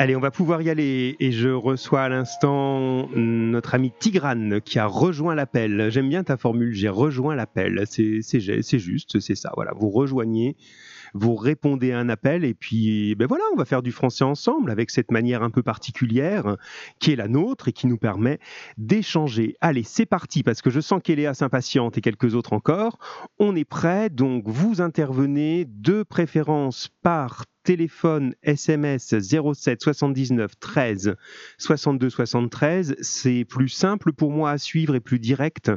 Allez, 0.00 0.14
on 0.14 0.20
va 0.20 0.30
pouvoir 0.30 0.62
y 0.62 0.70
aller 0.70 1.16
et 1.18 1.32
je 1.32 1.48
reçois 1.48 2.02
à 2.02 2.08
l'instant 2.08 3.08
notre 3.16 3.74
ami 3.74 3.92
Tigrane 3.98 4.60
qui 4.60 4.78
a 4.78 4.86
rejoint 4.86 5.34
l'appel. 5.34 5.90
J'aime 5.90 6.08
bien 6.08 6.22
ta 6.22 6.36
formule, 6.36 6.72
j'ai 6.72 6.88
rejoint 6.88 7.34
l'appel. 7.34 7.82
C'est 7.88 8.78
juste, 8.78 9.18
c'est 9.18 9.34
ça. 9.34 9.50
Voilà, 9.56 9.72
vous 9.74 9.90
rejoignez 9.90 10.56
vous 11.14 11.36
répondez 11.36 11.92
à 11.92 11.98
un 11.98 12.08
appel 12.08 12.44
et 12.44 12.54
puis 12.54 13.14
ben 13.14 13.26
voilà, 13.26 13.44
on 13.54 13.56
va 13.56 13.64
faire 13.64 13.82
du 13.82 13.92
français 13.92 14.24
ensemble 14.24 14.70
avec 14.70 14.90
cette 14.90 15.10
manière 15.10 15.42
un 15.42 15.50
peu 15.50 15.62
particulière 15.62 16.56
qui 16.98 17.12
est 17.12 17.16
la 17.16 17.28
nôtre 17.28 17.68
et 17.68 17.72
qui 17.72 17.86
nous 17.86 17.98
permet 17.98 18.38
d'échanger. 18.76 19.56
Allez, 19.60 19.82
c'est 19.82 20.06
parti 20.06 20.42
parce 20.42 20.62
que 20.62 20.70
je 20.70 20.80
sens 20.80 21.00
qu'Eléa 21.02 21.34
s'impatiente 21.34 21.98
et 21.98 22.00
quelques 22.00 22.34
autres 22.34 22.52
encore. 22.52 22.98
On 23.38 23.56
est 23.56 23.64
prêt, 23.64 24.10
donc 24.10 24.44
vous 24.46 24.80
intervenez 24.80 25.66
de 25.66 26.02
préférence 26.02 26.90
par 27.02 27.44
téléphone 27.68 28.34
SMS 28.42 29.14
07 29.20 29.82
79 29.82 30.58
13 30.58 31.16
62 31.58 32.08
73. 32.08 32.96
C'est 33.02 33.44
plus 33.44 33.68
simple 33.68 34.14
pour 34.14 34.30
moi 34.30 34.52
à 34.52 34.56
suivre 34.56 34.94
et 34.94 35.00
plus 35.00 35.18
direct 35.18 35.70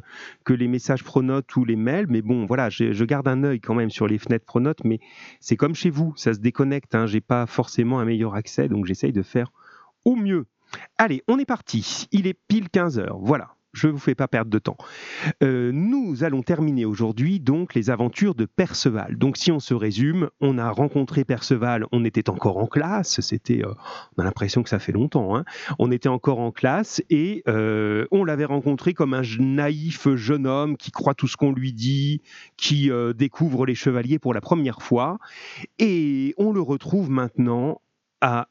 que 0.46 0.54
les 0.54 0.70
messages 0.70 1.04
Pronote 1.04 1.54
ou 1.58 1.66
les 1.66 1.76
mails. 1.76 2.06
Mais 2.08 2.22
bon, 2.22 2.46
voilà, 2.46 2.70
je, 2.70 3.04
garde 3.04 3.28
un 3.28 3.44
œil 3.44 3.60
quand 3.60 3.76
même 3.76 3.90
sur 3.90 4.08
les 4.08 4.20
fenêtres 4.20 4.46
Pronote. 4.46 4.86
Mais 4.86 5.02
c'est 5.42 5.58
comme 5.58 5.76
chez 5.76 5.90
vous, 5.90 6.14
ça 6.16 6.34
se 6.34 6.40
déconnecte. 6.40 6.96
Hein. 6.96 7.08
J'ai 7.08 7.20
pas 7.20 7.46
forcément 7.46 8.00
un 8.00 8.06
meilleur 8.06 8.36
accès, 8.36 8.70
donc 8.70 8.86
j'essaye 8.86 9.12
de 9.12 9.22
faire 9.22 9.52
au 10.06 10.16
mieux. 10.16 10.46
Allez, 10.98 11.24
on 11.28 11.40
est 11.40 11.46
parti. 11.46 12.08
Il 12.14 12.26
est 12.26 12.40
pile 12.48 12.70
15 12.70 13.00
heures. 13.00 13.20
Voilà 13.20 13.58
je 13.74 13.88
ne 13.88 13.94
vous 13.94 14.00
fais 14.00 14.16
pas 14.16 14.28
perdre 14.28 14.52
de 14.52 14.60
temps. 14.60 14.78
Euh, 15.44 15.72
nous 15.74 16.24
allons 16.24 16.44
terminer 16.44 16.86
aujourd'hui 16.86 17.40
donc 17.40 17.74
les 17.74 17.90
aventures 17.90 18.36
de 18.36 18.46
Perceval. 18.46 19.18
Donc 19.18 19.38
si 19.38 19.52
on 19.52 19.60
se 19.60 19.74
résume, 19.74 20.30
on 20.42 20.58
a 20.58 20.70
rencontré 20.70 21.24
Perceval, 21.24 21.86
on 21.92 22.04
était 22.04 22.30
encore 22.30 22.58
en 22.58 22.68
classe, 22.68 23.22
c'était, 23.22 23.64
euh, 23.64 23.74
on 24.18 24.22
a 24.22 24.26
l'impression 24.26 24.64
que 24.64 24.70
ça 24.70 24.80
fait 24.80 24.92
longtemps, 24.92 25.36
hein. 25.36 25.46
on 25.80 25.92
était 25.92 26.10
encore 26.10 26.40
en 26.40 26.52
classe 26.52 27.02
et 27.10 27.44
euh, 27.48 28.06
on 28.12 28.26
l'avait 28.26 28.46
rencontré 28.46 28.94
comme 28.94 29.14
un 29.14 29.22
naïf 29.40 30.08
jeune 30.16 30.48
homme 30.48 30.78
qui 30.78 30.92
croit 30.92 31.14
tout 31.14 31.28
ce 31.28 31.38
qu'on 31.38 31.52
lui 31.52 31.74
dit, 31.74 32.22
qui 32.58 32.90
découvre 33.16 33.66
les 33.66 33.76
chevaliers 33.76 34.20
pour 34.20 34.34
la 34.34 34.42
première 34.42 34.82
fois 34.82 35.18
et 35.80 36.34
on 36.38 36.52
le 36.52 36.62
retrouve 36.62 37.10
maintenant 37.10 37.82
à 38.22 38.48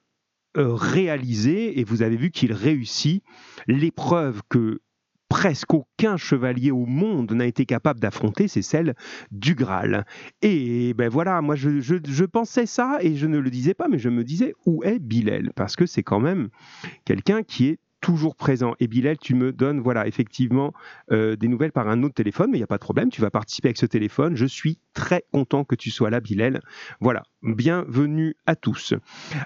réaliser, 0.54 1.78
et 1.78 1.84
vous 1.84 2.02
avez 2.02 2.16
vu 2.16 2.30
qu'il 2.30 2.52
réussit, 2.52 3.22
l'épreuve 3.68 4.42
que 4.48 4.80
presque 5.30 5.72
aucun 5.72 6.18
chevalier 6.18 6.72
au 6.72 6.84
monde 6.84 7.32
n'a 7.32 7.46
été 7.46 7.64
capable 7.64 8.00
d'affronter, 8.00 8.48
c'est 8.48 8.62
celle 8.62 8.94
du 9.30 9.54
Graal. 9.54 10.04
Et 10.42 10.92
ben 10.92 11.08
voilà, 11.08 11.40
moi 11.40 11.54
je, 11.54 12.24
pensais 12.24 12.66
ça 12.66 12.98
et 13.00 13.14
je 13.14 13.26
ne 13.26 13.38
le 13.38 13.48
disais 13.48 13.72
pas, 13.72 13.88
mais 13.88 13.98
je 13.98 14.10
me 14.10 14.24
disais 14.24 14.54
où 14.66 14.82
est 14.82 14.98
Bilal? 14.98 15.52
Parce 15.54 15.76
que 15.76 15.86
c'est 15.86 16.02
quand 16.02 16.20
même 16.20 16.48
quelqu'un 17.04 17.42
qui 17.44 17.68
est 17.68 17.78
toujours 18.00 18.34
présent. 18.34 18.74
Et 18.80 18.88
Bilal, 18.88 19.18
tu 19.18 19.34
me 19.34 19.52
donnes, 19.52 19.80
voilà, 19.80 20.06
effectivement, 20.08 20.72
euh, 21.12 21.36
des 21.36 21.48
nouvelles 21.48 21.72
par 21.72 21.88
un 21.88 22.02
autre 22.02 22.14
téléphone, 22.14 22.50
mais 22.50 22.56
il 22.56 22.60
n'y 22.60 22.64
a 22.64 22.66
pas 22.66 22.78
de 22.78 22.82
problème, 22.82 23.10
tu 23.10 23.20
vas 23.20 23.30
participer 23.30 23.68
avec 23.68 23.78
ce 23.78 23.86
téléphone. 23.86 24.36
Je 24.36 24.46
suis 24.46 24.78
très 24.94 25.24
content 25.32 25.64
que 25.64 25.76
tu 25.76 25.90
sois 25.90 26.10
là, 26.10 26.20
Bilal. 26.20 26.60
Voilà, 27.00 27.22
bienvenue 27.42 28.34
à 28.46 28.56
tous. 28.56 28.94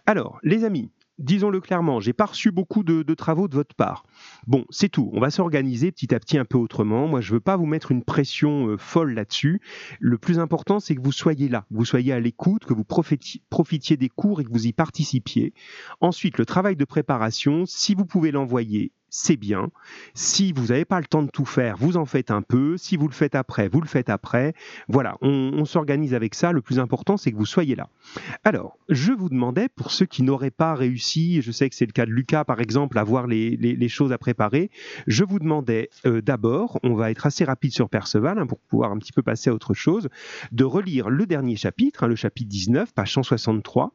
Alors, 0.06 0.38
les 0.42 0.64
amis, 0.64 0.90
disons-le 1.18 1.60
clairement, 1.60 2.00
j'ai 2.00 2.12
pas 2.12 2.26
reçu 2.26 2.50
beaucoup 2.50 2.82
de, 2.82 3.02
travaux 3.14 3.48
de 3.48 3.54
votre 3.54 3.74
part. 3.74 4.04
Bon, 4.46 4.64
c'est 4.70 4.88
tout. 4.88 5.10
On 5.12 5.20
va 5.20 5.30
s'organiser 5.30 5.92
petit 5.92 6.14
à 6.14 6.20
petit 6.20 6.38
un 6.38 6.44
peu 6.44 6.58
autrement. 6.58 7.06
Moi, 7.06 7.20
je 7.20 7.32
veux 7.32 7.40
pas 7.40 7.56
vous 7.56 7.66
mettre 7.66 7.92
une 7.92 8.02
pression 8.02 8.68
euh, 8.68 8.76
folle 8.76 9.14
là-dessus. 9.14 9.60
Le 10.00 10.18
plus 10.18 10.38
important, 10.38 10.80
c'est 10.80 10.94
que 10.94 11.02
vous 11.02 11.12
soyez 11.12 11.48
là, 11.48 11.66
vous 11.70 11.84
soyez 11.84 12.12
à 12.12 12.20
l'écoute, 12.20 12.64
que 12.64 12.74
vous 12.74 12.84
profitiez 12.84 13.96
des 13.96 14.08
cours 14.08 14.40
et 14.40 14.44
que 14.44 14.50
vous 14.50 14.66
y 14.66 14.72
participiez. 14.72 15.54
Ensuite, 16.00 16.38
le 16.38 16.46
travail 16.46 16.76
de 16.76 16.84
préparation, 16.84 17.64
si 17.66 17.94
vous 17.94 18.04
pouvez 18.04 18.30
l'envoyer 18.30 18.92
c'est 19.16 19.36
bien. 19.36 19.70
Si 20.14 20.52
vous 20.52 20.66
n'avez 20.66 20.84
pas 20.84 20.98
le 20.98 21.06
temps 21.06 21.22
de 21.22 21.30
tout 21.30 21.44
faire, 21.44 21.76
vous 21.76 21.96
en 21.96 22.04
faites 22.04 22.32
un 22.32 22.42
peu. 22.42 22.76
Si 22.76 22.96
vous 22.96 23.06
le 23.06 23.14
faites 23.14 23.36
après, 23.36 23.68
vous 23.68 23.80
le 23.80 23.86
faites 23.86 24.10
après. 24.10 24.54
Voilà, 24.88 25.16
on, 25.20 25.64
s'organise 25.64 26.14
avec 26.14 26.34
ça. 26.34 26.50
Le 26.50 26.60
plus 26.60 26.80
important, 26.80 27.16
c'est 27.16 27.30
que 27.30 27.36
vous 27.36 27.46
soyez 27.46 27.76
là. 27.76 27.88
Alors, 28.42 28.76
je 28.88 29.12
vous 29.12 29.28
demandais, 29.28 29.68
pour 29.68 29.92
ceux 29.92 30.04
qui 30.04 30.24
n'auraient 30.24 30.50
pas 30.50 30.74
réussi, 30.74 31.42
je 31.42 31.52
sais 31.52 31.70
que 31.70 31.76
c'est 31.76 31.86
le 31.86 31.92
cas 31.92 32.06
de 32.06 32.10
Lucas, 32.10 32.44
par 32.44 32.60
exemple, 32.60 32.98
à 32.98 33.04
voir 33.04 33.28
les, 33.28 33.88
choses 33.88 34.10
à 34.10 34.18
préparer, 34.18 34.72
je 35.06 35.22
vous 35.22 35.38
demandais 35.38 35.90
euh, 36.06 36.20
d'abord, 36.20 36.80
on 36.82 36.94
va 36.94 37.12
être 37.12 37.24
assez 37.24 37.44
rapide 37.44 37.72
sur 37.72 37.88
Perceval 37.88 38.40
hein, 38.40 38.46
pour 38.48 38.58
pouvoir 38.58 38.90
un 38.90 38.98
petit 38.98 39.12
peu 39.12 39.22
passer 39.22 39.48
à 39.48 39.54
autre 39.54 39.74
chose, 39.74 40.08
de 40.50 40.64
relire 40.64 41.08
le 41.08 41.24
dernier 41.26 41.54
chapitre, 41.54 42.02
hein, 42.02 42.08
le 42.08 42.16
chapitre 42.16 42.48
19, 42.48 42.92
page 42.92 43.12
163. 43.12 43.92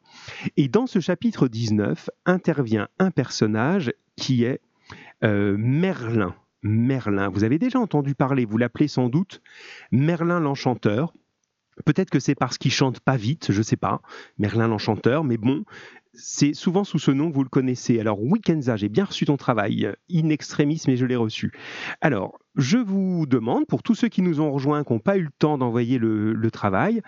Et 0.56 0.68
dans 0.68 0.86
ce 0.86 0.98
chapitre 1.00 1.46
19 1.46 2.08
intervient 2.24 2.88
un 2.98 3.10
personnage 3.10 3.92
qui 4.16 4.44
est 4.44 4.60
euh, 5.24 5.56
Merlin. 5.58 6.34
Merlin, 6.62 7.28
vous 7.28 7.44
avez 7.44 7.58
déjà 7.58 7.78
entendu 7.78 8.14
parler, 8.14 8.44
vous 8.44 8.58
l'appelez 8.58 8.88
sans 8.88 9.08
doute 9.08 9.40
Merlin 9.92 10.40
l'enchanteur. 10.40 11.14
Peut-être 11.86 12.10
que 12.10 12.20
c'est 12.20 12.34
parce 12.34 12.58
qu'il 12.58 12.72
chante 12.72 13.00
pas 13.00 13.16
vite, 13.16 13.52
je 13.52 13.62
sais 13.62 13.76
pas, 13.76 14.02
Merlin 14.38 14.68
l'enchanteur, 14.68 15.24
mais 15.24 15.38
bon, 15.38 15.64
c'est 16.12 16.54
souvent 16.54 16.84
sous 16.84 16.98
ce 16.98 17.10
nom 17.10 17.30
que 17.30 17.34
vous 17.34 17.42
le 17.42 17.48
connaissez. 17.48 18.00
Alors, 18.00 18.20
Wikenza, 18.22 18.76
j'ai 18.76 18.88
bien 18.88 19.04
reçu 19.04 19.24
ton 19.24 19.36
travail, 19.36 19.90
in 20.12 20.28
extremis, 20.28 20.82
mais 20.86 20.96
je 20.96 21.06
l'ai 21.06 21.16
reçu. 21.16 21.52
Alors, 22.00 22.38
je 22.56 22.78
vous 22.78 23.26
demande, 23.26 23.66
pour 23.66 23.82
tous 23.82 23.94
ceux 23.94 24.08
qui 24.08 24.22
nous 24.22 24.40
ont 24.40 24.50
rejoints, 24.50 24.84
qui 24.84 24.92
n'ont 24.92 24.98
pas 24.98 25.16
eu 25.16 25.22
le 25.22 25.30
temps 25.38 25.56
d'envoyer 25.56 25.98
le, 25.98 26.50
travail, 26.50 27.00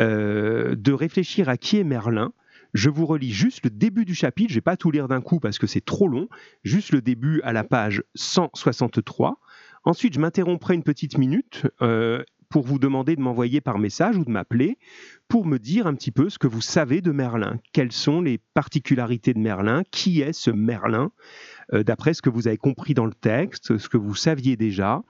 euh, 0.00 0.74
de 0.74 0.92
réfléchir 0.92 1.48
à 1.48 1.56
qui 1.56 1.78
est 1.78 1.84
Merlin, 1.84 2.32
je 2.74 2.90
vous 2.90 3.06
relis 3.06 3.32
juste 3.32 3.64
le 3.64 3.70
début 3.70 4.04
du 4.04 4.14
chapitre, 4.14 4.50
je 4.50 4.54
ne 4.54 4.58
vais 4.58 4.62
pas 4.62 4.76
tout 4.76 4.90
lire 4.90 5.08
d'un 5.08 5.20
coup 5.20 5.40
parce 5.40 5.58
que 5.58 5.66
c'est 5.66 5.84
trop 5.84 6.08
long, 6.08 6.28
juste 6.64 6.92
le 6.92 7.00
début 7.00 7.40
à 7.42 7.52
la 7.52 7.64
page 7.64 8.02
163. 8.14 9.38
Ensuite, 9.84 10.14
je 10.14 10.20
m'interromprai 10.20 10.74
une 10.74 10.82
petite 10.82 11.16
minute 11.16 11.66
euh, 11.80 12.22
pour 12.48 12.64
vous 12.64 12.78
demander 12.78 13.16
de 13.16 13.20
m'envoyer 13.20 13.60
par 13.60 13.78
message 13.78 14.16
ou 14.16 14.24
de 14.24 14.30
m'appeler 14.30 14.78
pour 15.28 15.46
me 15.46 15.58
dire 15.58 15.86
un 15.86 15.94
petit 15.94 16.10
peu 16.10 16.28
ce 16.28 16.38
que 16.38 16.46
vous 16.46 16.60
savez 16.60 17.00
de 17.00 17.12
Merlin. 17.12 17.58
Quelles 17.72 17.92
sont 17.92 18.20
les 18.20 18.38
particularités 18.54 19.34
de 19.34 19.38
Merlin? 19.38 19.82
Qui 19.90 20.20
est 20.20 20.32
ce 20.32 20.50
Merlin? 20.50 21.10
Euh, 21.72 21.82
D'après 21.82 22.14
ce 22.14 22.22
que 22.22 22.30
vous 22.30 22.48
avez 22.48 22.56
compris 22.56 22.94
dans 22.94 23.06
le 23.06 23.14
texte, 23.14 23.78
ce 23.78 23.88
que 23.88 23.96
vous 23.96 24.14
saviez 24.14 24.56
déjà 24.56 25.02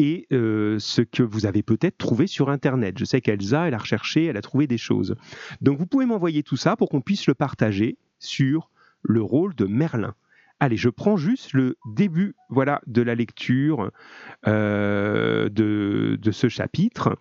et 0.00 0.26
euh, 0.32 0.78
ce 0.78 1.02
que 1.02 1.22
vous 1.22 1.44
avez 1.44 1.62
peut-être 1.62 1.98
trouvé 1.98 2.26
sur 2.26 2.48
Internet. 2.48 2.96
Je 2.96 3.04
sais 3.04 3.20
qu'Elsa, 3.20 3.68
elle 3.68 3.74
a 3.74 3.78
recherché, 3.78 4.24
elle 4.24 4.38
a 4.38 4.40
trouvé 4.40 4.66
des 4.66 4.78
choses. 4.78 5.14
Donc 5.60 5.78
vous 5.78 5.84
pouvez 5.84 6.06
m'envoyer 6.06 6.42
tout 6.42 6.56
ça 6.56 6.74
pour 6.74 6.88
qu'on 6.88 7.02
puisse 7.02 7.26
le 7.26 7.34
partager 7.34 7.98
sur 8.18 8.70
le 9.02 9.20
rôle 9.20 9.54
de 9.54 9.66
Merlin. 9.66 10.14
Allez, 10.58 10.78
je 10.78 10.88
prends 10.88 11.18
juste 11.18 11.52
le 11.52 11.76
début 11.86 12.34
voilà, 12.48 12.80
de 12.86 13.02
la 13.02 13.14
lecture 13.14 13.90
euh, 14.46 15.50
de, 15.50 16.30
ce 16.32 16.48
chapitre. 16.48 17.18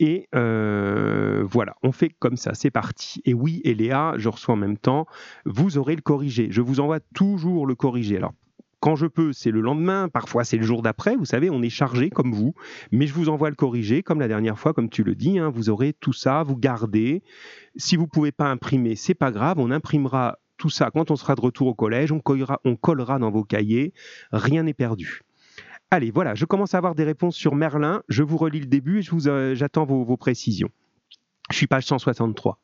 Et 0.00 0.28
euh, 0.34 1.44
voilà, 1.48 1.76
on 1.84 1.92
fait 1.92 2.10
comme 2.18 2.36
ça, 2.36 2.54
c'est 2.54 2.72
parti. 2.72 3.22
Et 3.24 3.34
oui, 3.34 3.60
et 3.62 3.74
Léa, 3.74 4.14
je 4.16 4.28
reçois 4.28 4.54
en 4.54 4.58
même 4.58 4.78
temps, 4.78 5.06
vous 5.44 5.78
aurez 5.78 5.94
le 5.94 6.02
corrigé. 6.02 6.48
Je 6.50 6.60
vous 6.60 6.80
envoie 6.80 6.98
toujours 7.14 7.66
le 7.66 7.76
corrigé. 7.76 8.16
Alors, 8.16 8.34
quand 8.80 8.96
je 8.96 9.06
peux, 9.06 9.32
c'est 9.32 9.50
le 9.50 9.60
lendemain, 9.60 10.08
parfois 10.08 10.44
c'est 10.44 10.56
le 10.56 10.64
jour 10.64 10.82
d'après, 10.82 11.16
vous 11.16 11.24
savez, 11.24 11.50
on 11.50 11.62
est 11.62 11.70
chargé 11.70 12.10
comme 12.10 12.32
vous, 12.32 12.54
mais 12.92 13.06
je 13.06 13.14
vous 13.14 13.28
envoie 13.28 13.50
le 13.50 13.56
corriger, 13.56 14.02
comme 14.02 14.20
la 14.20 14.28
dernière 14.28 14.58
fois, 14.58 14.72
comme 14.74 14.90
tu 14.90 15.02
le 15.02 15.14
dis, 15.14 15.38
hein, 15.38 15.50
vous 15.50 15.70
aurez 15.70 15.92
tout 15.92 16.12
ça, 16.12 16.42
vous 16.42 16.56
gardez. 16.56 17.22
Si 17.76 17.96
vous 17.96 18.04
ne 18.04 18.08
pouvez 18.08 18.32
pas 18.32 18.50
imprimer, 18.50 18.94
c'est 18.96 19.14
pas 19.14 19.30
grave, 19.30 19.58
on 19.58 19.70
imprimera 19.70 20.38
tout 20.56 20.70
ça 20.70 20.90
quand 20.90 21.10
on 21.10 21.16
sera 21.16 21.34
de 21.34 21.40
retour 21.40 21.68
au 21.68 21.74
collège, 21.74 22.12
on 22.12 22.20
collera, 22.20 22.60
on 22.64 22.76
collera 22.76 23.18
dans 23.18 23.30
vos 23.30 23.44
cahiers, 23.44 23.92
rien 24.32 24.62
n'est 24.62 24.74
perdu. 24.74 25.22
Allez, 25.90 26.10
voilà, 26.10 26.34
je 26.34 26.44
commence 26.44 26.74
à 26.74 26.78
avoir 26.78 26.94
des 26.94 27.04
réponses 27.04 27.36
sur 27.36 27.54
Merlin, 27.54 28.02
je 28.08 28.22
vous 28.22 28.36
relis 28.36 28.60
le 28.60 28.66
début 28.66 29.00
et 29.00 29.28
euh, 29.28 29.54
j'attends 29.54 29.84
vos, 29.84 30.04
vos 30.04 30.16
précisions. 30.16 30.70
Je 31.50 31.56
suis 31.56 31.66
page 31.68 31.86
163. 31.86 32.58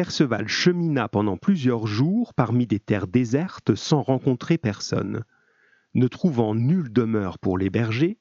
Perceval 0.00 0.48
chemina 0.48 1.10
pendant 1.10 1.36
plusieurs 1.36 1.86
jours 1.86 2.32
parmi 2.32 2.66
des 2.66 2.80
terres 2.80 3.06
désertes 3.06 3.74
sans 3.74 4.00
rencontrer 4.00 4.56
personne. 4.56 5.24
Ne 5.92 6.08
trouvant 6.08 6.54
nulle 6.54 6.90
demeure 6.90 7.38
pour 7.38 7.58
l'héberger, 7.58 8.18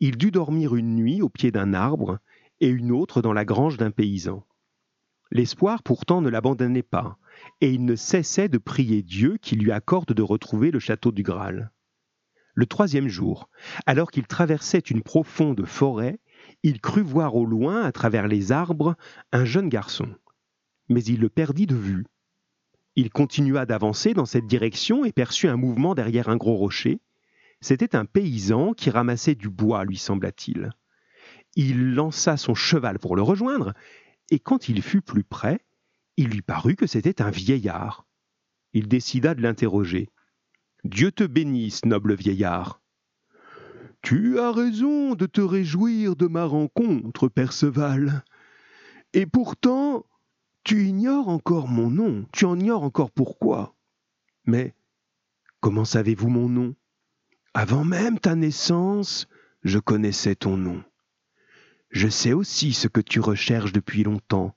il 0.00 0.18
dut 0.18 0.32
dormir 0.32 0.74
une 0.74 0.96
nuit 0.96 1.22
au 1.22 1.28
pied 1.28 1.52
d'un 1.52 1.72
arbre 1.72 2.18
et 2.58 2.66
une 2.66 2.90
autre 2.90 3.22
dans 3.22 3.32
la 3.32 3.44
grange 3.44 3.76
d'un 3.76 3.92
paysan. 3.92 4.44
L'espoir 5.30 5.84
pourtant 5.84 6.20
ne 6.20 6.28
l'abandonnait 6.28 6.82
pas, 6.82 7.16
et 7.60 7.70
il 7.70 7.84
ne 7.84 7.94
cessait 7.94 8.48
de 8.48 8.58
prier 8.58 9.04
Dieu 9.04 9.38
qui 9.40 9.54
lui 9.54 9.70
accorde 9.70 10.12
de 10.12 10.22
retrouver 10.22 10.72
le 10.72 10.80
château 10.80 11.12
du 11.12 11.22
Graal. 11.22 11.70
Le 12.54 12.66
troisième 12.66 13.06
jour, 13.06 13.48
alors 13.86 14.10
qu'il 14.10 14.26
traversait 14.26 14.80
une 14.80 15.02
profonde 15.02 15.64
forêt, 15.64 16.18
il 16.64 16.80
crut 16.80 17.06
voir 17.06 17.36
au 17.36 17.46
loin, 17.46 17.84
à 17.84 17.92
travers 17.92 18.26
les 18.26 18.50
arbres, 18.50 18.96
un 19.30 19.44
jeune 19.44 19.68
garçon 19.68 20.08
mais 20.90 21.02
il 21.04 21.20
le 21.20 21.30
perdit 21.30 21.66
de 21.66 21.76
vue. 21.76 22.04
Il 22.96 23.10
continua 23.10 23.64
d'avancer 23.64 24.12
dans 24.12 24.26
cette 24.26 24.46
direction 24.46 25.04
et 25.04 25.12
perçut 25.12 25.48
un 25.48 25.56
mouvement 25.56 25.94
derrière 25.94 26.28
un 26.28 26.36
gros 26.36 26.56
rocher. 26.56 27.00
C'était 27.60 27.96
un 27.96 28.04
paysan 28.04 28.74
qui 28.74 28.90
ramassait 28.90 29.36
du 29.36 29.48
bois, 29.48 29.84
lui 29.84 29.96
sembla-t-il. 29.96 30.70
Il 31.56 31.94
lança 31.94 32.36
son 32.36 32.54
cheval 32.54 32.98
pour 32.98 33.16
le 33.16 33.22
rejoindre, 33.22 33.72
et 34.30 34.38
quand 34.38 34.68
il 34.68 34.82
fut 34.82 35.00
plus 35.00 35.24
près, 35.24 35.60
il 36.16 36.28
lui 36.28 36.42
parut 36.42 36.76
que 36.76 36.86
c'était 36.86 37.22
un 37.22 37.30
vieillard. 37.30 38.06
Il 38.72 38.88
décida 38.88 39.34
de 39.34 39.42
l'interroger. 39.42 40.10
Dieu 40.84 41.12
te 41.12 41.24
bénisse, 41.24 41.84
noble 41.84 42.14
vieillard. 42.14 42.80
Tu 44.02 44.38
as 44.38 44.50
raison 44.50 45.14
de 45.14 45.26
te 45.26 45.40
réjouir 45.40 46.16
de 46.16 46.26
ma 46.26 46.44
rencontre, 46.44 47.28
Perceval. 47.28 48.24
Et 49.12 49.26
pourtant, 49.26 50.06
tu 50.64 50.86
ignores 50.86 51.28
encore 51.28 51.68
mon 51.68 51.90
nom, 51.90 52.26
tu 52.32 52.44
en 52.44 52.58
ignores 52.58 52.82
encore 52.82 53.10
pourquoi. 53.10 53.74
Mais 54.44 54.74
comment 55.60 55.84
savez-vous 55.84 56.28
mon 56.28 56.48
nom? 56.48 56.74
Avant 57.54 57.84
même 57.84 58.18
ta 58.18 58.34
naissance, 58.34 59.26
je 59.62 59.78
connaissais 59.78 60.34
ton 60.34 60.56
nom. 60.56 60.82
Je 61.90 62.08
sais 62.08 62.32
aussi 62.32 62.72
ce 62.72 62.88
que 62.88 63.00
tu 63.00 63.18
recherches 63.20 63.72
depuis 63.72 64.04
longtemps, 64.04 64.56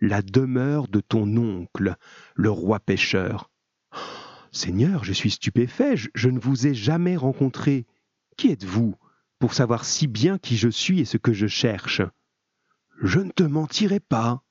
la 0.00 0.22
demeure 0.22 0.86
de 0.88 1.00
ton 1.00 1.36
oncle, 1.36 1.96
le 2.34 2.50
roi 2.50 2.78
pêcheur. 2.78 3.50
Seigneur, 4.52 5.04
je 5.04 5.12
suis 5.12 5.32
stupéfait, 5.32 5.96
je, 5.96 6.28
ne 6.28 6.38
vous 6.38 6.66
ai 6.66 6.74
jamais 6.74 7.16
rencontré. 7.16 7.86
Qui 8.36 8.52
êtes-vous 8.52 8.94
pour 9.38 9.54
savoir 9.54 9.84
si 9.84 10.06
bien 10.06 10.38
qui 10.38 10.56
je 10.56 10.68
suis 10.68 11.00
et 11.00 11.04
ce 11.04 11.16
que 11.16 11.32
je 11.32 11.46
cherche? 11.46 12.02
Je 13.02 13.18
ne 13.18 13.30
te 13.30 13.42
mentirai 13.42 14.00
pas. 14.00 14.42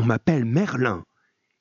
On 0.00 0.06
m'appelle 0.06 0.46
Merlin, 0.46 1.04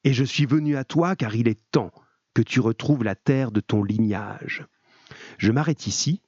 et 0.05 0.13
je 0.13 0.23
suis 0.23 0.45
venu 0.45 0.77
à 0.77 0.85
toi 0.85 1.17
car 1.17 1.35
il 1.35 1.49
est 1.49 1.59
temps 1.71 1.91
que 2.33 2.41
tu 2.41 2.61
retrouves 2.61 3.03
la 3.03 3.13
terre 3.13 3.51
de 3.51 3.59
ton 3.59 3.83
lignage. 3.83 4.65
Je 5.37 5.51
m'arrête 5.51 5.87
ici 5.87 6.21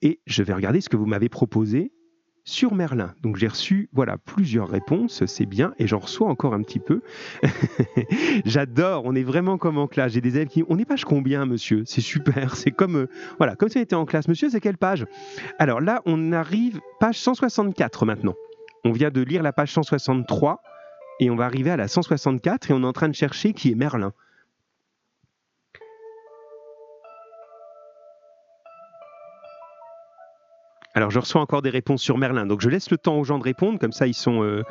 et 0.00 0.18
je 0.26 0.42
vais 0.42 0.54
regarder 0.54 0.80
ce 0.80 0.88
que 0.88 0.96
vous 0.96 1.06
m'avez 1.06 1.28
proposé 1.28 1.92
sur 2.42 2.74
Merlin. 2.74 3.14
Donc 3.20 3.36
j'ai 3.36 3.46
reçu 3.46 3.88
voilà 3.92 4.18
plusieurs 4.18 4.68
réponses, 4.68 5.24
c'est 5.26 5.46
bien, 5.46 5.72
et 5.78 5.86
j'en 5.86 6.00
reçois 6.00 6.28
encore 6.28 6.52
un 6.52 6.62
petit 6.62 6.80
peu. 6.80 7.00
J'adore, 8.44 9.04
on 9.04 9.14
est 9.14 9.22
vraiment 9.22 9.56
comme 9.56 9.78
en 9.78 9.86
classe. 9.86 10.14
J'ai 10.14 10.20
des 10.20 10.34
élèves 10.34 10.48
qui, 10.48 10.64
on 10.68 10.80
est 10.80 10.84
page 10.84 11.04
combien, 11.04 11.46
monsieur? 11.46 11.84
C'est 11.86 12.00
super, 12.00 12.56
c'est 12.56 12.72
comme 12.72 12.96
euh, 12.96 13.06
voilà, 13.38 13.54
comme 13.54 13.68
si 13.68 13.78
on 13.78 13.82
était 13.82 13.94
en 13.94 14.04
classe. 14.04 14.26
Monsieur, 14.26 14.50
c'est 14.50 14.60
quelle 14.60 14.78
page? 14.78 15.06
Alors 15.60 15.80
là, 15.80 16.02
on 16.06 16.32
arrive 16.32 16.80
page 16.98 17.20
164 17.20 18.04
maintenant. 18.04 18.34
On 18.84 18.90
vient 18.90 19.10
de 19.10 19.20
lire 19.20 19.44
la 19.44 19.52
page 19.52 19.70
163 19.70 20.60
et 21.22 21.30
on 21.30 21.36
va 21.36 21.44
arriver 21.44 21.70
à 21.70 21.76
la 21.76 21.86
164 21.86 22.70
et 22.70 22.74
on 22.74 22.82
est 22.82 22.86
en 22.86 22.92
train 22.92 23.08
de 23.08 23.14
chercher 23.14 23.52
qui 23.52 23.70
est 23.70 23.74
Merlin. 23.76 24.12
Alors 30.94 31.10
je 31.10 31.20
reçois 31.20 31.40
encore 31.40 31.62
des 31.62 31.70
réponses 31.70 32.02
sur 32.02 32.18
Merlin, 32.18 32.44
donc 32.44 32.60
je 32.60 32.68
laisse 32.68 32.90
le 32.90 32.98
temps 32.98 33.16
aux 33.18 33.24
gens 33.24 33.38
de 33.38 33.44
répondre, 33.44 33.78
comme 33.78 33.92
ça 33.92 34.06
ils 34.06 34.16
euh, 34.26 34.62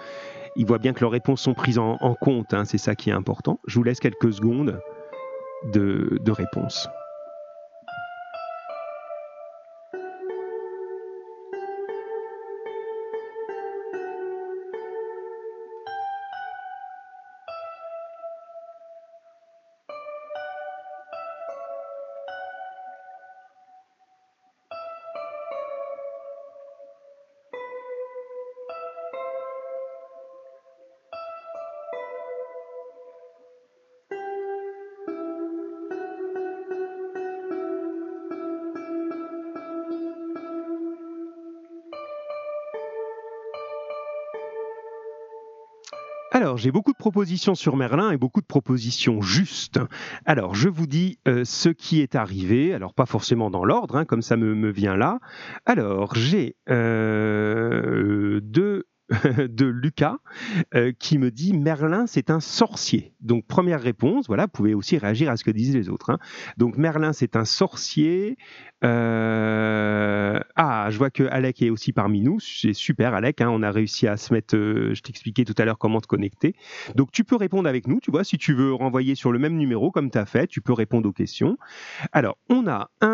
voient 0.57 0.77
bien 0.77 0.94
que 0.94 1.00
leurs 1.00 1.12
réponses 1.12 1.42
sont 1.42 1.53
prises 1.53 1.80
en, 1.80 1.98
compte, 2.19 2.53
hein, 2.53 2.65
c'est 2.65 2.77
ça 2.77 2.95
qui 2.95 3.09
est 3.09 3.13
important. 3.13 3.59
Je 3.65 3.75
vous 3.75 3.83
laisse 3.83 4.00
quelques 4.00 4.33
secondes 4.33 4.80
de, 5.74 6.19
de 6.21 6.31
réponse. 6.31 6.88
J'ai 46.61 46.71
beaucoup 46.71 46.91
de 46.91 46.97
propositions 46.97 47.55
sur 47.55 47.75
Merlin 47.75 48.11
et 48.11 48.17
beaucoup 48.17 48.39
de 48.39 48.45
propositions 48.45 49.19
justes. 49.19 49.79
Alors, 50.25 50.53
je 50.53 50.69
vous 50.69 50.85
dis 50.85 51.17
euh, 51.27 51.43
ce 51.43 51.69
qui 51.69 52.01
est 52.01 52.13
arrivé, 52.13 52.71
alors 52.73 52.93
pas 52.93 53.07
forcément 53.07 53.49
dans 53.49 53.65
l'ordre, 53.65 53.95
hein, 53.95 54.05
comme 54.05 54.21
ça 54.21 54.37
me, 54.37 54.69
vient 54.69 54.95
là. 54.95 55.19
Alors, 55.65 56.13
j'ai 56.13 56.55
euh, 56.69 58.39
deux 58.43 58.85
de 59.49 59.65
Lucas 59.65 60.17
euh, 60.75 60.91
qui 60.97 61.17
me 61.17 61.31
dit 61.31 61.53
Merlin 61.53 62.07
c'est 62.07 62.29
un 62.29 62.39
sorcier. 62.39 63.13
Donc 63.19 63.45
première 63.45 63.81
réponse, 63.81 64.27
voilà, 64.27 64.43
vous 64.43 64.51
pouvez 64.51 64.73
aussi 64.73 64.97
réagir 64.97 65.29
à 65.29 65.37
ce 65.37 65.43
que 65.43 65.51
disent 65.51 65.75
les 65.75 65.89
autres. 65.89 66.11
Hein. 66.11 66.19
Donc 66.57 66.77
Merlin 66.77 67.13
c'est 67.13 67.35
un 67.35 67.45
sorcier. 67.45 68.37
Euh, 68.83 70.39
ah, 70.55 70.87
je 70.89 70.97
vois 70.97 71.09
que 71.09 71.23
Alec 71.23 71.61
est 71.61 71.69
aussi 71.69 71.93
parmi 71.93 72.21
nous. 72.21 72.39
C'est 72.39 72.73
super 72.73 73.13
Alec, 73.13 73.41
hein. 73.41 73.49
on 73.51 73.61
a 73.63 73.71
réussi 73.71 74.07
à 74.07 74.17
se 74.17 74.33
mettre. 74.33 74.55
Euh, 74.55 74.93
je 74.93 75.01
t'expliquais 75.01 75.43
tout 75.43 75.55
à 75.57 75.65
l'heure 75.65 75.77
comment 75.77 75.99
te 75.99 76.07
connecter. 76.07 76.55
Donc 76.95 77.11
tu 77.11 77.23
peux 77.23 77.35
répondre 77.35 77.67
avec 77.67 77.87
nous, 77.87 77.99
tu 77.99 78.11
vois, 78.11 78.23
si 78.23 78.37
tu 78.37 78.53
veux 78.53 78.73
renvoyer 78.73 79.15
sur 79.15 79.31
le 79.31 79.39
même 79.39 79.57
numéro 79.57 79.91
comme 79.91 80.09
tu 80.09 80.17
as 80.17 80.25
fait, 80.25 80.47
tu 80.47 80.61
peux 80.61 80.73
répondre 80.73 81.07
aux 81.09 81.13
questions. 81.13 81.57
Alors 82.11 82.37
on 82.49 82.67
a 82.67 82.89
un 83.01 83.10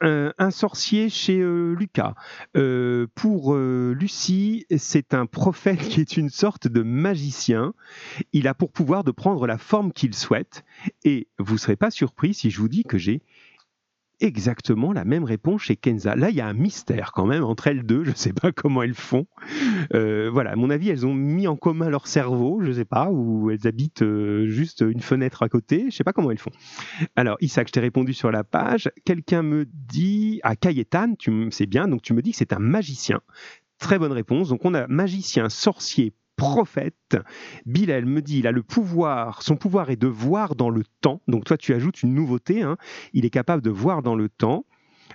un, 0.00 0.50
sorcier 0.50 1.08
chez 1.08 1.40
euh, 1.40 1.74
Lucas. 1.74 2.14
Euh, 2.56 3.06
pour 3.14 3.54
euh, 3.54 3.94
Lucie, 3.98 4.66
c'est 4.76 5.14
un 5.14 5.26
prophète 5.26 5.80
qui 5.80 6.00
est 6.00 6.16
une 6.16 6.30
sorte 6.30 6.68
de 6.68 6.82
magicien. 6.82 7.74
Il 8.32 8.48
a 8.48 8.54
pour 8.54 8.72
pouvoir 8.72 9.04
de 9.04 9.10
prendre 9.10 9.46
la 9.46 9.58
forme 9.58 9.92
qu'il 9.92 10.14
souhaite. 10.14 10.64
Et 11.04 11.28
vous 11.38 11.54
ne 11.54 11.58
serez 11.58 11.76
pas 11.76 11.90
surpris 11.90 12.34
si 12.34 12.50
je 12.50 12.60
vous 12.60 12.68
dis 12.68 12.84
que 12.84 12.98
j'ai 12.98 13.22
exactement 14.24 14.92
la 14.92 15.04
même 15.04 15.24
réponse 15.24 15.62
chez 15.62 15.76
Kenza. 15.76 16.16
Là, 16.16 16.30
il 16.30 16.36
y 16.36 16.40
a 16.40 16.46
un 16.46 16.54
mystère 16.54 17.12
quand 17.12 17.26
même 17.26 17.44
entre 17.44 17.66
elles 17.66 17.84
deux. 17.84 18.04
Je 18.04 18.10
ne 18.10 18.16
sais 18.16 18.32
pas 18.32 18.52
comment 18.56 18.82
elles 18.82 18.94
font. 18.94 19.26
Euh, 19.94 20.30
voilà, 20.32 20.52
à 20.52 20.56
mon 20.56 20.70
avis, 20.70 20.88
elles 20.88 21.06
ont 21.06 21.14
mis 21.14 21.46
en 21.46 21.56
commun 21.56 21.88
leur 21.88 22.06
cerveau, 22.06 22.60
je 22.62 22.68
ne 22.68 22.72
sais 22.72 22.84
pas, 22.84 23.10
ou 23.10 23.50
elles 23.50 23.66
habitent 23.66 24.02
euh, 24.02 24.46
juste 24.46 24.80
une 24.86 25.00
fenêtre 25.00 25.42
à 25.42 25.48
côté. 25.48 25.80
Je 25.80 25.84
ne 25.86 25.90
sais 25.90 26.04
pas 26.04 26.12
comment 26.12 26.30
elles 26.30 26.38
font. 26.38 26.52
Alors, 27.16 27.36
Isaac, 27.40 27.68
je 27.68 27.72
t'ai 27.72 27.80
répondu 27.80 28.14
sur 28.14 28.30
la 28.30 28.44
page. 28.44 28.90
Quelqu'un 29.04 29.42
me 29.42 29.66
dit, 29.66 30.40
à 30.42 30.50
ah, 30.50 30.56
Kayetan, 30.56 31.14
tu 31.18 31.50
sais 31.50 31.66
bien, 31.66 31.88
donc 31.88 32.02
tu 32.02 32.14
me 32.14 32.22
dis 32.22 32.32
que 32.32 32.36
c'est 32.36 32.52
un 32.52 32.58
magicien. 32.58 33.20
Très 33.78 33.98
bonne 33.98 34.12
réponse. 34.12 34.48
Donc, 34.48 34.64
on 34.64 34.74
a 34.74 34.86
magicien, 34.86 35.48
sorcier, 35.48 36.14
prophète. 36.36 37.16
Bilal 37.66 38.06
me 38.06 38.22
dit, 38.22 38.38
il 38.40 38.46
a 38.46 38.52
le 38.52 38.62
pouvoir, 38.62 39.42
son 39.42 39.56
pouvoir 39.56 39.90
est 39.90 39.96
de 39.96 40.06
voir 40.06 40.54
dans 40.56 40.70
le 40.70 40.82
temps. 41.00 41.20
Donc 41.28 41.44
toi, 41.44 41.56
tu 41.56 41.74
ajoutes 41.74 42.02
une 42.02 42.14
nouveauté, 42.14 42.62
hein. 42.62 42.76
il 43.12 43.24
est 43.24 43.30
capable 43.30 43.62
de 43.62 43.70
voir 43.70 44.02
dans 44.02 44.16
le 44.16 44.28
temps. 44.28 44.66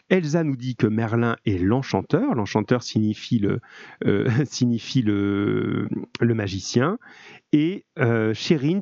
Elsa 0.09 0.43
nous 0.43 0.55
dit 0.55 0.75
que 0.75 0.87
Merlin 0.87 1.35
est 1.45 1.57
l'enchanteur. 1.59 2.33
L'enchanteur 2.35 2.83
signifie 2.83 3.39
le, 3.39 3.59
euh, 4.05 4.29
signifie 4.45 5.01
le, 5.01 5.87
le 6.19 6.33
magicien. 6.33 6.97
Et 7.51 7.85
euh, 7.97 8.33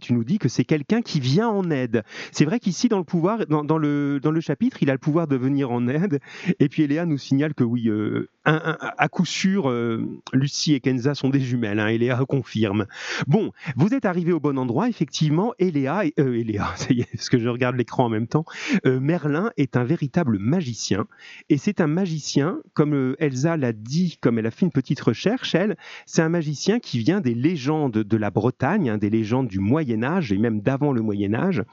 tu 0.02 0.14
nous 0.14 0.24
dis 0.24 0.40
que 0.40 0.50
c'est 0.50 0.66
quelqu'un 0.66 1.02
qui 1.02 1.20
vient 1.20 1.48
en 1.48 1.70
aide. 1.72 2.04
C'est 2.32 2.44
vrai 2.44 2.60
qu'ici, 2.60 2.90
dans 2.90 2.98
le 2.98 3.06
pouvoir, 3.06 3.46
dans, 3.48 3.78
le, 3.78 4.20
dans 4.22 4.32
le 4.32 4.42
chapitre, 4.42 4.78
il 4.82 4.90
a 4.90 4.94
le 4.94 5.00
pouvoir 5.00 5.28
de 5.28 5.38
venir 5.38 5.72
en 5.72 5.88
aide. 5.88 6.20
Et 6.60 6.68
puis 6.68 6.84
Eléa 6.84 7.06
nous 7.06 7.18
signale 7.18 7.54
que 7.54 7.64
oui, 7.64 7.88
euh, 7.88 8.30
à 8.46 9.08
coup 9.08 9.26
sûr, 9.26 9.70
euh, 9.70 10.06
Lucie 10.34 10.74
et 10.74 10.80
Kenza 10.82 11.16
sont 11.16 11.30
des 11.30 11.40
jumelles. 11.40 11.80
Hein, 11.80 11.88
Eléa 11.88 12.24
confirme. 12.28 12.88
Bon, 13.26 13.52
vous 13.78 13.94
êtes 13.94 14.06
arrivé 14.06 14.34
au 14.34 14.40
bon 14.40 14.58
endroit, 14.58 14.90
effectivement. 14.90 15.54
Eléa, 15.60 16.04
euh, 16.20 16.40
Eléa, 16.40 16.72
ça 16.76 16.94
y 16.94 17.02
est, 17.02 17.12
parce 17.14 17.30
que 17.30 17.40
je 17.40 17.48
regarde 17.48 17.78
l'écran 17.78 18.06
en 18.06 18.10
même 18.10 18.28
temps. 18.28 18.46
Merlin 18.84 19.52
est 19.58 19.78
un 19.78 19.84
véritable 19.84 20.40
magicien. 20.40 21.08
Et 21.50 21.58
c'est 21.58 21.80
un 21.82 21.88
magicien, 21.88 22.58
comme 22.74 23.16
Elsa 23.20 23.56
l'a 23.56 23.74
dit, 23.74 24.18
comme 24.22 24.40
elle 24.40 24.48
a 24.48 24.52
fait 24.52 24.66
une 24.66 24.72
petite 24.72 25.00
recherche, 25.00 25.56
elle, 25.56 25.78
c'est 26.06 26.22
un 26.22 26.30
magicien 26.30 26.80
qui 26.80 27.00
vient 27.00 27.22
des 27.22 27.34
légendes 27.34 27.92
de 27.92 28.18
la 28.18 28.30
Bretagne 28.32 28.57
Hein, 28.60 28.98
des 28.98 29.12
légendes 29.12 29.48
du 29.48 29.60
Moyen 29.60 30.04
Âge 30.04 30.32
et 30.32 30.38
même 30.38 30.62
d'avant 30.62 30.92
le 30.92 31.02
Moyen 31.02 31.36
Âge. 31.36 31.64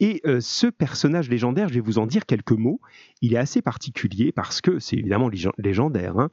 Et 0.00 0.20
euh, 0.26 0.40
ce 0.40 0.66
personnage 0.66 1.28
légendaire, 1.28 1.68
je 1.68 1.74
vais 1.74 1.80
vous 1.80 1.98
en 1.98 2.06
dire 2.06 2.26
quelques 2.26 2.52
mots, 2.52 2.80
il 3.22 3.34
est 3.34 3.38
assez 3.38 3.62
particulier 3.62 4.32
parce 4.32 4.60
que 4.60 4.80
c'est 4.80 4.96
évidemment 4.96 5.30
légendaire. 5.56 6.18
Hein. 6.18 6.30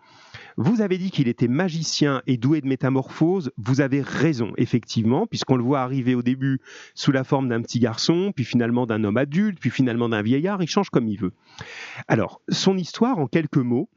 Vous 0.57 0.81
avez 0.81 0.97
dit 0.97 1.11
qu'il 1.11 1.27
était 1.27 1.47
magicien 1.47 2.23
et 2.25 2.37
doué 2.37 2.61
de 2.61 2.67
métamorphose. 2.67 3.51
Vous 3.57 3.81
avez 3.81 4.01
raison, 4.01 4.53
effectivement, 4.57 5.27
puisqu'on 5.27 5.57
le 5.57 5.63
voit 5.63 5.81
arriver 5.81 6.15
au 6.15 6.23
début 6.23 6.59
sous 6.95 7.11
la 7.11 7.23
forme 7.23 7.49
d'un 7.49 7.61
petit 7.61 7.79
garçon, 7.79 8.31
puis 8.35 8.45
finalement 8.45 8.87
d'un 8.87 9.03
homme 9.03 9.17
adulte, 9.17 9.59
puis 9.59 9.69
finalement 9.69 10.09
d'un 10.09 10.23
vieillard. 10.23 10.63
Il 10.63 10.67
change 10.67 10.89
comme 10.89 11.07
il 11.07 11.19
veut. 11.19 11.33
Alors, 12.07 12.41
son 12.49 12.77
histoire, 12.77 13.19
en 13.19 13.27
quelques 13.27 13.57
mots, 13.57 13.89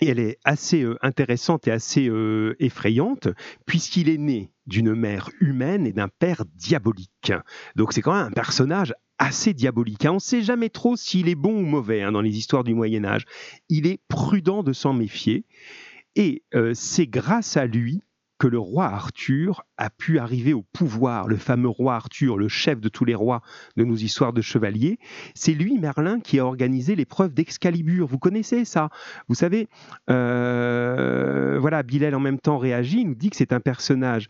et 0.00 0.08
elle 0.08 0.20
est 0.20 0.38
assez 0.44 0.82
euh, 0.82 0.96
intéressante 1.02 1.66
et 1.68 1.70
assez 1.70 2.08
euh, 2.08 2.56
effrayante, 2.60 3.28
puisqu'il 3.66 4.08
est 4.08 4.18
né 4.18 4.50
d'une 4.68 4.94
mère 4.94 5.30
humaine 5.40 5.86
et 5.86 5.92
d'un 5.92 6.08
père 6.08 6.44
diabolique. 6.54 7.32
Donc 7.74 7.92
c'est 7.92 8.02
quand 8.02 8.14
même 8.14 8.26
un 8.26 8.30
personnage 8.30 8.94
assez 9.18 9.52
diabolique. 9.52 10.04
Hein. 10.04 10.12
On 10.12 10.14
ne 10.14 10.20
sait 10.20 10.42
jamais 10.42 10.68
trop 10.68 10.96
s'il 10.96 11.28
est 11.28 11.34
bon 11.34 11.58
ou 11.58 11.66
mauvais 11.66 12.02
hein, 12.02 12.12
dans 12.12 12.20
les 12.20 12.36
histoires 12.36 12.64
du 12.64 12.74
Moyen 12.74 13.04
Âge. 13.04 13.24
Il 13.68 13.86
est 13.86 14.00
prudent 14.08 14.62
de 14.62 14.72
s'en 14.72 14.92
méfier. 14.92 15.44
Et 16.14 16.42
euh, 16.54 16.72
c'est 16.74 17.06
grâce 17.06 17.56
à 17.56 17.66
lui 17.66 18.02
que 18.38 18.46
le 18.46 18.58
roi 18.58 18.86
Arthur 18.86 19.64
a 19.76 19.90
pu 19.90 20.18
arriver 20.18 20.52
au 20.52 20.62
pouvoir, 20.62 21.26
le 21.26 21.36
fameux 21.36 21.68
roi 21.68 21.96
Arthur, 21.96 22.38
le 22.38 22.48
chef 22.48 22.80
de 22.80 22.88
tous 22.88 23.04
les 23.04 23.16
rois 23.16 23.42
de 23.76 23.84
nos 23.84 23.96
histoires 23.96 24.32
de 24.32 24.40
chevaliers. 24.40 24.98
C'est 25.34 25.54
lui, 25.54 25.76
Merlin, 25.78 26.20
qui 26.20 26.38
a 26.38 26.46
organisé 26.46 26.94
l'épreuve 26.94 27.34
d'Excalibur. 27.34 28.06
Vous 28.06 28.18
connaissez 28.18 28.64
ça? 28.64 28.90
Vous 29.26 29.34
savez, 29.34 29.68
euh, 30.08 31.58
voilà, 31.60 31.82
Bilal 31.82 32.14
en 32.14 32.20
même 32.20 32.38
temps 32.38 32.58
réagit, 32.58 33.04
nous 33.04 33.16
dit 33.16 33.30
que 33.30 33.36
c'est 33.36 33.52
un 33.52 33.60
personnage 33.60 34.28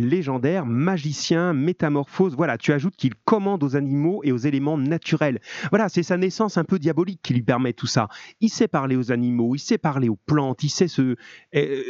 légendaire, 0.00 0.66
magicien, 0.66 1.52
métamorphose. 1.52 2.36
Voilà, 2.36 2.58
tu 2.58 2.72
ajoutes 2.72 2.96
qu'il 2.96 3.14
commande 3.14 3.62
aux 3.62 3.76
animaux 3.76 4.20
et 4.24 4.32
aux 4.32 4.36
éléments 4.36 4.78
naturels. 4.78 5.40
Voilà, 5.70 5.88
c'est 5.88 6.02
sa 6.02 6.16
naissance 6.16 6.58
un 6.58 6.64
peu 6.64 6.78
diabolique 6.78 7.20
qui 7.22 7.34
lui 7.34 7.42
permet 7.42 7.72
tout 7.72 7.86
ça. 7.86 8.08
Il 8.40 8.48
sait 8.48 8.68
parler 8.68 8.96
aux 8.96 9.12
animaux, 9.12 9.54
il 9.54 9.58
sait 9.58 9.78
parler 9.78 10.08
aux 10.08 10.18
plantes, 10.26 10.62
il 10.62 10.70
sait 10.70 10.88
se, 10.88 11.16
euh, 11.54 11.82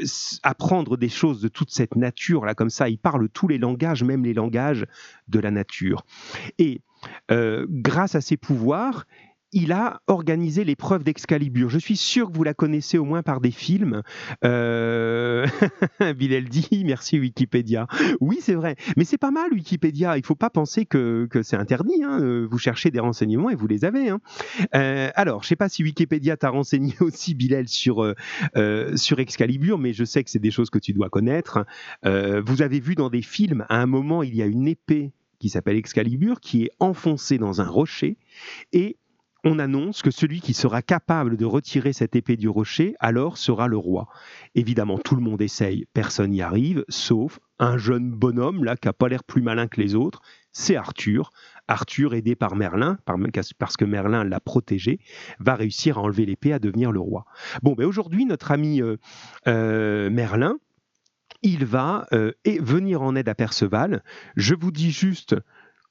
apprendre 0.42 0.96
des 0.96 1.08
choses 1.08 1.40
de 1.40 1.48
toute 1.48 1.70
cette 1.70 1.96
nature 1.96 2.44
là 2.44 2.54
comme 2.54 2.70
ça. 2.70 2.88
Il 2.88 2.98
parle 2.98 3.28
tous 3.28 3.48
les 3.48 3.58
langages, 3.58 4.02
même 4.02 4.24
les 4.24 4.34
langages 4.34 4.86
de 5.28 5.38
la 5.38 5.50
nature. 5.50 6.04
Et 6.58 6.80
euh, 7.30 7.66
grâce 7.68 8.14
à 8.14 8.20
ses 8.20 8.36
pouvoirs, 8.36 9.06
il 9.52 9.72
a 9.72 10.00
organisé 10.06 10.64
l'épreuve 10.64 11.04
d'Excalibur. 11.04 11.70
Je 11.70 11.78
suis 11.78 11.96
sûr 11.96 12.30
que 12.30 12.36
vous 12.36 12.44
la 12.44 12.54
connaissez 12.54 12.98
au 12.98 13.04
moins 13.04 13.22
par 13.22 13.40
des 13.40 13.50
films. 13.50 14.02
Euh... 14.44 15.46
Bilal 16.16 16.44
dit 16.44 16.82
merci 16.84 17.18
Wikipédia. 17.18 17.86
Oui, 18.20 18.38
c'est 18.40 18.54
vrai. 18.54 18.76
Mais 18.96 19.04
c'est 19.04 19.18
pas 19.18 19.30
mal 19.30 19.52
Wikipédia. 19.52 20.16
Il 20.18 20.24
faut 20.24 20.34
pas 20.34 20.50
penser 20.50 20.84
que, 20.84 21.28
c'est 21.42 21.56
interdit. 21.56 22.02
Hein. 22.02 22.20
Euh, 22.20 22.46
vous 22.50 22.58
cherchez 22.58 22.90
des 22.90 23.00
renseignements 23.00 23.50
et 23.50 23.54
vous 23.54 23.66
les 23.66 23.84
avez. 23.84 24.08
Hein. 24.08 24.20
Euh, 24.74 25.10
alors, 25.14 25.42
je 25.42 25.48
sais 25.48 25.56
pas 25.56 25.68
si 25.68 25.82
Wikipédia 25.82 26.36
t'a 26.36 26.50
renseigné 26.50 26.94
aussi, 27.00 27.34
Bilal, 27.34 27.68
sur, 27.68 28.02
euh, 28.02 28.96
sur 28.96 29.18
Excalibur, 29.20 29.78
mais 29.78 29.92
je 29.92 30.04
sais 30.04 30.24
que 30.24 30.30
c'est 30.30 30.38
des 30.38 30.50
choses 30.50 30.70
que 30.70 30.78
tu 30.78 30.92
dois 30.92 31.08
connaître. 31.08 31.64
vous 32.04 32.62
avez 32.62 32.80
vu 32.80 32.94
dans 32.94 33.10
des 33.10 33.22
films, 33.22 33.64
à 33.68 33.80
un 33.80 33.86
moment, 33.86 34.22
il 34.22 34.34
y 34.34 34.42
a 34.42 34.46
une 34.46 34.66
épée 34.66 35.12
qui 35.38 35.48
s'appelle 35.48 35.76
Excalibur, 35.76 36.40
qui 36.40 36.64
est 36.64 36.70
enfoncée 36.80 37.38
dans 37.38 37.60
un 37.60 37.68
rocher 37.68 38.16
et 38.72 38.96
on 39.46 39.60
annonce 39.60 40.02
que 40.02 40.10
celui 40.10 40.40
qui 40.40 40.54
sera 40.54 40.82
capable 40.82 41.36
de 41.36 41.44
retirer 41.44 41.92
cette 41.92 42.16
épée 42.16 42.36
du 42.36 42.48
rocher, 42.48 42.96
alors 42.98 43.38
sera 43.38 43.68
le 43.68 43.76
roi. 43.76 44.08
Évidemment, 44.56 44.98
tout 44.98 45.14
le 45.14 45.22
monde 45.22 45.40
essaye, 45.40 45.86
personne 45.94 46.32
n'y 46.32 46.42
arrive, 46.42 46.84
sauf 46.88 47.38
un 47.60 47.78
jeune 47.78 48.10
bonhomme, 48.10 48.64
là, 48.64 48.76
qui 48.76 48.88
n'a 48.88 48.92
pas 48.92 49.08
l'air 49.08 49.22
plus 49.22 49.42
malin 49.42 49.68
que 49.68 49.80
les 49.80 49.94
autres, 49.94 50.20
c'est 50.50 50.74
Arthur. 50.74 51.30
Arthur, 51.68 52.14
aidé 52.14 52.34
par 52.34 52.56
Merlin, 52.56 52.98
parce 53.58 53.76
que 53.76 53.84
Merlin 53.84 54.24
l'a 54.24 54.40
protégé, 54.40 54.98
va 55.38 55.54
réussir 55.54 55.98
à 55.98 56.00
enlever 56.00 56.26
l'épée, 56.26 56.52
à 56.52 56.58
devenir 56.58 56.90
le 56.90 57.00
roi. 57.00 57.24
Bon, 57.62 57.74
ben 57.74 57.86
aujourd'hui, 57.86 58.26
notre 58.26 58.50
ami 58.50 58.82
euh, 58.82 58.96
euh, 59.46 60.10
Merlin, 60.10 60.56
il 61.42 61.64
va 61.64 62.08
euh, 62.12 62.32
venir 62.44 63.02
en 63.02 63.14
aide 63.14 63.28
à 63.28 63.36
Perceval. 63.36 64.02
Je 64.34 64.56
vous 64.56 64.72
dis 64.72 64.90
juste 64.90 65.36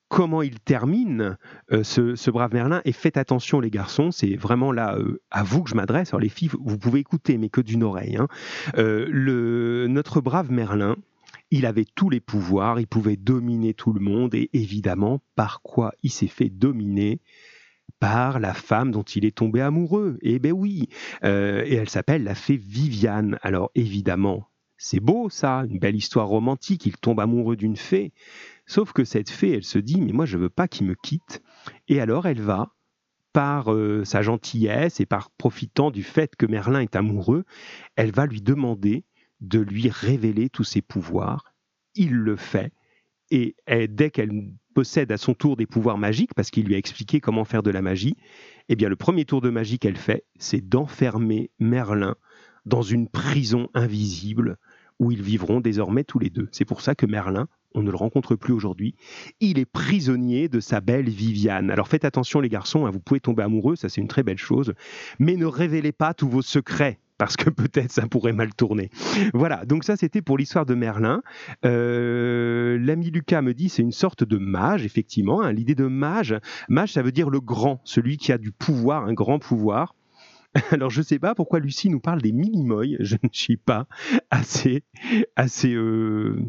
comment 0.10 0.42
il 0.42 0.60
termine 0.60 1.38
euh, 1.72 1.84
ce, 1.84 2.30
brave 2.32 2.54
Merlin. 2.54 2.82
Et 2.86 2.92
faites 2.92 3.18
attention 3.18 3.60
les 3.60 3.70
garçons, 3.70 4.12
c'est 4.12 4.36
vraiment 4.36 4.72
là 4.72 4.96
euh, 4.96 5.22
à 5.32 5.44
vous 5.44 5.64
que 5.64 5.70
je 5.70 5.76
m'adresse. 5.76 6.10
Alors 6.10 6.22
les 6.22 6.30
filles, 6.30 6.52
vous 6.60 6.78
pouvez 6.78 7.00
écouter, 7.00 7.38
mais 7.38 7.50
que 7.50 7.62
d'une 7.62 7.84
oreille. 7.84 8.18
Hein. 8.18 8.28
Euh, 8.78 9.08
le, 9.10 9.88
notre 9.88 10.22
brave 10.22 10.52
Merlin, 10.52 10.96
il 11.52 11.66
avait 11.66 11.86
tous 11.86 12.10
les 12.10 12.20
pouvoirs, 12.20 12.80
il 12.80 12.88
pouvait 12.88 13.18
dominer 13.18 13.74
tout 13.74 13.94
le 13.94 14.00
monde. 14.00 14.36
Et 14.36 14.50
évidemment, 14.54 15.22
par 15.36 15.62
quoi 15.62 15.92
il 16.04 16.12
s'est 16.12 16.28
fait 16.28 16.50
dominer? 16.50 17.22
Par 18.00 18.40
la 18.40 18.54
femme 18.54 18.92
dont 18.92 19.04
il 19.04 19.26
est 19.26 19.36
tombé 19.36 19.62
amoureux. 19.62 20.18
Eh 20.22 20.38
ben 20.38 20.52
oui, 20.52 20.90
et 21.24 21.76
elle 21.76 21.90
s'appelle 21.90 22.24
la 22.24 22.36
fée 22.36 22.58
Viviane. 22.58 23.40
Alors 23.42 23.72
évidemment, 23.74 24.50
c'est 24.78 25.00
beau 25.00 25.30
ça, 25.30 25.64
une 25.70 25.80
belle 25.80 25.96
histoire 25.96 26.28
romantique, 26.28 26.86
il 26.86 26.98
tombe 26.98 27.20
amoureux 27.20 27.56
d'une 27.56 27.78
fée. 27.78 28.12
Sauf 28.65 28.93
que 28.93 29.03
cette 29.03 29.29
fée, 29.29 29.51
elle 29.51 29.63
se 29.63 29.79
dit, 29.79 30.01
mais 30.01 30.12
moi 30.12 30.25
je 30.25 30.38
veux 30.38 30.50
pas 30.50 30.67
qu'il 30.67 30.88
me 30.88 30.95
quitte. 30.95 31.41
Et 31.88 32.00
alors 32.00 32.25
elle 32.25 32.41
va, 32.41 32.75
par 33.34 33.74
euh, 33.74 34.05
sa 34.05 34.22
gentillesse 34.22 35.00
et 35.00 35.05
par 35.05 35.29
profitant 35.31 35.91
du 35.91 36.03
fait 36.03 36.36
que 36.36 36.45
Merlin 36.45 36.79
est 36.79 36.95
amoureux, 36.95 37.43
elle 37.95 38.12
va 38.12 38.25
lui 38.25 38.41
demander 38.41 39.03
de 39.41 39.60
lui 39.60 39.89
révéler 39.89 40.50
tous 40.50 40.63
ses 40.63 40.81
pouvoirs. 40.81 41.53
Il 41.95 42.13
le 42.13 42.36
fait. 42.36 42.72
Et 43.31 43.55
dès 43.89 44.12
qu'elle 44.12 44.53
possède 44.75 45.12
à 45.12 45.17
son 45.17 45.34
tour 45.34 45.57
des 45.57 45.65
pouvoirs 45.65 45.98
magiques, 45.98 46.34
parce 46.36 46.51
qu'il 46.51 46.65
lui 46.65 46.75
a 46.75 46.77
expliqué 46.77 47.19
comment 47.19 47.43
faire 47.43 47.63
de 47.63 47.72
la 47.72 47.81
magie, 47.81 48.15
eh 48.69 48.75
bien 48.75 48.88
le 48.88 48.95
premier 48.95 49.25
tour 49.25 49.41
de 49.41 49.50
magie 49.50 49.79
qu'elle 49.79 49.98
fait, 49.98 50.25
c'est 50.38 50.62
d'enfermer 50.62 51.50
Merlin 51.60 52.15
dans 52.65 52.84
une 52.84 53.10
prison 53.10 53.69
invisible 53.74 54.57
où 55.00 55.12
ils 55.12 55.22
vivront 55.22 55.60
désormais 55.60 56.04
tous 56.04 56.20
les 56.20 56.30
deux. 56.30 56.48
C'est 56.52 56.66
pour 56.66 56.82
ça 56.82 56.96
que 56.96 57.06
Merlin 57.06 57.48
on 57.75 57.84
ne 57.84 57.92
le 57.92 57.98
rencontre 57.98 58.36
plus 58.36 58.54
aujourd'hui. 58.54 58.96
Il 59.42 59.60
est 59.60 59.66
prisonnier 59.66 60.48
de 60.48 60.60
sa 60.60 60.80
belle 60.80 61.10
Viviane. 61.10 61.70
Alors 61.70 61.88
faites 61.88 62.06
attention 62.06 62.40
les 62.40 62.50
garçons, 62.50 62.86
hein, 62.86 62.90
vous 62.90 63.02
pouvez 63.02 63.20
tomber 63.20 63.44
amoureux, 63.44 63.75
ça 63.75 63.90
c'est 63.90 64.02
une 64.02 64.08
très 64.08 64.24
belle 64.24 64.38
chose, 64.38 64.74
mais 65.20 65.36
ne 65.36 65.46
révélez 65.46 65.92
pas 65.92 66.14
tous 66.14 66.30
vos 66.30 66.42
secrets 66.42 67.00
parce 67.18 67.38
que 67.38 67.50
peut-être 67.50 67.92
ça 67.92 68.08
pourrait 68.08 68.34
mal 68.34 68.54
tourner. 68.54 68.90
Voilà, 69.34 69.66
donc 69.66 69.84
ça 69.84 69.96
c'était 69.96 70.22
pour 70.22 70.38
l'histoire 70.38 70.66
de 70.66 70.74
Merlin. 70.74 71.22
Euh, 71.66 72.78
l'ami 72.80 73.12
Lucas 73.12 73.42
me 73.42 73.54
dit 73.54 73.70
c'est 73.70 73.82
une 73.82 73.92
sorte 73.92 74.24
de 74.24 74.38
mage, 74.38 74.86
effectivement. 74.86 75.42
Hein. 75.42 75.52
L'idée 75.52 75.75
de 75.75 75.88
mage, 75.88 76.36
mage 76.70 76.94
ça 76.94 77.02
veut 77.02 77.12
dire 77.12 77.30
le 77.30 77.42
grand, 77.42 77.82
celui 77.84 78.18
qui 78.18 78.32
a 78.32 78.38
du 78.38 78.52
pouvoir, 78.52 79.06
un 79.06 79.14
grand 79.14 79.40
pouvoir. 79.40 79.95
Alors 80.72 80.90
je 80.90 81.02
sais 81.02 81.20
pas 81.20 81.36
pourquoi 81.36 81.60
Lucie 81.60 81.90
nous 81.90 82.00
parle 82.00 82.22
des 82.22 82.32
mini 82.32 82.66
je 83.00 83.16
ne 83.22 83.30
suis 83.32 83.58
pas 83.58 83.88
assez, 84.32 84.84
assez 85.36 85.74
euh, 85.74 86.42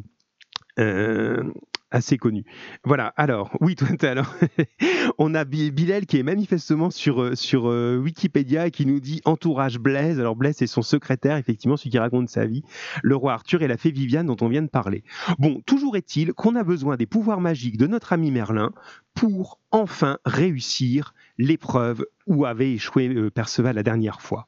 euh, 0.79 1.43
assez 1.91 2.19
connu. 2.19 2.45
Voilà, 2.85 3.13
alors, 3.17 3.57
oui, 3.61 3.77
toi, 3.77 3.89
alors, 4.03 4.35
on 5.19 5.35
a 5.35 5.45
Bilal 5.45 6.07
qui 6.07 6.19
est 6.19 6.23
manifestement 6.23 6.91
sur, 6.91 7.23
euh, 7.23 7.35
euh, 7.55 7.97
Wikipédia 7.99 8.67
et 8.67 8.71
qui 8.71 8.87
nous 8.87 9.01
dit 9.01 9.21
entourage 9.25 9.79
Blaise. 9.79 10.19
Alors, 10.19 10.37
Blaise, 10.37 10.57
c'est 10.59 10.67
son 10.67 10.83
secrétaire, 10.83 11.37
effectivement, 11.37 11.77
celui 11.77 11.91
qui 11.91 11.99
raconte 11.99 12.29
sa 12.29 12.47
vie, 12.47 12.63
le 13.03 13.17
roi 13.17 13.35
Arthur 13.35 13.63
et 13.63 13.69
la 13.69 13.77
fée 13.77 13.91
Viviane 13.91 14.27
dont 14.27 14.37
on 14.41 14.49
vient 14.49 14.63
de 14.63 14.69
parler. 14.69 15.05
Bon, 15.39 15.61
toujours 15.67 15.97
est-il 15.97 16.33
qu'on 16.33 16.57
a 16.57 16.65
besoin 16.65 16.97
des 16.97 17.07
pouvoirs 17.07 17.41
magiques 17.41 17.79
de 17.79 17.87
notre 17.87 18.13
ami 18.13 18.31
Merlin 18.31 18.73
pour 19.15 19.61
enfin 19.71 20.19
réussir 20.25 21.15
l'épreuve 21.39 22.05
où 22.27 22.45
avait 22.45 22.73
échoué 22.73 23.31
Perceval 23.31 23.77
la 23.77 23.83
dernière 23.83 24.21
fois. 24.21 24.47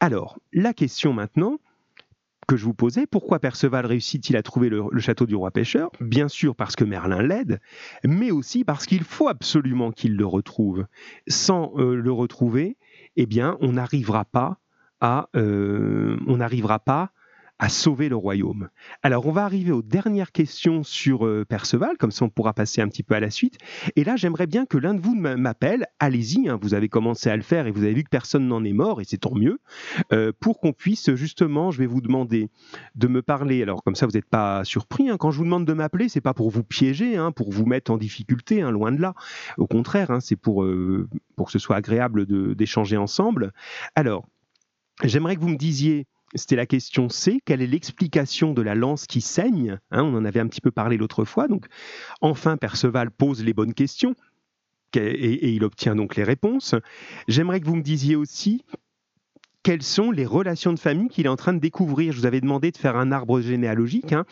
Alors, 0.00 0.38
la 0.52 0.72
question 0.72 1.12
maintenant, 1.12 1.58
que 2.48 2.56
je 2.56 2.64
vous 2.64 2.74
posais, 2.74 3.06
pourquoi 3.06 3.38
Perceval 3.38 3.86
réussit-il 3.86 4.36
à 4.36 4.42
trouver 4.42 4.70
le, 4.70 4.88
château 4.98 5.26
du 5.26 5.36
roi 5.36 5.50
pêcheur? 5.50 5.90
Bien 6.00 6.28
sûr 6.28 6.56
parce 6.56 6.74
que 6.74 6.82
Merlin 6.82 7.22
l'aide, 7.22 7.60
mais 8.04 8.30
aussi 8.30 8.64
parce 8.64 8.86
qu'il 8.86 9.04
faut 9.04 9.28
absolument 9.28 9.92
qu'il 9.92 10.16
le 10.16 10.26
retrouve. 10.26 10.86
Sans 11.28 11.72
euh, 11.76 11.94
le 11.94 12.10
retrouver, 12.10 12.78
eh 13.16 13.26
bien, 13.26 13.58
on 13.60 13.72
n'arrivera 13.72 14.24
pas 14.24 14.58
à, 15.00 15.28
euh, 15.36 16.16
on 16.26 16.38
n'arrivera 16.38 16.78
pas 16.78 17.12
à 17.58 17.68
sauver 17.68 18.08
le 18.08 18.16
royaume. 18.16 18.68
Alors 19.02 19.26
on 19.26 19.32
va 19.32 19.44
arriver 19.44 19.72
aux 19.72 19.82
dernières 19.82 20.32
questions 20.32 20.82
sur 20.82 21.26
euh, 21.26 21.44
Perceval, 21.44 21.96
comme 21.98 22.10
ça 22.10 22.24
on 22.24 22.28
pourra 22.28 22.52
passer 22.52 22.80
un 22.80 22.88
petit 22.88 23.02
peu 23.02 23.14
à 23.14 23.20
la 23.20 23.30
suite. 23.30 23.58
Et 23.96 24.04
là 24.04 24.16
j'aimerais 24.16 24.46
bien 24.46 24.64
que 24.64 24.78
l'un 24.78 24.94
de 24.94 25.00
vous 25.00 25.14
m'appelle, 25.14 25.86
allez-y, 25.98 26.48
hein, 26.48 26.58
vous 26.60 26.74
avez 26.74 26.88
commencé 26.88 27.30
à 27.30 27.36
le 27.36 27.42
faire 27.42 27.66
et 27.66 27.70
vous 27.70 27.82
avez 27.82 27.94
vu 27.94 28.04
que 28.04 28.10
personne 28.10 28.46
n'en 28.46 28.64
est 28.64 28.72
mort, 28.72 29.00
et 29.00 29.04
c'est 29.04 29.18
tant 29.18 29.34
mieux, 29.34 29.58
euh, 30.12 30.32
pour 30.38 30.60
qu'on 30.60 30.72
puisse 30.72 31.14
justement, 31.14 31.70
je 31.70 31.78
vais 31.78 31.86
vous 31.86 32.00
demander 32.00 32.48
de 32.94 33.08
me 33.08 33.22
parler, 33.22 33.62
alors 33.62 33.82
comme 33.82 33.94
ça 33.94 34.06
vous 34.06 34.12
n'êtes 34.12 34.28
pas 34.28 34.64
surpris, 34.64 35.10
hein, 35.10 35.16
quand 35.16 35.30
je 35.30 35.38
vous 35.38 35.44
demande 35.44 35.64
de 35.64 35.72
m'appeler, 35.72 36.08
c'est 36.08 36.20
pas 36.20 36.34
pour 36.34 36.50
vous 36.50 36.62
piéger, 36.62 37.16
hein, 37.16 37.32
pour 37.32 37.50
vous 37.50 37.66
mettre 37.66 37.90
en 37.90 37.96
difficulté, 37.96 38.62
loin 38.70 38.92
de 38.92 39.00
là, 39.00 39.14
au 39.56 39.66
contraire, 39.66 40.18
c'est 40.20 40.36
pour, 40.36 40.64
euh, 40.64 41.08
pour 41.36 41.46
que 41.46 41.52
ce 41.52 41.58
soit 41.58 41.76
agréable 41.76 42.26
d'échanger 42.54 42.96
ensemble. 42.96 43.52
Alors, 43.94 44.26
j'aimerais 45.02 45.36
que 45.36 45.40
vous 45.40 45.48
me 45.48 45.56
disiez 45.56 46.06
c'était 46.34 46.56
la 46.56 46.66
question 46.66 47.08
C. 47.08 47.40
Quelle 47.44 47.62
est 47.62 47.66
l'explication 47.66 48.52
de 48.52 48.62
la 48.62 48.74
lance 48.74 49.06
qui 49.06 49.20
saigne 49.20 49.78
hein, 49.90 50.02
On 50.02 50.14
en 50.14 50.24
avait 50.24 50.40
un 50.40 50.46
petit 50.46 50.60
peu 50.60 50.70
parlé 50.70 50.96
l'autre 50.96 51.24
fois. 51.24 51.48
Donc, 51.48 51.66
enfin, 52.20 52.56
Perceval 52.56 53.10
pose 53.10 53.42
les 53.44 53.54
bonnes 53.54 53.74
questions 53.74 54.14
et, 54.94 55.50
il 55.50 55.64
obtient 55.64 55.94
donc 55.94 56.16
les 56.16 56.24
réponses. 56.24 56.74
J'aimerais 57.28 57.60
que 57.60 57.66
vous 57.66 57.76
me 57.76 57.82
disiez 57.82 58.16
aussi 58.16 58.64
quelles 59.62 59.82
sont 59.82 60.10
les 60.10 60.24
relations 60.24 60.72
de 60.72 60.78
famille 60.78 61.08
qu'il 61.08 61.26
est 61.26 61.30
en 61.30 61.36
train 61.36 61.52
de 61.52 61.58
découvrir? 61.58 62.12
Je 62.12 62.20
vous 62.20 62.26
avais 62.26 62.40
demandé 62.40 62.70
de 62.70 62.76
faire 62.76 62.96
un 62.96 63.12
arbre 63.12 63.40
généalogique 63.40 64.12
hein, 64.12 64.24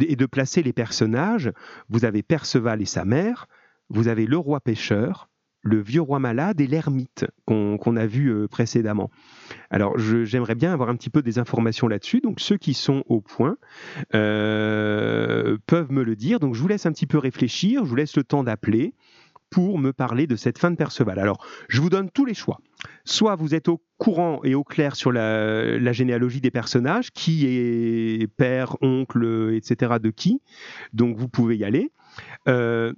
et 0.00 0.16
de 0.16 0.26
placer 0.26 0.62
les 0.62 0.72
personnages. 0.72 1.52
Vous 1.88 2.04
avez 2.04 2.22
Perceval 2.22 2.82
et 2.82 2.86
sa 2.86 3.04
mère, 3.04 3.46
vous 3.88 4.08
avez 4.08 4.26
le 4.26 4.36
roi 4.36 4.60
pêcheur, 4.60 5.29
le 5.62 5.80
vieux 5.80 6.00
roi 6.00 6.18
malade 6.18 6.60
et 6.60 6.66
l'ermite 6.66 7.26
qu'on 7.44 7.96
a 7.96 8.06
vu 8.06 8.28
euh, 8.28 8.48
précédemment. 8.48 9.10
Alors 9.70 9.98
j'aimerais 9.98 10.54
bien 10.54 10.72
avoir 10.72 10.88
un 10.88 10.96
petit 10.96 11.10
peu 11.10 11.22
des 11.22 11.38
informations 11.38 11.88
là-dessus. 11.88 12.20
Donc 12.20 12.40
ceux 12.40 12.56
qui 12.56 12.74
sont 12.74 13.04
au 13.08 13.20
point 13.20 13.56
euh, 14.14 15.58
peuvent 15.66 15.92
me 15.92 16.02
le 16.02 16.16
dire. 16.16 16.40
Donc 16.40 16.54
je 16.54 16.60
vous 16.60 16.68
laisse 16.68 16.86
un 16.86 16.92
petit 16.92 17.06
peu 17.06 17.18
réfléchir, 17.18 17.84
je 17.84 17.90
vous 17.90 17.96
laisse 17.96 18.16
le 18.16 18.24
temps 18.24 18.42
d'appeler 18.42 18.94
pour 19.50 19.78
me 19.78 19.92
parler 19.92 20.26
de 20.26 20.36
cette 20.36 20.58
fin 20.58 20.70
de 20.70 20.76
Perceval. 20.76 21.18
Alors 21.18 21.44
je 21.68 21.80
vous 21.80 21.90
donne 21.90 22.08
tous 22.10 22.24
les 22.24 22.34
choix. 22.34 22.60
soit 23.04 23.34
vous 23.34 23.54
êtes 23.54 23.68
au 23.68 23.82
courant 23.98 24.40
et 24.44 24.54
au 24.54 24.64
clair 24.64 24.96
sur 24.96 25.12
la, 25.12 25.92
généalogie 25.92 26.40
des 26.40 26.52
personnages, 26.52 27.10
qui 27.10 27.46
est 27.46 28.26
père, 28.28 28.76
oncle, 28.80 29.52
etc. 29.54 29.96
de 30.00 30.10
qui, 30.10 30.40
donc 30.92 31.16
vous 31.16 31.28
pouvez 31.28 31.56
y 31.56 31.64
aller. 31.64 31.92
Euh, 32.48 32.92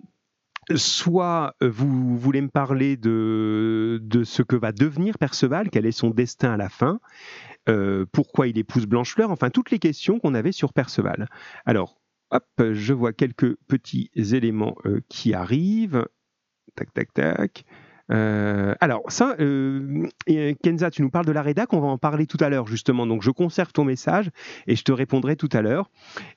soit 0.75 1.55
vous 1.61 2.17
voulez 2.19 2.41
me 2.41 2.49
parler 2.49 2.97
de, 2.97 3.99
de, 4.03 4.25
ce 4.25 4.43
que 4.43 4.57
va 4.57 4.73
devenir 4.73 5.19
Perceval, 5.19 5.71
quel 5.71 5.87
est 5.87 5.93
son 5.93 6.11
destin 6.11 6.53
à 6.53 6.57
la 6.57 6.69
fin, 6.69 7.01
euh, 7.69 8.07
pourquoi 8.13 8.49
il 8.49 8.59
épouse 8.59 8.87
Blanchefleur, 8.87 9.31
enfin 9.31 9.51
toutes 9.51 9.71
les 9.71 9.79
questions 9.79 10.19
qu'on 10.19 10.35
avait 10.35 10.53
sur 10.53 10.73
Perceval. 10.73 11.29
Alors, 11.67 12.01
hop, 12.31 12.45
je 12.59 12.93
vois 12.93 13.13
quelques 13.13 13.57
petits 13.69 14.11
éléments 14.15 14.77
euh, 14.87 15.01
qui 15.09 15.35
arrivent. 15.35 16.07
Tac, 16.75 16.93
tac, 16.95 17.13
tac. 17.13 17.65
Euh, 18.11 18.75
alors, 18.81 19.03
ça, 19.09 19.37
euh, 19.41 20.09
Kenza, 20.63 20.91
tu 20.91 21.03
nous 21.03 21.11
parles 21.11 21.27
de 21.27 21.33
la 21.33 21.43
rédac, 21.43 21.73
on 21.73 21.81
va 21.81 21.89
en 21.89 21.99
parler 21.99 22.27
tout 22.27 22.39
à 22.41 22.49
l'heure, 22.49 22.67
justement. 22.67 23.07
Donc, 23.07 23.23
je 23.23 23.31
conserve 23.31 23.73
ton 23.73 23.85
message 23.85 24.31
et 24.67 24.77
je 24.77 24.83
te 24.83 24.93
répondrai 24.93 25.37
tout 25.37 25.49
à 25.53 25.63
l'heure. 25.63 25.91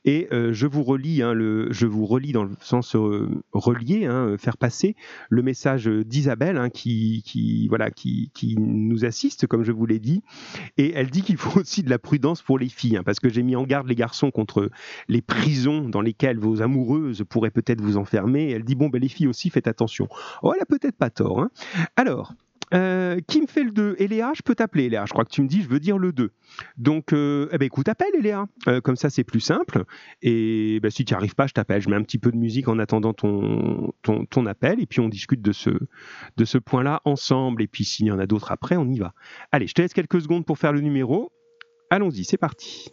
Et 0.04 0.28
euh, 0.32 0.54
je 0.54 0.68
vous 0.68 0.84
relis, 0.84 1.22
hein, 1.22 1.34
je 1.36 1.86
vous 1.86 2.06
relis 2.06 2.32
dans 2.32 2.44
le 2.44 2.52
sens 2.62 2.96
relier, 3.54 4.06
hein, 4.06 4.36
faire 4.38 4.58
passer 4.58 4.96
le 5.30 5.42
message 5.42 5.88
d'Isabelle, 5.88 6.58
hein, 6.58 6.70
qui, 6.70 7.68
voilà, 7.70 7.92
qui, 7.92 8.32
nous 8.58 9.06
assiste, 9.06 9.48
comme 9.48 9.64
je 9.64 9.72
vous 9.72 9.86
l'ai 9.86 10.00
dit. 10.00 10.22
Et 10.78 10.94
elle 10.94 11.10
dit 11.10 11.24
qu'il 11.24 11.38
faut 11.38 11.60
aussi 11.60 11.84
de 11.84 11.90
la 11.90 12.00
prudence 12.00 12.42
pour 12.42 12.60
les 12.60 12.70
filles, 12.70 13.00
parce 13.06 13.20
que 13.20 13.30
j'ai 13.30 13.44
mis 13.44 13.56
en 13.56 13.64
garde 13.64 13.88
les 13.88 13.96
garçons 13.96 14.32
contre 14.32 14.70
les 15.08 15.22
prisons 15.22 15.90
dans 15.90 16.02
lesquelles 16.02 16.40
vos 16.40 16.62
amoureuses 16.62 17.24
pourraient 17.28 17.52
peut-être 17.52 17.82
vous 17.82 17.98
enfermer. 17.98 18.52
Elle 18.52 18.64
dit, 18.64 18.76
bon, 18.76 18.90
ben, 18.90 19.02
les 19.02 19.10
filles 19.10 19.28
aussi, 19.28 19.50
faites 19.50 19.68
attention. 19.68 20.08
Oh, 20.44 20.54
elle 20.56 20.62
a 20.62 20.66
peut-être 20.66 20.98
pas 20.98 21.10
tort. 21.10 21.42
Hein. 21.42 21.50
Alors, 21.96 22.34
euh, 22.74 23.20
qui 23.28 23.42
me 23.42 23.48
fait 23.48 23.64
le 23.64 23.72
2 23.72 23.96
Eléa, 24.00 24.32
je 24.36 24.42
peux 24.42 24.56
t'appeler 24.56 24.86
Eléa. 24.86 25.06
Je 25.06 25.12
crois 25.12 25.24
que 25.24 25.30
tu 25.30 25.42
me 25.42 25.48
dis, 25.48 25.62
je 25.62 25.70
veux 25.70 25.80
dire 25.80 25.98
le 25.98 26.12
2. 26.12 26.32
Donc, 26.78 27.14
euh, 27.14 27.48
eh 27.52 27.58
ben, 27.58 27.66
écoute, 27.66 27.88
appelle 27.88 28.16
Eléa. 28.18 28.48
Euh, 28.68 28.82
comme 28.82 28.96
ça, 28.96 29.10
c'est 29.10 29.24
plus 29.24 29.40
simple. 29.40 29.84
Et 30.22 30.80
ben, 30.82 30.90
si 30.90 31.06
tu 31.06 31.14
n'y 31.14 31.18
arrives 31.18 31.36
pas, 31.36 31.48
je 31.48 31.54
t'appelle. 31.54 31.82
Je 31.82 31.90
mets 31.90 31.96
un 31.96 32.02
petit 32.02 32.18
peu 32.18 32.32
de 32.32 32.38
musique 32.38 32.68
en 32.68 32.80
attendant 32.80 33.14
ton, 33.14 33.94
ton, 34.02 34.46
appel. 34.46 34.80
Et 34.80 34.88
puis, 34.88 35.00
on 35.00 35.10
discute 35.10 35.42
de 35.42 35.52
ce, 35.52 35.70
de 36.38 36.46
ce 36.46 36.58
point-là 36.58 37.02
ensemble. 37.06 37.62
Et 37.62 37.68
puis, 37.68 37.86
s'il 37.86 38.08
y 38.08 38.12
en 38.12 38.20
a 38.20 38.26
d'autres 38.26 38.52
après, 38.52 38.78
on 38.78 38.88
y 38.90 38.98
va. 38.98 39.14
Allez, 39.52 39.68
je 39.68 39.74
te 39.74 39.82
laisse 39.82 39.94
quelques 39.94 40.22
secondes 40.22 40.46
pour 40.46 40.58
faire 40.58 40.74
le 40.74 40.82
numéro. 40.82 41.32
Allons-y, 41.92 42.26
c'est 42.26 42.38
parti. 42.38 42.92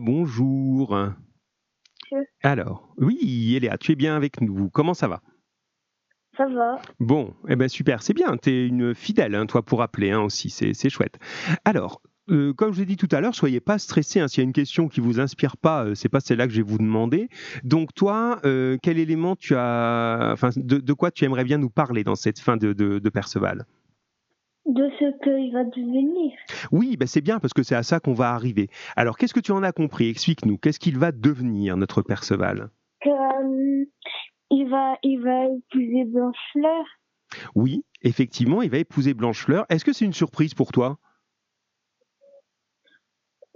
Bonjour. 0.00 0.98
Alors, 2.42 2.92
oui, 2.96 3.54
Eléa, 3.56 3.78
tu 3.78 3.92
es 3.92 3.96
bien 3.96 4.16
avec 4.16 4.40
nous. 4.40 4.68
Comment 4.70 4.94
ça 4.94 5.08
va? 5.08 5.22
Ça 6.36 6.46
va. 6.46 6.80
Bon, 6.98 7.34
eh 7.48 7.56
ben 7.56 7.68
super, 7.68 8.02
c'est 8.02 8.14
bien. 8.14 8.36
Tu 8.36 8.50
es 8.50 8.66
une 8.66 8.94
fidèle, 8.94 9.34
hein, 9.34 9.46
toi, 9.46 9.62
pour 9.62 9.82
appeler 9.82 10.10
hein, 10.10 10.20
aussi, 10.20 10.50
c'est 10.50 10.90
chouette. 10.90 11.18
Alors, 11.64 12.00
euh, 12.30 12.52
comme 12.54 12.72
je 12.72 12.76
vous 12.76 12.82
ai 12.82 12.86
dit 12.86 12.96
tout 12.96 13.08
à 13.10 13.20
l'heure, 13.20 13.34
soyez 13.34 13.60
pas 13.60 13.78
stressés. 13.78 14.20
Hein. 14.20 14.28
S'il 14.28 14.38
y 14.38 14.44
a 14.44 14.44
une 14.44 14.52
question 14.52 14.88
qui 14.88 15.00
vous 15.00 15.20
inspire 15.20 15.56
pas, 15.56 15.84
euh, 15.84 15.94
c'est 15.94 16.08
pas 16.08 16.20
celle-là 16.20 16.46
que 16.46 16.52
je 16.52 16.62
vais 16.62 16.68
vous 16.68 16.78
demander. 16.78 17.28
Donc 17.64 17.92
toi, 17.94 18.40
euh, 18.44 18.78
quel 18.82 18.98
élément 18.98 19.36
tu 19.36 19.54
as, 19.56 20.30
enfin, 20.32 20.50
de, 20.56 20.92
quoi 20.92 21.10
tu 21.10 21.24
aimerais 21.24 21.44
bien 21.44 21.58
nous 21.58 21.70
parler 21.70 22.04
dans 22.04 22.16
cette 22.16 22.38
fin 22.38 22.56
de, 22.56 22.72
de 22.72 23.08
Perceval? 23.10 23.66
De 24.74 24.90
ce 24.98 25.18
qu'il 25.22 25.52
va 25.52 25.64
devenir. 25.64 26.32
Oui, 26.72 26.96
ben 26.96 27.06
c'est 27.06 27.20
bien 27.20 27.38
parce 27.38 27.52
que 27.52 27.62
c'est 27.62 27.74
à 27.74 27.82
ça 27.82 28.00
qu'on 28.00 28.14
va 28.14 28.30
arriver. 28.30 28.68
Alors, 28.96 29.16
qu'est-ce 29.18 29.34
que 29.34 29.40
tu 29.40 29.52
en 29.52 29.62
as 29.62 29.72
compris? 29.72 30.08
Explique-nous. 30.08 30.58
Qu'est-ce 30.58 30.80
qu'il 30.80 30.98
va 30.98 31.12
devenir, 31.12 31.76
notre 31.76 32.02
Perceval 32.02 32.70
euh, 33.06 33.84
il, 34.50 34.68
va, 34.68 34.96
il 35.02 35.20
va 35.20 35.44
épouser 35.46 36.04
Blanchefleur. 36.04 36.84
Oui, 37.54 37.84
effectivement, 38.02 38.62
il 38.62 38.70
va 38.70 38.78
épouser 38.78 39.14
Blanchefleur. 39.14 39.64
Est-ce 39.68 39.84
que 39.84 39.92
c'est 39.92 40.04
une 40.04 40.12
surprise 40.12 40.54
pour 40.54 40.72
toi? 40.72 40.98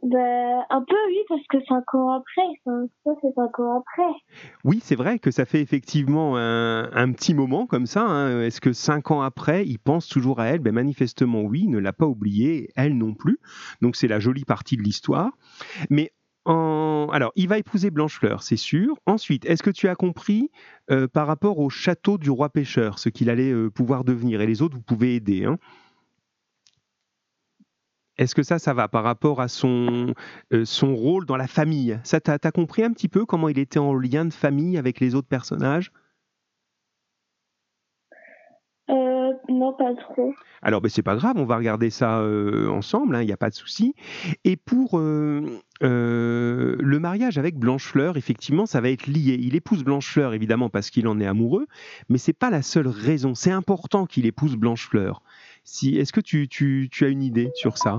Ben, 0.05 0.63
un 0.69 0.83
peu, 0.83 0.97
oui, 1.09 1.19
parce 1.29 1.47
que 1.49 1.57
cinq 1.67 1.95
ans 1.95 2.11
après, 2.11 2.43
ça, 2.65 2.73
c'est 3.23 3.35
cinq 3.35 3.59
ans 3.59 3.79
après. 3.79 4.13
Oui, 4.63 4.79
c'est 4.83 4.97
vrai 4.97 5.19
que 5.19 5.31
ça 5.31 5.47
fait 5.47 5.63
effectivement 5.63 6.37
un, 6.37 7.13
petit 7.13 7.33
moment 7.33 7.67
comme 7.67 7.87
ça. 7.87 8.03
Hein. 8.03 8.43
Est-ce 8.43 8.61
que 8.61 8.75
cinq 8.75 9.11
ans 9.11 9.23
après, 9.23 9.67
il 9.67 9.79
pense 9.79 10.07
toujours 10.07 10.41
à 10.41 10.47
elle? 10.47 10.59
Ben, 10.61 10.75
Manifestement, 10.75 11.41
oui, 11.41 11.63
il 11.65 11.71
ne 11.71 11.79
l'a 11.79 11.95
pas 11.95 12.07
oubliée, 12.07 12.69
elle 12.77 12.99
non 12.99 13.15
plus. 13.15 13.39
Donc, 13.81 13.97
c'est 13.97 14.09
la 14.09 14.21
jolie 14.21 14.45
partie 14.45 14.77
de 14.77 14.83
l'histoire. 14.83 15.31
Mais 15.89 16.13
en... 16.45 17.09
alors, 17.11 17.33
il 17.35 17.49
va 17.49 17.57
épouser 17.57 17.91
Blanchefleur, 17.91 18.43
c'est 18.43 18.57
sûr. 18.57 18.97
Ensuite, 19.07 19.47
est-ce 19.47 19.63
que 19.63 19.71
tu 19.71 19.89
as 19.89 19.95
compris 19.95 20.51
euh, 20.91 21.09
par 21.09 21.27
rapport 21.27 21.59
au 21.59 21.71
château 21.71 22.19
du 22.19 22.31
roi 22.31 22.51
pêcheur, 22.51 22.99
ce 22.99 23.09
qu'il 23.09 23.31
allait 23.31 23.53
euh, 23.53 23.71
pouvoir 23.71 24.05
devenir? 24.05 24.43
Et 24.43 24.47
les 24.47 24.61
autres, 24.61 24.77
vous 24.77 24.83
pouvez 24.83 25.15
aider. 25.15 25.47
Hein 25.47 25.59
est-ce 28.17 28.35
que 28.35 28.43
ça, 28.43 28.59
ça 28.59 28.75
va 28.75 28.89
par 28.89 29.03
rapport 29.03 29.41
à 29.41 29.49
son, 29.49 30.15
euh, 30.53 30.65
son 30.65 30.95
rôle 30.95 31.27
dans 31.27 31.37
la 31.37 31.49
famille? 31.49 31.99
Ça, 32.05 32.21
t'as 32.21 32.39
as 32.43 32.53
compris 32.53 32.85
un 32.85 32.93
petit 32.93 33.09
peu 33.09 33.25
comment 33.25 33.49
il 33.49 33.59
était 33.59 33.79
en 33.79 33.95
lien 33.95 34.25
de 34.25 34.33
famille 34.33 34.79
avec 34.79 35.01
les 35.01 35.15
autres 35.15 35.29
personnages? 35.29 35.91
Euh, 38.91 39.33
non, 39.49 39.73
pas 39.73 39.95
trop. 39.95 40.33
Alors, 40.63 40.81
ben, 40.81 40.91
c'est 40.91 41.03
pas 41.03 41.17
grave, 41.17 41.37
on 41.39 41.47
va 41.47 41.57
regarder 41.57 41.91
ça 41.91 42.21
euh, 42.21 42.69
ensemble, 42.69 43.17
il 43.17 43.19
hein, 43.19 43.25
n'y 43.25 43.33
a 43.33 43.37
pas 43.37 43.49
de 43.49 43.55
souci. 43.55 43.95
Et 44.45 44.57
pour 44.57 44.99
le 44.99 46.99
mariage 47.01 47.39
avec 47.39 47.57
Blanchefleur, 47.57 48.17
effectivement, 48.17 48.67
ça 48.67 48.81
va 48.81 48.91
être 48.91 49.07
lié. 49.07 49.39
Il 49.41 49.57
épouse 49.57 49.83
Blanchefleur, 49.83 50.35
évidemment, 50.35 50.69
parce 50.69 50.91
qu'il 50.91 51.09
en 51.09 51.19
est 51.19 51.27
amoureux, 51.27 51.67
mais 52.09 52.19
c'est 52.19 52.35
pas 52.35 52.51
la 52.51 52.63
seule 52.63 52.89
raison. 52.89 53.35
C'est 53.35 53.51
important 53.51 54.07
qu'il 54.07 54.27
épouse 54.27 54.57
Blanchefleur. 54.57 55.23
Si, 55.65 55.97
Est-ce 55.97 56.13
que 56.13 56.21
tu, 56.21 56.47
tu, 56.47 56.89
tu, 56.93 57.05
as 57.05 57.09
une 57.09 57.23
idée 57.23 57.51
sur 57.55 57.79
ça? 57.79 57.99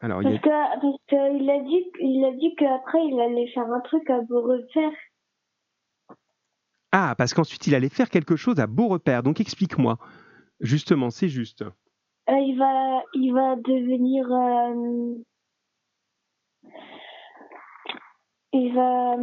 Alors, 0.00 0.22
Parce 0.22 0.98
qu'il 1.08 1.50
a 1.50 1.60
dit, 1.60 1.90
il 2.00 2.24
a 2.24 2.32
dit 2.32 2.54
qu'après, 2.56 3.04
il 3.04 3.20
allait 3.20 3.48
faire 3.48 3.70
un 3.70 3.80
truc 3.80 4.08
à 4.08 4.22
Beaurepaire. 4.22 4.92
Ah, 6.90 7.14
parce 7.18 7.34
qu'ensuite, 7.34 7.66
il 7.66 7.74
allait 7.74 7.90
faire 7.90 8.08
quelque 8.08 8.36
chose 8.36 8.60
à 8.60 8.66
Beaurepaire. 8.66 9.22
Donc, 9.22 9.40
explique-moi. 9.40 9.98
Justement, 10.60 11.10
c'est 11.10 11.28
juste. 11.28 11.62
Euh, 11.62 12.38
il, 12.38 12.56
va, 12.58 13.02
il 13.12 13.32
va 13.32 13.56
devenir... 13.56 14.32
Euh, 14.32 15.14
il 18.52 18.74
va... 18.74 19.16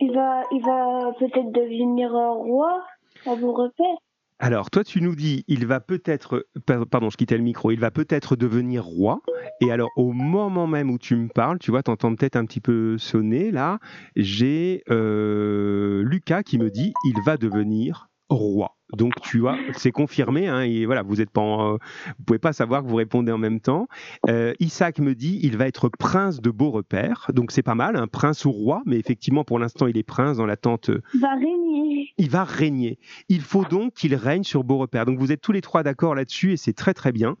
Il 0.00 0.12
va, 0.12 0.42
il 0.50 0.60
va 0.60 1.12
peut-être 1.18 1.52
devenir 1.52 2.10
roi 2.10 2.84
à 3.24 3.36
Beaurepaire. 3.36 3.96
Alors, 4.40 4.70
toi, 4.70 4.82
tu 4.82 5.00
nous 5.00 5.14
dis, 5.14 5.44
il 5.46 5.64
va 5.66 5.80
peut-être, 5.80 6.46
pardon, 6.90 7.08
je 7.08 7.16
quittais 7.16 7.36
le 7.36 7.44
micro, 7.44 7.70
il 7.70 7.78
va 7.78 7.90
peut-être 7.90 8.34
devenir 8.34 8.84
roi. 8.84 9.20
Et 9.60 9.70
alors, 9.70 9.90
au 9.96 10.12
moment 10.12 10.66
même 10.66 10.90
où 10.90 10.98
tu 10.98 11.14
me 11.14 11.28
parles, 11.28 11.58
tu 11.58 11.70
vois, 11.70 11.82
t'entends 11.82 12.14
peut-être 12.14 12.36
un 12.36 12.44
petit 12.44 12.60
peu 12.60 12.98
sonner 12.98 13.52
là, 13.52 13.78
j'ai 14.16 14.82
euh, 14.90 16.02
Lucas 16.02 16.42
qui 16.42 16.58
me 16.58 16.70
dit, 16.70 16.92
il 17.04 17.22
va 17.24 17.36
devenir 17.36 18.08
roi. 18.34 18.76
Donc 18.92 19.14
tu 19.22 19.38
vois, 19.38 19.56
c'est 19.76 19.90
confirmé. 19.90 20.46
Hein, 20.46 20.60
et 20.60 20.86
voilà, 20.86 21.02
vous 21.02 21.20
êtes 21.20 21.30
pas, 21.30 21.72
vous 22.18 22.24
pouvez 22.26 22.38
pas 22.38 22.52
savoir 22.52 22.82
que 22.82 22.88
vous 22.88 22.96
répondez 22.96 23.32
en 23.32 23.38
même 23.38 23.60
temps. 23.60 23.88
Euh, 24.28 24.52
Isaac 24.60 24.98
me 24.98 25.14
dit, 25.14 25.40
il 25.42 25.56
va 25.56 25.66
être 25.66 25.88
prince 25.88 26.40
de 26.40 26.50
beau 26.50 26.70
repère. 26.70 27.30
Donc 27.32 27.50
c'est 27.50 27.62
pas 27.62 27.74
mal, 27.74 27.96
un 27.96 28.06
prince 28.06 28.44
ou 28.44 28.52
roi, 28.52 28.82
mais 28.86 28.98
effectivement 28.98 29.44
pour 29.44 29.58
l'instant 29.58 29.86
il 29.86 29.96
est 29.96 30.02
prince 30.02 30.36
dans 30.36 30.46
l'attente. 30.46 30.90
Il 31.14 31.20
va 31.20 31.34
régner. 31.34 32.14
Il 32.18 32.30
va 32.30 32.44
régner. 32.44 32.98
Il 33.28 33.40
faut 33.40 33.64
donc 33.64 33.94
qu'il 33.94 34.14
règne 34.14 34.44
sur 34.44 34.64
beau 34.64 34.78
repère. 34.78 35.06
Donc 35.06 35.18
vous 35.18 35.32
êtes 35.32 35.40
tous 35.40 35.52
les 35.52 35.62
trois 35.62 35.82
d'accord 35.82 36.14
là-dessus 36.14 36.52
et 36.52 36.56
c'est 36.56 36.74
très 36.74 36.94
très 36.94 37.12
bien. 37.12 37.36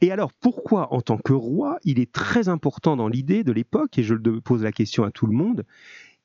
Et 0.00 0.10
alors 0.10 0.32
pourquoi 0.32 0.92
en 0.92 1.00
tant 1.00 1.18
que 1.18 1.32
roi, 1.32 1.78
il 1.84 2.00
est 2.00 2.12
très 2.12 2.48
important 2.48 2.96
dans 2.96 3.08
l'idée 3.08 3.44
de 3.44 3.52
l'époque 3.52 3.98
et 3.98 4.02
je 4.02 4.14
pose 4.14 4.62
la 4.62 4.72
question 4.72 5.04
à 5.04 5.10
tout 5.10 5.26
le 5.26 5.32
monde 5.32 5.64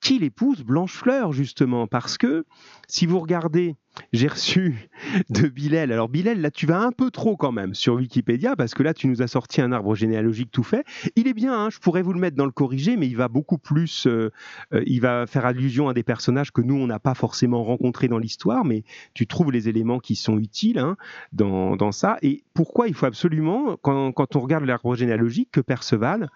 qu'il 0.04 0.24
épouse 0.24 0.64
Blanchefleur, 0.64 1.32
justement, 1.32 1.88
parce 1.88 2.18
que 2.18 2.46
si 2.90 3.06
vous 3.06 3.20
regardez, 3.20 3.78
j'ai 4.12 4.28
reçu 4.28 4.90
de 5.30 5.48
Bilal, 5.48 5.94
alors 5.94 6.10
Bilal, 6.10 6.42
là 6.42 6.52
tu 6.52 6.66
vas 6.66 6.82
un 6.82 6.92
peu 6.92 7.10
trop 7.10 7.38
quand 7.38 7.54
même 7.54 7.74
sur 7.74 7.96
Wikipédia, 7.96 8.58
parce 8.58 8.74
que 8.74 8.84
là 8.84 8.94
tu 8.94 9.08
nous 9.08 9.22
as 9.22 9.28
sorti 9.28 9.62
un 9.62 9.72
arbre 9.72 9.96
généalogique 9.96 10.52
tout 10.52 10.64
fait. 10.64 10.84
Il 11.16 11.28
est 11.28 11.34
bien, 11.34 11.54
hein, 11.54 11.70
je 11.70 11.80
pourrais 11.80 12.02
vous 12.02 12.12
le 12.12 12.20
mettre 12.20 12.36
dans 12.36 12.46
le 12.46 12.52
corrigé, 12.52 12.98
mais 12.98 13.08
il 13.08 13.16
va 13.16 13.30
beaucoup 13.30 13.58
plus, 13.58 14.06
euh, 14.06 14.30
euh, 14.74 14.84
il 14.86 15.00
va 15.00 15.26
faire 15.26 15.46
allusion 15.46 15.88
à 15.88 15.94
des 15.94 16.04
personnages 16.04 16.52
que 16.52 16.62
nous 16.62 16.76
on 16.76 16.88
n'a 16.88 17.00
pas 17.00 17.14
forcément 17.14 17.64
rencontrés 17.64 18.10
dans 18.10 18.20
l'histoire, 18.20 18.66
mais 18.66 18.84
tu 19.14 19.26
trouves 19.26 19.54
les 19.54 19.70
éléments 19.70 20.00
qui 20.00 20.18
sont 20.18 20.38
utiles 20.38 20.80
hein, 20.80 20.98
dans, 21.32 21.92
ça. 21.94 22.18
Et 22.22 22.44
pourquoi 22.54 22.90
il 22.90 22.94
faut 22.94 23.06
absolument, 23.06 23.78
quand 23.82 24.36
on 24.36 24.40
regarde 24.40 24.66
l'arbre 24.66 24.96
généalogique, 24.96 25.50
que 25.52 25.62
Perceval 25.62 26.30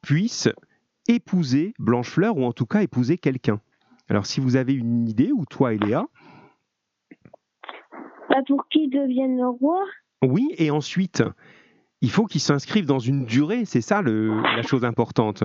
puisse 0.00 0.48
épouser 1.08 1.74
Blanchefleur 1.78 2.36
ou 2.36 2.44
en 2.44 2.52
tout 2.52 2.66
cas 2.66 2.82
épouser 2.82 3.18
quelqu'un. 3.18 3.60
Alors 4.08 4.26
si 4.26 4.40
vous 4.40 4.56
avez 4.56 4.74
une 4.74 5.08
idée, 5.08 5.32
ou 5.32 5.44
toi 5.44 5.74
et 5.74 5.78
Léa 5.78 6.06
bah, 8.28 8.36
Pour 8.46 8.68
qu'il 8.68 8.90
devienne 8.90 9.36
le 9.36 9.48
roi 9.48 9.84
Oui, 10.22 10.54
et 10.56 10.70
ensuite, 10.70 11.22
il 12.00 12.10
faut 12.10 12.26
qu'il 12.26 12.40
s'inscrive 12.40 12.86
dans 12.86 12.98
une 12.98 13.24
durée, 13.24 13.64
c'est 13.64 13.80
ça 13.80 14.02
le, 14.02 14.40
la 14.42 14.62
chose 14.62 14.84
importante. 14.84 15.44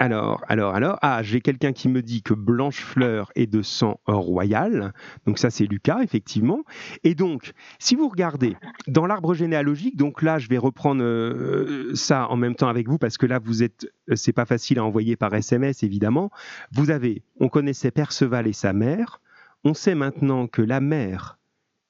Alors, 0.00 0.44
alors, 0.48 0.74
alors, 0.74 0.98
ah, 1.02 1.22
j'ai 1.22 1.40
quelqu'un 1.40 1.72
qui 1.72 1.88
me 1.88 2.02
dit 2.02 2.22
que 2.22 2.34
Blanchefleur 2.34 3.32
est 3.34 3.46
de 3.46 3.62
sang 3.62 4.00
royal. 4.06 4.92
Donc 5.26 5.38
ça, 5.38 5.50
c'est 5.50 5.66
Lucas, 5.66 6.00
effectivement. 6.02 6.62
Et 7.04 7.14
donc, 7.14 7.52
si 7.78 7.94
vous 7.96 8.08
regardez 8.08 8.56
dans 8.86 9.06
l'arbre 9.06 9.34
généalogique, 9.34 9.96
donc 9.96 10.22
là, 10.22 10.38
je 10.38 10.48
vais 10.48 10.58
reprendre 10.58 11.02
euh, 11.02 11.92
ça 11.94 12.28
en 12.28 12.36
même 12.36 12.54
temps 12.54 12.68
avec 12.68 12.88
vous 12.88 12.98
parce 12.98 13.18
que 13.18 13.26
là, 13.26 13.38
vous 13.38 13.62
êtes, 13.62 13.86
c'est 14.14 14.32
pas 14.32 14.44
facile 14.44 14.78
à 14.78 14.84
envoyer 14.84 15.16
par 15.16 15.34
SMS, 15.34 15.82
évidemment. 15.82 16.30
Vous 16.72 16.90
avez, 16.90 17.22
on 17.40 17.48
connaissait 17.48 17.90
Perceval 17.90 18.46
et 18.46 18.52
sa 18.52 18.72
mère. 18.72 19.20
On 19.64 19.74
sait 19.74 19.94
maintenant 19.94 20.46
que 20.46 20.62
la 20.62 20.80
mère 20.80 21.38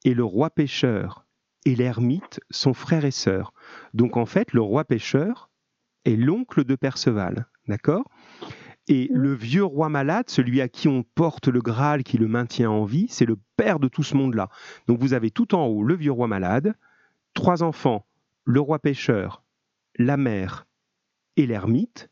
et 0.05 0.15
le 0.15 0.25
roi 0.25 0.51
pêcheur 0.51 1.27
et 1.65 1.75
l'ermite 1.75 2.41
sont 2.51 2.75
frères 2.75 3.05
et 3.05 3.11
sœurs. 3.11 3.53
Donc 3.93 4.17
en 4.17 4.27
fait, 4.27 4.53
le 4.53 4.63
roi 4.63 4.85
pêcheur 4.85 5.48
est 6.09 6.17
l'oncle 6.17 6.65
de 6.65 6.75
Perceval. 6.75 7.47
D'accord? 7.67 8.05
Et 8.89 9.11
le 9.13 9.35
vieux 9.35 9.65
roi 9.65 9.91
malade, 9.91 10.31
celui 10.31 10.63
à 10.63 10.69
qui 10.69 10.89
on 10.89 11.03
porte 11.03 11.49
le 11.49 11.61
Graal 11.61 12.03
qui 12.03 12.17
le 12.17 12.27
maintient 12.27 12.71
en 12.71 12.85
vie, 12.85 13.07
c'est 13.11 13.27
le 13.27 13.37
père 13.57 13.79
de 13.79 13.89
tout 13.89 14.03
ce 14.03 14.17
monde-là. 14.17 14.49
Donc 14.87 14.99
vous 14.99 15.13
avez 15.13 15.31
tout 15.31 15.55
en 15.55 15.67
haut 15.67 15.83
le 15.83 15.95
vieux 15.95 16.13
roi 16.13 16.27
malade, 16.27 16.75
trois 17.35 17.63
enfants, 17.63 18.07
le 18.45 18.61
roi 18.61 18.79
pêcheur, 18.79 19.45
la 19.97 20.17
mère 20.17 20.67
et 21.37 21.47
l'ermite, 21.47 22.09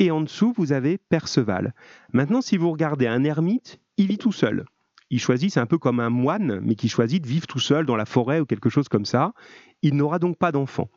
et 0.00 0.10
en 0.10 0.20
dessous 0.20 0.52
vous 0.56 0.72
avez 0.72 0.98
Perceval. 0.98 1.72
Maintenant, 2.12 2.40
si 2.40 2.56
vous 2.56 2.72
regardez 2.72 3.06
un 3.06 3.22
ermite, 3.22 3.78
il 3.96 4.08
vit 4.08 4.18
tout 4.18 4.32
seul. 4.32 4.64
Il 5.10 5.20
choisit, 5.20 5.52
c'est 5.52 5.60
un 5.60 5.66
peu 5.66 5.78
comme 5.78 6.00
un 6.00 6.10
moine, 6.10 6.60
mais 6.60 6.74
qui 6.74 6.88
choisit 6.88 7.22
de 7.22 7.28
vivre 7.28 7.46
tout 7.46 7.60
seul 7.60 7.86
dans 7.86 7.96
la 7.96 8.06
forêt 8.06 8.40
ou 8.40 8.46
quelque 8.46 8.70
chose 8.70 8.88
comme 8.88 9.04
ça. 9.04 9.34
Il 9.82 9.94
n'aura 9.94 10.18
donc 10.18 10.38
pas 10.38 10.52
d'enfant. 10.52 10.88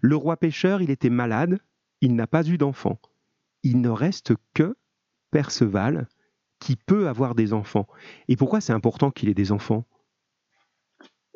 Le 0.00 0.16
roi 0.16 0.36
pêcheur, 0.36 0.82
il 0.82 0.90
était 0.90 1.10
malade, 1.10 1.58
il 2.00 2.14
n'a 2.14 2.26
pas 2.26 2.46
eu 2.46 2.58
d'enfant 2.58 2.98
il 3.62 3.80
ne 3.80 3.88
reste 3.88 4.34
que 4.54 4.76
Perceval 5.30 6.08
qui 6.58 6.76
peut 6.76 7.08
avoir 7.08 7.34
des 7.34 7.52
enfants. 7.52 7.86
Et 8.28 8.36
pourquoi 8.36 8.60
c'est 8.60 8.72
important 8.72 9.10
qu'il 9.10 9.28
ait 9.28 9.34
des 9.34 9.52
enfants? 9.52 9.84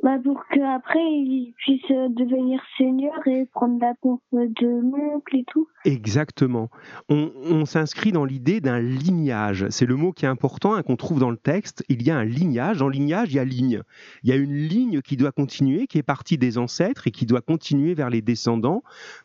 Bah 0.05 0.19
pour 0.23 0.45
qu'après 0.49 1.01
il 1.01 1.55
puisse 1.57 1.89
devenir 1.89 2.61
seigneur 2.77 3.27
et 3.27 3.47
prendre 3.47 3.81
la 3.81 3.95
pompe 4.03 4.21
de 4.33 4.67
l'oncle 4.67 5.35
et 5.35 5.45
tout. 5.45 5.67
Exactement. 5.87 6.69
On, 7.09 7.65
s'inscrit 7.65 8.13
dans 8.13 8.27
l'idée 8.27 8.61
d'un 8.61 8.81
lignage. 8.81 9.67
C'est 9.71 9.87
le 9.87 9.97
mot 9.97 10.13
qui 10.13 10.27
est 10.27 10.29
important, 10.29 10.75
hein, 10.75 10.83
qu'on 10.83 10.97
trouve 10.97 11.21
dans 11.21 11.31
le 11.31 11.39
texte. 11.39 11.83
Il 11.89 12.03
y 12.03 12.11
a 12.11 12.19
un 12.19 12.25
lignage. 12.25 12.83
En 12.83 12.89
lignage, 12.89 13.33
il 13.33 13.37
y 13.37 13.39
a 13.39 13.45
ligne. 13.45 13.81
Il 14.23 14.29
y 14.29 14.33
a 14.33 14.37
une 14.37 14.55
ligne 14.55 15.01
qui 15.01 15.17
doit 15.17 15.33
continuer, 15.33 15.87
qui 15.87 15.97
est 15.97 16.03
partie 16.03 16.37
des 16.37 16.59
ancêtres 16.59 17.07
et 17.07 17.11
qui 17.11 17.25
doit 17.25 17.41
continuer 17.41 17.95
vers 17.95 18.11
les 18.11 18.21
descendants 18.21 18.83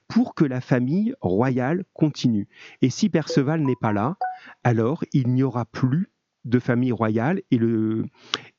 pour 0.07 0.33
que 0.33 0.45
la 0.45 0.61
famille 0.61 1.13
royale 1.19 1.83
continue. 1.93 2.47
Et 2.81 2.89
si 2.89 3.09
Perceval 3.09 3.61
n'est 3.63 3.75
pas 3.75 3.91
là, 3.91 4.15
alors 4.63 5.03
il 5.11 5.27
n'y 5.27 5.43
aura 5.43 5.65
plus 5.65 6.09
de 6.45 6.59
famille 6.59 6.93
royale 6.93 7.41
et 7.51 7.57
le 7.57 8.05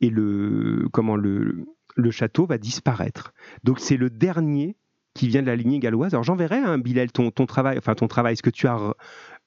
et 0.02 0.10
le 0.10 0.86
comment 0.92 1.16
le 1.16 1.64
le 1.96 2.10
château 2.10 2.46
va 2.46 2.58
disparaître. 2.58 3.32
Donc 3.64 3.80
c'est 3.80 3.96
le 3.96 4.10
dernier 4.10 4.76
qui 5.14 5.28
vient 5.28 5.42
de 5.42 5.46
la 5.46 5.56
lignée 5.56 5.78
galloise. 5.78 6.14
Alors 6.14 6.24
j'enverrai, 6.24 6.58
hein, 6.58 6.78
Bilal, 6.78 7.10
ton, 7.10 7.30
ton 7.30 7.46
travail, 7.46 7.78
enfin 7.78 7.94
ton 7.94 8.08
travail, 8.08 8.36
ce 8.36 8.42
que 8.42 8.50
tu 8.50 8.66
as 8.66 8.94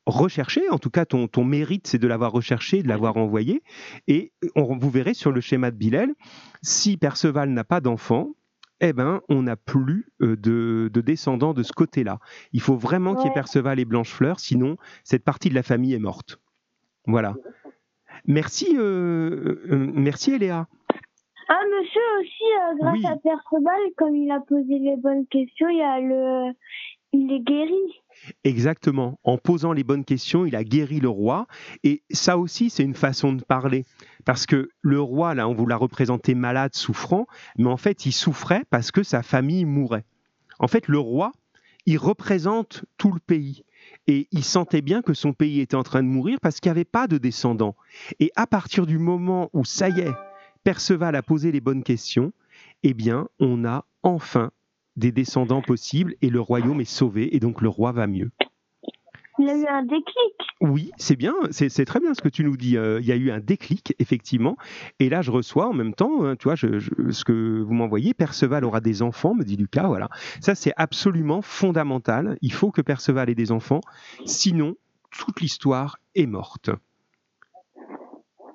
recherché, 0.06 0.70
en 0.70 0.78
tout 0.78 0.90
cas 0.90 1.06
ton, 1.06 1.28
ton 1.28 1.46
mérite, 1.46 1.88
c'est 1.88 2.00
de 2.00 2.08
l'avoir 2.08 2.32
recherché, 2.32 2.84
de 2.84 2.88
l'avoir 2.88 3.18
envoyé. 3.18 3.64
Et 4.08 4.34
on, 4.56 4.78
vous 4.78 4.90
verrez 4.90 5.14
sur 5.14 5.32
le 5.32 5.42
schéma 5.42 5.72
de 5.72 5.78
Bilal, 5.78 6.10
si 6.62 6.98
Perceval 6.98 7.50
n'a 7.50 7.64
pas 7.64 7.80
d'enfant, 7.80 8.36
eh 8.82 8.92
ben, 8.92 9.22
on 9.30 9.44
n'a 9.44 9.56
plus 9.56 10.12
euh, 10.22 10.36
de, 10.36 10.90
descendants 11.02 11.54
de 11.54 11.64
ce 11.64 11.72
côté-là. 11.72 12.20
Il 12.52 12.62
faut 12.62 12.76
vraiment 12.76 13.16
qu'il 13.16 13.28
y 13.28 13.30
ait 13.30 13.34
Perceval 13.34 13.80
et 13.80 13.86
Blanchefleur, 13.86 14.40
sinon 14.40 14.78
cette 15.04 15.24
partie 15.24 15.50
de 15.50 15.56
la 15.56 15.64
famille 15.64 15.94
est 15.94 16.00
morte. 16.00 16.40
Voilà. 17.06 17.36
Merci, 18.26 18.76
euh, 18.78 19.62
euh, 19.72 19.92
merci 19.94 20.34
Eléa. 20.34 20.68
Ah, 21.56 21.62
monsieur 21.70 22.02
aussi, 22.20 22.44
euh, 22.58 22.76
grâce 22.82 23.06
à 23.06 23.16
Perceval, 23.16 23.80
comme 23.96 24.16
il 24.16 24.32
a 24.32 24.40
posé 24.40 24.80
les 24.80 24.98
bonnes 24.98 25.28
questions, 25.28 25.70
il, 25.70 25.82
a 25.84 26.00
le... 26.00 26.52
il 27.12 27.32
est 27.32 27.42
guéri. 27.42 28.02
Exactement. 28.44 29.20
En 29.24 29.38
posant 29.38 29.72
les 29.72 29.84
bonnes 29.84 30.04
questions, 30.04 30.48
il 30.48 30.56
a 30.56 30.64
guéri 30.64 31.00
le 31.00 31.10
roi. 31.10 31.46
Et 31.84 32.02
ça 32.10 32.40
aussi, 32.40 32.72
c'est 32.72 32.82
une 32.82 32.96
façon 32.96 33.34
de 33.34 33.44
parler. 33.44 33.86
Parce 34.26 34.48
que 34.48 34.70
le 34.82 35.00
roi, 35.00 35.36
là, 35.36 35.48
on 35.48 35.54
vous 35.54 35.68
l'a 35.68 35.76
représenté 35.76 36.34
malade, 36.34 36.74
souffrant, 36.74 37.28
mais 37.60 37.70
en 37.70 37.78
fait, 37.78 38.08
il 38.08 38.14
souffrait 38.14 38.64
parce 38.72 38.90
que 38.90 39.04
sa 39.04 39.22
famille 39.22 39.66
mourait. 39.66 40.06
En 40.58 40.68
fait, 40.68 40.88
le 40.88 40.98
roi, 40.98 41.34
il 41.86 42.00
représente 42.00 42.84
tout 42.98 43.12
le 43.12 43.20
pays. 43.20 43.64
Et 44.08 44.28
il 44.32 44.44
sentait 44.44 44.82
bien 44.82 45.04
que 45.04 45.14
son 45.14 45.34
pays 45.34 45.60
était 45.60 45.76
en 45.76 45.84
train 45.84 46.02
de 46.02 46.08
mourir 46.08 46.40
parce 46.42 46.60
qu'il 46.60 46.72
n'y 46.72 46.78
avait 46.78 46.84
pas 46.84 47.06
de 47.06 47.20
descendants. 47.20 47.76
Et 48.20 48.32
à 48.36 48.48
partir 48.48 48.88
du 48.88 48.98
moment 48.98 49.52
où, 49.54 49.66
ça 49.66 49.90
y 49.90 50.00
est, 50.00 50.14
Perceval 50.64 51.16
a 51.16 51.24
posé 51.24 51.52
les 51.52 51.62
bonnes 51.62 51.84
questions, 51.84 52.32
eh 52.84 52.94
bien, 52.94 53.28
on 53.40 53.66
a 53.66 53.86
enfin 54.02 54.52
des 54.96 55.12
descendants 55.12 55.62
possibles 55.62 56.16
et 56.22 56.30
le 56.30 56.40
royaume 56.40 56.82
est 56.82 56.86
sauvé 56.86 57.36
et 57.36 57.40
donc 57.40 57.62
le 57.62 57.70
roi 57.70 57.92
va 57.92 58.08
mieux. 58.08 58.32
Il 59.40 59.48
y 59.48 59.50
a 59.50 59.58
eu 59.58 59.66
un 59.66 59.82
déclic. 59.82 60.36
Oui, 60.62 60.92
c'est 60.98 61.16
bien, 61.16 61.34
c'est 61.50 61.86
très 61.86 62.00
bien 62.00 62.14
ce 62.14 62.22
que 62.22 62.30
tu 62.30 62.44
nous 62.44 62.56
dis. 62.56 62.78
Euh, 62.78 63.02
il 63.02 63.08
y 63.08 63.12
a 63.12 63.16
eu 63.16 63.32
un 63.32 63.40
déclic, 63.40 63.96
effectivement. 63.98 64.58
Et 65.00 65.10
là, 65.10 65.24
je 65.24 65.32
reçois 65.32 65.68
en 65.68 65.74
même 65.74 65.96
temps, 65.96 66.24
hein, 66.24 66.36
tu 66.36 66.44
vois, 66.44 66.56
ce 66.56 67.24
que 67.24 67.62
vous 67.62 67.74
m'envoyez, 67.74 68.14
Perceval 68.14 68.64
aura 68.64 68.80
des 68.80 69.02
enfants, 69.02 69.34
me 69.34 69.44
dit 69.44 69.58
Lucas. 69.58 69.88
Voilà. 69.88 70.10
Ça, 70.40 70.54
c'est 70.54 70.74
absolument 70.78 71.42
fondamental. 71.42 72.38
Il 72.42 72.54
faut 72.54 72.72
que 72.72 72.82
Perceval 72.82 73.30
ait 73.30 73.36
des 73.36 73.52
enfants. 73.52 73.82
Sinon, 74.26 74.76
toute 75.10 75.42
l'histoire 75.42 75.98
est 76.14 76.28
morte. 76.28 76.70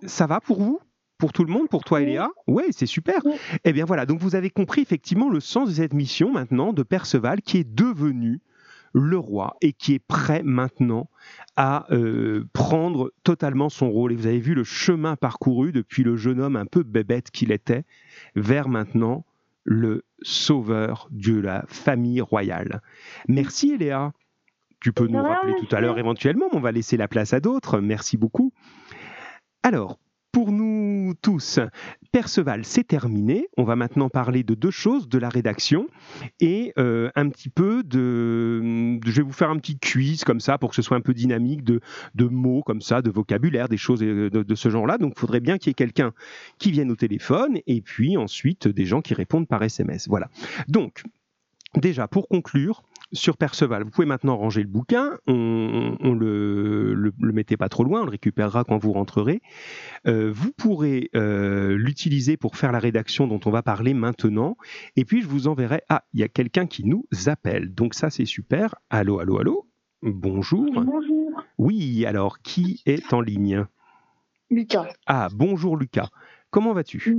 Ça 0.06 0.28
va 0.28 0.40
pour 0.40 0.62
vous? 0.62 0.80
Pour 1.18 1.32
tout 1.32 1.44
le 1.44 1.52
monde, 1.52 1.68
pour 1.68 1.84
toi 1.84 2.00
et 2.00 2.06
Léa 2.06 2.30
Oui, 2.46 2.64
c'est 2.70 2.86
super. 2.86 3.20
Eh 3.64 3.72
bien 3.72 3.84
voilà, 3.84 4.06
donc 4.06 4.20
vous 4.20 4.36
avez 4.36 4.50
compris 4.50 4.82
effectivement 4.82 5.28
le 5.28 5.40
sens 5.40 5.68
de 5.68 5.74
cette 5.74 5.92
mission 5.92 6.32
maintenant 6.32 6.72
de 6.72 6.82
Perceval 6.82 7.42
qui 7.42 7.58
est 7.58 7.68
devenu 7.68 8.40
le 8.92 9.18
roi 9.18 9.56
et 9.60 9.72
qui 9.72 9.94
est 9.94 9.98
prêt 9.98 10.42
maintenant 10.44 11.10
à 11.56 11.86
euh, 11.92 12.46
prendre 12.52 13.12
totalement 13.24 13.68
son 13.68 13.90
rôle. 13.90 14.12
Et 14.12 14.16
vous 14.16 14.26
avez 14.26 14.38
vu 14.38 14.54
le 14.54 14.64
chemin 14.64 15.16
parcouru 15.16 15.72
depuis 15.72 16.04
le 16.04 16.16
jeune 16.16 16.40
homme 16.40 16.56
un 16.56 16.66
peu 16.66 16.82
bébête 16.84 17.30
qu'il 17.30 17.52
était 17.52 17.84
vers 18.34 18.68
maintenant 18.68 19.26
le 19.64 20.04
sauveur 20.22 21.08
de 21.10 21.38
la 21.38 21.64
famille 21.68 22.20
royale. 22.20 22.80
Merci 23.28 23.76
Léa. 23.76 24.12
Tu 24.80 24.92
peux 24.92 25.08
nous 25.08 25.20
rappeler 25.20 25.54
tout 25.58 25.74
à 25.74 25.80
l'heure 25.80 25.98
éventuellement, 25.98 26.46
mais 26.52 26.58
on 26.58 26.60
va 26.60 26.70
laisser 26.70 26.96
la 26.96 27.08
place 27.08 27.32
à 27.32 27.40
d'autres. 27.40 27.80
Merci 27.80 28.16
beaucoup. 28.16 28.52
Alors, 29.64 29.98
pour 30.32 30.52
nous 30.52 31.14
tous. 31.22 31.60
Perceval, 32.12 32.64
c'est 32.64 32.86
terminé. 32.86 33.48
On 33.56 33.64
va 33.64 33.76
maintenant 33.76 34.08
parler 34.08 34.42
de 34.42 34.54
deux 34.54 34.70
choses, 34.70 35.08
de 35.08 35.18
la 35.18 35.28
rédaction 35.28 35.86
et 36.40 36.72
euh, 36.78 37.10
un 37.16 37.28
petit 37.28 37.48
peu 37.48 37.82
de, 37.82 38.98
Je 39.04 39.16
vais 39.16 39.22
vous 39.22 39.32
faire 39.32 39.50
un 39.50 39.58
petit 39.58 39.78
quiz 39.78 40.24
comme 40.24 40.40
ça 40.40 40.58
pour 40.58 40.70
que 40.70 40.76
ce 40.76 40.82
soit 40.82 40.96
un 40.96 41.00
peu 41.00 41.14
dynamique 41.14 41.64
de, 41.64 41.80
mots 42.16 42.62
comme 42.62 42.80
ça, 42.80 43.02
de 43.02 43.10
vocabulaire, 43.10 43.68
des 43.68 43.76
choses 43.76 44.00
de, 44.00 44.28
de 44.28 44.54
ce 44.54 44.68
genre-là. 44.68 44.98
Donc 44.98 45.14
il 45.16 45.20
faudrait 45.20 45.40
bien 45.40 45.58
qu'il 45.58 45.70
y 45.70 45.72
ait 45.72 45.74
quelqu'un 45.74 46.12
qui 46.58 46.70
vienne 46.70 46.90
au 46.90 46.96
téléphone 46.96 47.58
et 47.66 47.80
puis 47.80 48.16
ensuite 48.16 48.68
des 48.68 48.84
gens 48.84 49.00
qui 49.00 49.14
répondent 49.14 49.48
par 49.48 49.62
SMS. 49.62 50.08
Voilà. 50.08 50.28
Donc, 50.68 51.02
déjà, 51.74 52.08
pour 52.08 52.28
conclure, 52.28 52.82
sur 53.12 53.36
Perceval. 53.36 53.84
Vous 53.84 53.90
pouvez 53.90 54.06
maintenant 54.06 54.36
ranger 54.36 54.62
le 54.62 54.68
bouquin, 54.68 55.18
on, 55.26 56.14
le, 56.14 56.94
le, 56.94 57.32
mettez 57.32 57.56
pas 57.56 57.68
trop 57.68 57.84
loin, 57.84 58.02
on 58.02 58.04
le 58.04 58.10
récupérera 58.10 58.64
quand 58.64 58.78
vous 58.78 58.92
rentrerez. 58.92 59.40
Euh, 60.06 60.30
vous 60.32 60.52
pourrez 60.52 61.10
euh, 61.14 61.76
l'utiliser 61.76 62.36
pour 62.36 62.56
faire 62.56 62.72
la 62.72 62.78
rédaction 62.78 63.26
dont 63.26 63.40
on 63.44 63.50
va 63.50 63.62
parler 63.62 63.94
maintenant. 63.94 64.56
Et 64.96 65.04
puis 65.04 65.22
je 65.22 65.28
vous 65.28 65.48
enverrai. 65.48 65.82
Ah, 65.88 66.04
il 66.12 66.20
y 66.20 66.22
a 66.22 66.28
quelqu'un 66.28 66.66
qui 66.66 66.84
nous 66.84 67.06
appelle. 67.26 67.74
Donc 67.74 67.94
ça 67.94 68.10
c'est 68.10 68.26
super. 68.26 68.74
Allô, 68.90 69.20
allô, 69.20 69.38
allô? 69.38 69.68
Bonjour. 70.02 70.70
Bonjour. 70.72 71.42
Oui, 71.58 72.06
alors 72.06 72.40
qui 72.40 72.82
est 72.86 73.12
en 73.12 73.20
ligne? 73.20 73.64
Lucas. 74.50 74.88
Ah, 75.06 75.28
bonjour 75.32 75.76
Lucas. 75.76 76.08
Comment 76.50 76.72
vas-tu? 76.72 77.16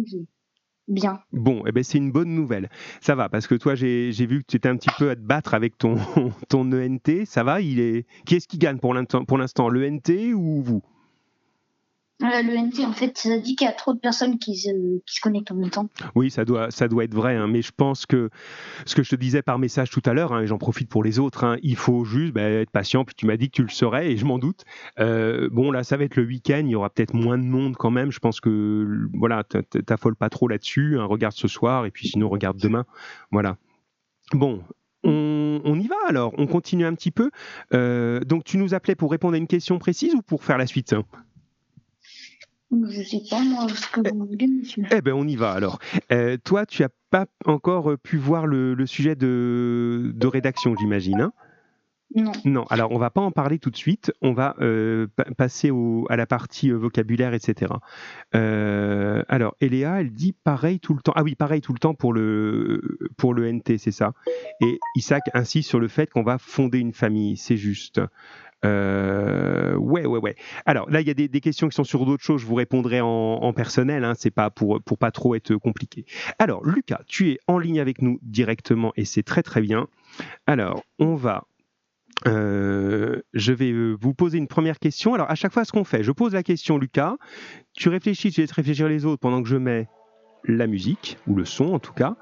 Bien. 0.90 1.20
Bon, 1.32 1.64
eh 1.66 1.72
ben 1.72 1.84
c'est 1.84 1.98
une 1.98 2.12
bonne 2.12 2.34
nouvelle. 2.36 2.70
Ça 3.02 3.16
va, 3.16 3.30
parce 3.30 3.48
que 3.48 3.56
toi, 3.56 3.76
j'ai 3.76 4.12
vu 4.12 4.42
que 4.42 4.48
tu 4.48 4.58
étais 4.58 4.70
un 4.70 4.76
petit 4.76 4.92
peu 4.98 5.10
à 5.10 5.16
te 5.16 5.22
battre 5.22 5.54
avec 5.54 5.78
ton, 5.78 5.96
ton 6.50 6.72
ENT. 6.72 7.26
Ça 7.26 7.44
va 7.44 7.62
il 7.62 7.80
est... 7.80 8.06
Qui 8.26 8.36
est-ce 8.36 8.48
qui 8.48 8.58
gagne 8.58 8.80
pour 8.80 8.94
l'instant 8.94 9.70
L'ENT 9.70 10.34
ou 10.34 10.62
vous? 10.62 10.84
Le 12.20 12.68
NT, 12.68 12.86
en 12.86 12.92
fait, 12.92 13.18
ça 13.18 13.38
dit 13.38 13.56
qu'il 13.56 13.66
y 13.66 13.70
a 13.70 13.74
trop 13.74 13.94
de 13.94 14.00
personnes 14.00 14.40
qui 14.40 14.58
se, 14.58 14.70
connectent 15.22 15.52
en 15.52 15.56
même 15.56 15.70
temps. 15.70 15.88
Oui, 16.16 16.30
ça 16.30 16.44
doit, 16.44 16.68
être 16.68 17.14
vrai, 17.14 17.36
hein, 17.36 17.48
mais 17.48 17.62
je 17.62 17.72
pense 17.76 18.06
que 18.06 18.30
ce 18.86 18.96
que 18.96 19.04
je 19.04 19.12
te 19.12 19.16
disais 19.16 19.42
par 19.42 19.58
message 19.58 19.90
tout 19.90 20.02
à 20.06 20.14
l'heure, 20.14 20.34
hein, 20.34 20.42
et 20.42 20.48
j'en 20.48 20.58
profite 20.58 20.90
pour 20.90 21.04
les 21.04 21.20
autres, 21.20 21.44
hein, 21.44 21.58
il 21.64 21.76
faut 21.76 22.04
juste 22.04 22.34
bah, 22.34 22.42
être 22.42 22.72
patient, 22.72 23.06
puis 23.06 23.16
tu 23.16 23.26
m'as 23.26 23.38
dit 23.38 23.50
que 23.50 23.56
tu 23.56 23.64
le 23.64 23.70
serais, 23.70 24.12
et 24.12 24.18
je 24.18 24.26
m'en 24.26 24.38
doute. 24.38 24.66
Euh, 25.00 25.50
bon, 25.52 25.72
là, 25.72 25.84
ça 25.84 25.98
va 25.98 26.04
être 26.04 26.16
le 26.16 26.24
week-end, 26.24 26.62
il 26.64 26.72
y 26.72 26.76
aura 26.76 26.90
peut-être 26.90 27.14
moins 27.14 27.38
de 27.38 27.44
monde 27.44 27.76
quand 27.78 27.92
même, 27.92 28.12
je 28.12 28.20
pense 28.20 28.42
que, 28.42 29.08
voilà, 29.14 29.44
t'affoles 29.44 30.16
pas 30.16 30.30
trop 30.30 30.48
là-dessus, 30.48 30.98
regarde 30.98 31.34
ce 31.34 31.48
soir, 31.48 31.86
et 31.86 31.92
puis 31.92 32.10
sinon, 32.10 32.30
regarde 32.30 32.58
demain. 32.58 32.86
Voilà. 33.32 33.58
Bon, 34.34 34.62
on, 35.04 35.62
on, 35.64 35.80
y 35.80 35.88
va 35.88 35.96
alors, 36.08 36.34
on 36.38 36.48
continue 36.48 36.86
un 36.86 36.94
petit 36.94 37.12
peu. 37.12 37.32
Euh, 37.74 38.20
donc 38.22 38.44
tu 38.44 38.58
nous 38.58 38.74
appelais 38.74 38.96
pour 38.96 39.12
répondre 39.12 39.36
à 39.36 39.38
une 39.38 39.48
question 39.48 39.80
précise 39.80 40.14
ou 40.14 40.22
pour 40.22 40.44
faire 40.44 40.58
la 40.58 40.68
suite 40.68 40.90
je 42.72 43.02
sais 43.02 43.22
pas, 43.30 43.42
moi, 43.42 43.68
ce 43.70 43.88
que 43.88 44.10
vous 44.10 44.26
voulez, 44.26 44.48
monsieur. 44.48 44.84
Eh 44.92 45.02
ben, 45.02 45.14
on 45.14 45.28
y 45.28 45.36
va 45.36 45.52
alors. 45.52 45.80
Euh, 46.12 46.38
toi, 46.44 46.66
tu 46.66 46.84
n'as 46.84 46.90
pas 47.10 47.26
encore 47.46 47.98
pu 48.02 48.18
voir 48.18 48.46
le, 48.46 48.86
sujet 48.86 49.16
de, 49.16 50.14
rédaction, 50.24 50.76
j'imagine. 50.80 51.22
Hein? 51.22 51.34
Non. 52.16 52.32
Non, 52.44 52.64
alors 52.72 52.92
on 52.92 52.98
va 52.98 53.12
pas 53.12 53.22
en 53.22 53.30
parler 53.32 53.60
tout 53.60 53.70
de 53.70 53.76
suite, 53.76 54.12
on 54.24 54.34
va 54.34 54.56
euh, 54.62 55.06
passer 55.38 55.72
à 56.10 56.16
la 56.16 56.26
partie 56.26 56.72
euh, 56.72 56.76
vocabulaire, 56.76 57.36
etc. 57.36 57.72
alors, 58.34 59.56
Eléa, 59.62 60.02
elle 60.02 60.12
dit 60.12 60.34
pareil 60.34 60.80
tout 60.80 60.96
le 60.96 61.02
temps. 61.02 61.14
Ah 61.16 61.22
oui, 61.22 61.36
pareil 61.36 61.62
tout 61.62 61.72
le 61.72 61.78
temps 61.78 61.94
pour 61.94 62.12
le, 62.12 62.98
pour 63.16 63.36
le 63.36 63.52
NT, 63.52 63.78
c'est 63.78 63.92
ça? 63.92 64.14
Et 64.60 64.80
Isaac 64.96 65.22
insiste 65.36 65.70
sur 65.70 65.80
le 65.80 65.88
fait 65.88 66.10
qu'on 66.10 66.24
va 66.24 66.40
fonder 66.40 66.80
une 66.80 66.94
famille, 66.94 67.38
c'est 67.38 67.58
juste. 67.58 68.02
Euh, 68.66 69.76
ouais, 69.76 70.06
ouais, 70.06 70.20
ouais. 70.20 70.36
Alors 70.66 70.90
là, 70.90 71.02
il 71.02 71.08
y 71.08 71.12
a 71.12 71.14
des, 71.14 71.30
questions 71.40 71.70
qui 71.70 71.76
sont 71.76 71.84
sur 71.84 72.06
d'autres 72.06 72.24
choses. 72.24 72.42
Je 72.42 72.46
vous 72.46 72.56
répondrai 72.56 73.00
en, 73.02 73.54
personnel. 73.54 74.04
Hein, 74.04 74.14
c'est 74.18 74.32
pas 74.32 74.50
pour 74.50 74.82
pour 74.82 74.98
pas 74.98 75.12
trop 75.12 75.36
être 75.36 75.56
compliqué. 75.56 76.06
Alors, 76.40 76.66
Lucas, 76.66 77.02
tu 77.08 77.32
es 77.32 77.40
en 77.48 77.58
ligne 77.58 77.80
avec 77.80 78.02
nous 78.02 78.20
directement 78.22 78.92
et 78.96 79.06
c'est 79.06 79.24
très 79.24 79.44
très 79.44 79.62
bien. 79.62 79.88
Alors, 80.48 80.84
on 81.00 81.16
va. 81.16 81.46
Euh, 82.28 83.22
je 83.34 83.54
vais 83.54 83.72
euh, 83.72 83.96
vous 84.00 84.14
poser 84.14 84.38
une 84.38 84.48
première 84.48 84.80
question. 84.80 85.14
Alors, 85.14 85.30
à 85.32 85.36
chaque 85.36 85.54
fois, 85.54 85.64
ce 85.64 85.72
qu'on 85.72 85.86
fait, 85.86 86.04
je 86.04 86.12
pose 86.12 86.34
la 86.34 86.44
question, 86.44 86.78
Lucas. 86.78 87.16
Tu 87.74 87.88
réfléchis, 87.88 88.32
tu 88.32 88.42
laisses 88.42 88.52
réfléchir 88.52 88.90
les 88.90 89.06
autres 89.06 89.22
pendant 89.22 89.42
que 89.42 89.48
je 89.48 89.56
mets 89.56 89.88
la 90.46 90.68
musique 90.68 91.18
ou 91.28 91.36
le 91.36 91.46
son 91.46 91.74
en 91.74 91.80
tout 91.80 91.94
cas. 91.94 92.18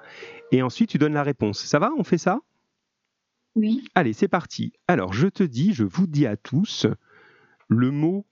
Et 0.51 0.61
ensuite, 0.61 0.89
tu 0.89 0.97
donnes 0.97 1.13
la 1.13 1.23
réponse. 1.23 1.63
Ça 1.65 1.79
va? 1.79 1.91
On 1.97 2.03
fait 2.03 2.17
ça? 2.17 2.39
Allez, 3.95 4.13
c'est 4.13 4.27
parti. 4.27 4.73
Alors, 4.87 5.13
je 5.13 5.27
te 5.27 5.43
dis, 5.43 5.73
je 5.73 5.83
vous 5.83 6.07
dis 6.07 6.25
à 6.25 6.37
tous 6.37 6.87
le 7.67 7.91
mot 7.91 8.25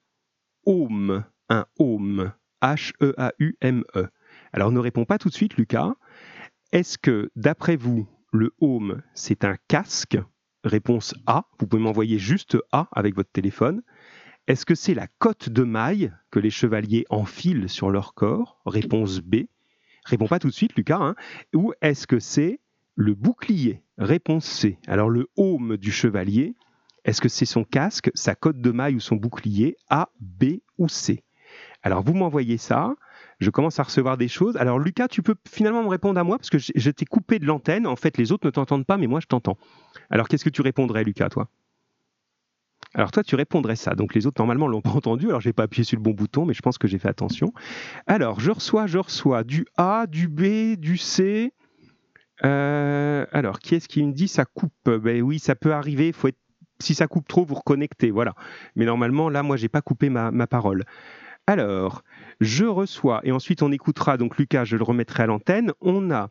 home, 0.66 1.24
un 1.50 1.66
home, 1.80 2.32
H-E-A-U-M-E. 2.62 4.08
Alors, 4.54 4.72
ne 4.72 4.80
réponds 4.80 5.06
pas 5.06 5.18
tout 5.18 5.30
de 5.30 5.34
suite, 5.34 5.56
Lucas. 5.56 5.94
Est-ce 6.72 6.98
que, 6.98 7.32
d'après 7.36 7.76
vous, 7.76 8.08
le 8.32 8.54
home, 8.60 9.02
c'est 9.14 9.44
un 9.46 9.56
casque? 9.68 10.18
Réponse 10.64 11.14
A. 11.28 11.46
Vous 11.60 11.68
pouvez 11.68 11.82
m'envoyer 11.82 12.18
juste 12.18 12.58
A 12.72 12.88
avec 12.92 13.16
votre 13.16 13.32
téléphone. 13.32 13.84
Est-ce 14.48 14.66
que 14.66 14.76
c'est 14.76 14.94
la 14.94 15.08
cotte 15.20 15.50
de 15.50 15.64
maille 15.64 16.12
que 16.32 16.40
les 16.40 16.50
chevaliers 16.50 17.06
enfilent 17.10 17.70
sur 17.70 17.90
leur 17.90 18.14
corps? 18.14 18.62
Réponse 18.66 19.20
B. 19.20 19.46
Réponds 20.06 20.28
pas 20.28 20.40
tout 20.40 20.48
de 20.50 20.54
suite, 20.54 20.76
Lucas. 20.76 21.00
Hein. 21.00 21.16
Ou 21.54 21.74
est-ce 21.82 22.08
que 22.08 22.20
c'est 22.20 22.60
le 22.96 23.14
bouclier, 23.14 23.82
réponse 23.98 24.46
C. 24.46 24.80
Alors 24.88 25.10
le 25.10 25.28
home 25.38 25.78
du 25.78 25.92
chevalier, 25.92 26.56
est-ce 27.04 27.22
que 27.22 27.30
c'est 27.30 27.46
son 27.46 27.64
casque, 27.64 28.10
sa 28.16 28.36
cotte 28.36 28.60
de 28.60 28.72
maille 28.72 28.96
ou 28.96 29.00
son 29.00 29.16
bouclier 29.16 29.78
A, 29.90 30.10
B 30.20 30.62
ou 30.78 30.88
C? 30.88 31.24
Alors 31.84 32.02
vous 32.02 32.14
m'envoyez 32.14 32.58
ça, 32.58 32.96
je 33.40 33.50
commence 33.50 33.80
à 33.80 33.84
recevoir 33.84 34.18
des 34.18 34.28
choses. 34.28 34.58
Alors 34.58 34.80
Lucas, 34.80 35.08
tu 35.08 35.22
peux 35.22 35.36
finalement 35.48 35.84
me 35.84 35.90
répondre 35.90 36.20
à 36.20 36.24
moi 36.24 36.38
parce 36.38 36.50
que 36.50 36.58
je 36.58 36.90
t'ai 36.90 37.06
coupé 37.06 37.38
de 37.38 37.46
l'antenne. 37.46 37.86
En 37.86 37.96
fait, 37.96 38.18
les 38.18 38.32
autres 38.32 38.48
ne 38.48 38.52
t'entendent 38.52 38.86
pas, 38.86 38.98
mais 38.98 39.08
moi 39.08 39.20
je 39.20 39.28
t'entends. 39.28 39.58
Alors 40.10 40.28
qu'est-ce 40.28 40.46
que 40.46 40.50
tu 40.50 40.62
répondrais, 40.62 41.04
Lucas, 41.04 41.30
toi? 41.30 41.50
Alors 42.94 43.12
toi, 43.12 43.24
tu 43.24 43.36
répondrais 43.36 43.76
ça. 43.76 43.94
Donc 43.94 44.16
les 44.16 44.26
autres, 44.26 44.42
normalement, 44.42 44.68
l'ont 44.68 44.82
pas 44.82 44.92
entendu. 44.92 45.28
Alors 45.28 45.42
j'ai 45.42 45.52
pas 45.52 45.64
appuyé 45.64 45.84
sur 45.84 45.98
le 45.98 46.02
bon 46.02 46.12
bouton, 46.12 46.46
mais 46.46 46.54
je 46.54 46.62
pense 46.62 46.78
que 46.78 46.88
j'ai 46.88 46.98
fait 46.98 47.10
attention. 47.10 47.54
Alors 48.08 48.40
je 48.40 48.52
reçois, 48.52 48.88
je 48.88 48.98
reçois 48.98 49.44
du 49.44 49.66
A, 49.76 50.08
du 50.08 50.30
B, 50.30 50.78
du 50.78 50.98
C, 50.98 51.54
euh, 52.44 53.26
alors, 53.32 53.60
qui 53.60 53.76
est-ce 53.76 53.88
qui 53.88 54.04
me 54.04 54.12
dit 54.12 54.28
ça 54.28 54.46
coupe? 54.46 54.90
Ben 54.90 55.22
oui, 55.22 55.40
ça 55.40 55.56
peut 55.56 55.74
arriver. 55.74 56.14
Si 56.80 56.94
ça 56.94 57.08
coupe 57.08 57.28
trop, 57.28 57.46
vous 57.46 57.56
reconnectez, 57.56 58.12
voilà. 58.12 58.34
Mais 58.76 58.86
normalement, 58.86 59.30
là, 59.30 59.44
moi, 59.44 59.56
j'ai 59.56 59.70
pas 59.70 59.82
coupé 59.82 60.10
ma, 60.10 60.48
parole. 60.48 60.84
Alors, 61.48 62.04
je 62.42 62.66
reçois, 62.66 63.22
et 63.24 63.32
ensuite 63.32 63.62
on 63.62 63.72
écoutera, 63.72 64.18
donc 64.18 64.38
Lucas, 64.38 64.66
je 64.66 64.78
le 64.78 64.84
remettrai 64.84 65.24
à 65.24 65.26
l'antenne. 65.28 65.72
On 65.80 66.12
a 66.12 66.28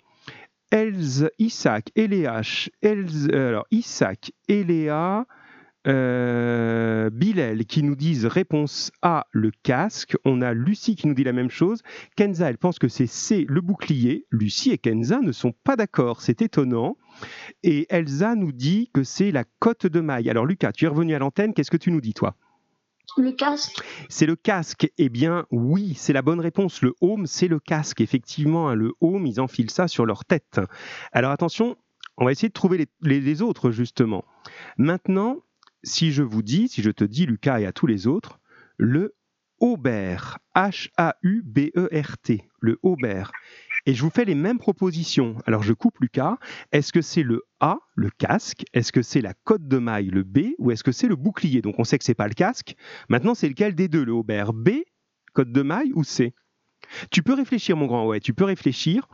Elz, 0.71 1.31
Isaac, 1.39 1.93
Eléach, 1.95 2.71
Elz, 2.83 3.29
alors 3.33 3.65
Isaac, 3.71 4.33
Eléa, 4.49 5.25
euh, 5.87 7.11
Bilal 7.11 7.65
qui 7.67 7.83
nous 7.83 7.97
disent 7.97 8.27
réponse 8.27 8.91
A, 9.03 9.27
le 9.33 9.51
casque. 9.63 10.17
On 10.25 10.43
a 10.43 10.55
Lucie 10.55 10.97
qui 10.97 11.07
nous 11.07 11.15
dit 11.15 11.25
la 11.25 11.33
même 11.33 11.51
chose. 11.51 11.83
Kenza, 12.17 12.49
elle 12.49 12.59
pense 12.59 12.79
que 12.79 12.89
c'est 12.89 13.07
C, 13.07 13.45
le 13.49 13.61
bouclier. 13.61 14.27
Lucie 14.31 14.71
et 14.71 14.79
Kenza 14.79 15.21
ne 15.21 15.33
sont 15.33 15.53
pas 15.53 15.77
d'accord. 15.77 16.23
C'est 16.23 16.43
étonnant. 16.43 16.97
Et 17.63 17.87
Elsa 17.91 18.35
nous 18.35 18.53
dit 18.53 18.91
que 18.93 19.05
c'est 19.05 19.31
la 19.31 19.45
cote 19.59 19.87
de 19.87 20.01
maille. 20.01 20.31
Alors 20.31 20.47
Lucas, 20.47 20.73
tu 20.73 20.87
es 20.87 20.89
revenu 20.89 21.15
à 21.15 21.19
l'antenne. 21.19 21.55
Qu'est-ce 21.55 21.71
que 21.71 21.77
tu 21.77 21.91
nous 21.91 22.01
dis, 22.01 22.15
toi? 22.15 22.37
Le 23.17 23.33
casque 23.33 23.83
C'est 24.09 24.27
le 24.27 24.35
casque. 24.35 24.91
Eh 24.99 25.09
bien, 25.09 25.47
oui, 25.51 25.95
c'est 25.97 26.13
la 26.13 26.23
bonne 26.23 26.41
réponse. 26.41 26.83
Le 26.83 26.95
home, 27.01 27.27
c'est 27.27 27.49
le 27.49 27.61
casque. 27.61 28.01
Effectivement, 28.01 28.69
hein, 28.69 28.75
le 28.75 28.93
home, 29.01 29.27
ils 29.27 29.41
enfilent 29.41 29.71
ça 29.71 29.89
sur 29.89 30.07
leur 30.07 30.25
tête. 30.25 30.61
Alors 31.13 31.31
attention, 31.31 31.77
on 32.17 32.25
va 32.25 32.33
essayer 32.33 32.49
de 32.49 32.55
trouver 32.55 32.87
les 33.03 33.43
autres, 33.43 33.71
justement. 33.71 34.25
Maintenant, 34.79 35.43
si 35.85 36.13
je 36.13 36.23
vous 36.23 36.43
dis, 36.43 36.69
si 36.69 36.83
je 36.83 36.91
te 36.91 37.05
dis, 37.05 37.27
Lucas, 37.27 37.61
et 37.61 37.67
à 37.67 37.73
tous 37.73 37.87
les 37.87 38.07
autres, 38.07 38.41
le 38.77 39.15
Aubert, 39.61 40.39
H-A-U-B-E-R-T, 40.57 42.49
le 42.61 42.79
Aubert. 42.83 43.31
Et 43.87 43.95
je 43.95 44.03
vous 44.03 44.11
fais 44.11 44.25
les 44.25 44.35
mêmes 44.35 44.59
propositions. 44.59 45.37
Alors 45.47 45.63
je 45.63 45.73
coupe 45.73 45.99
Lucas. 46.01 46.39
Est-ce 46.73 46.93
que 46.93 47.03
c'est 47.03 47.23
le 47.23 47.43
A, 47.61 47.79
le 47.95 48.11
casque? 48.11 48.65
Est-ce 48.73 48.93
que 48.93 49.03
c'est 49.03 49.21
la 49.21 49.35
cote 49.45 49.69
de 49.69 49.79
maille, 49.79 50.09
le 50.09 50.23
B? 50.23 50.55
Ou 50.59 50.71
est-ce 50.71 50.83
que 50.83 50.93
c'est 50.93 51.09
le 51.09 51.17
bouclier? 51.17 51.63
Donc 51.63 51.79
on 51.79 51.85
sait 51.85 51.99
que 51.99 52.05
c'est 52.05 52.15
pas 52.15 52.29
le 52.29 52.35
casque. 52.35 52.75
Maintenant, 53.09 53.35
c'est 53.35 53.49
lequel 53.49 53.75
des 53.75 53.89
deux, 53.89 54.05
le 54.05 54.13
Aubert? 54.13 54.53
B, 54.53 54.71
cote 55.35 55.53
de 55.53 55.63
maille 55.63 55.93
ou 55.95 56.03
C? 56.03 56.35
Tu 57.11 57.23
peux 57.23 57.35
réfléchir, 57.35 57.77
mon 57.77 57.87
grand. 57.87 58.07
Ouais, 58.07 58.21
tu 58.21 58.35
peux 58.35 58.45
réfléchir. 58.45 59.09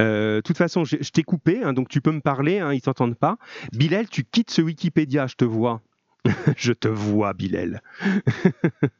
Euh, 0.00 0.36
de 0.36 0.40
toute 0.40 0.56
façon, 0.56 0.84
je, 0.84 0.96
t'ai 0.96 1.22
coupé, 1.22 1.62
hein, 1.62 1.72
donc 1.72 1.88
tu 1.88 2.00
peux 2.00 2.12
me 2.12 2.20
parler, 2.20 2.60
hein, 2.60 2.72
ils 2.72 2.80
t'entendent 2.80 3.18
pas. 3.18 3.36
Bilal, 3.72 4.08
tu 4.08 4.24
quittes 4.24 4.50
ce 4.50 4.62
Wikipédia, 4.62 5.26
je 5.26 5.34
te 5.34 5.44
vois. 5.44 5.82
je 6.56 6.72
te 6.72 6.88
vois, 6.88 7.32
Bilal. 7.32 7.82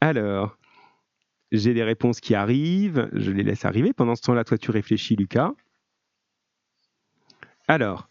Alors, 0.00 0.58
j'ai 1.52 1.74
des 1.74 1.82
réponses 1.82 2.20
qui 2.20 2.34
arrivent, 2.34 3.08
je 3.12 3.30
les 3.30 3.42
laisse 3.42 3.64
arriver. 3.64 3.92
Pendant 3.92 4.14
ce 4.14 4.22
temps-là, 4.22 4.44
toi, 4.44 4.58
tu 4.58 4.70
réfléchis, 4.70 5.16
Lucas. 5.16 5.52
Alors, 7.66 8.08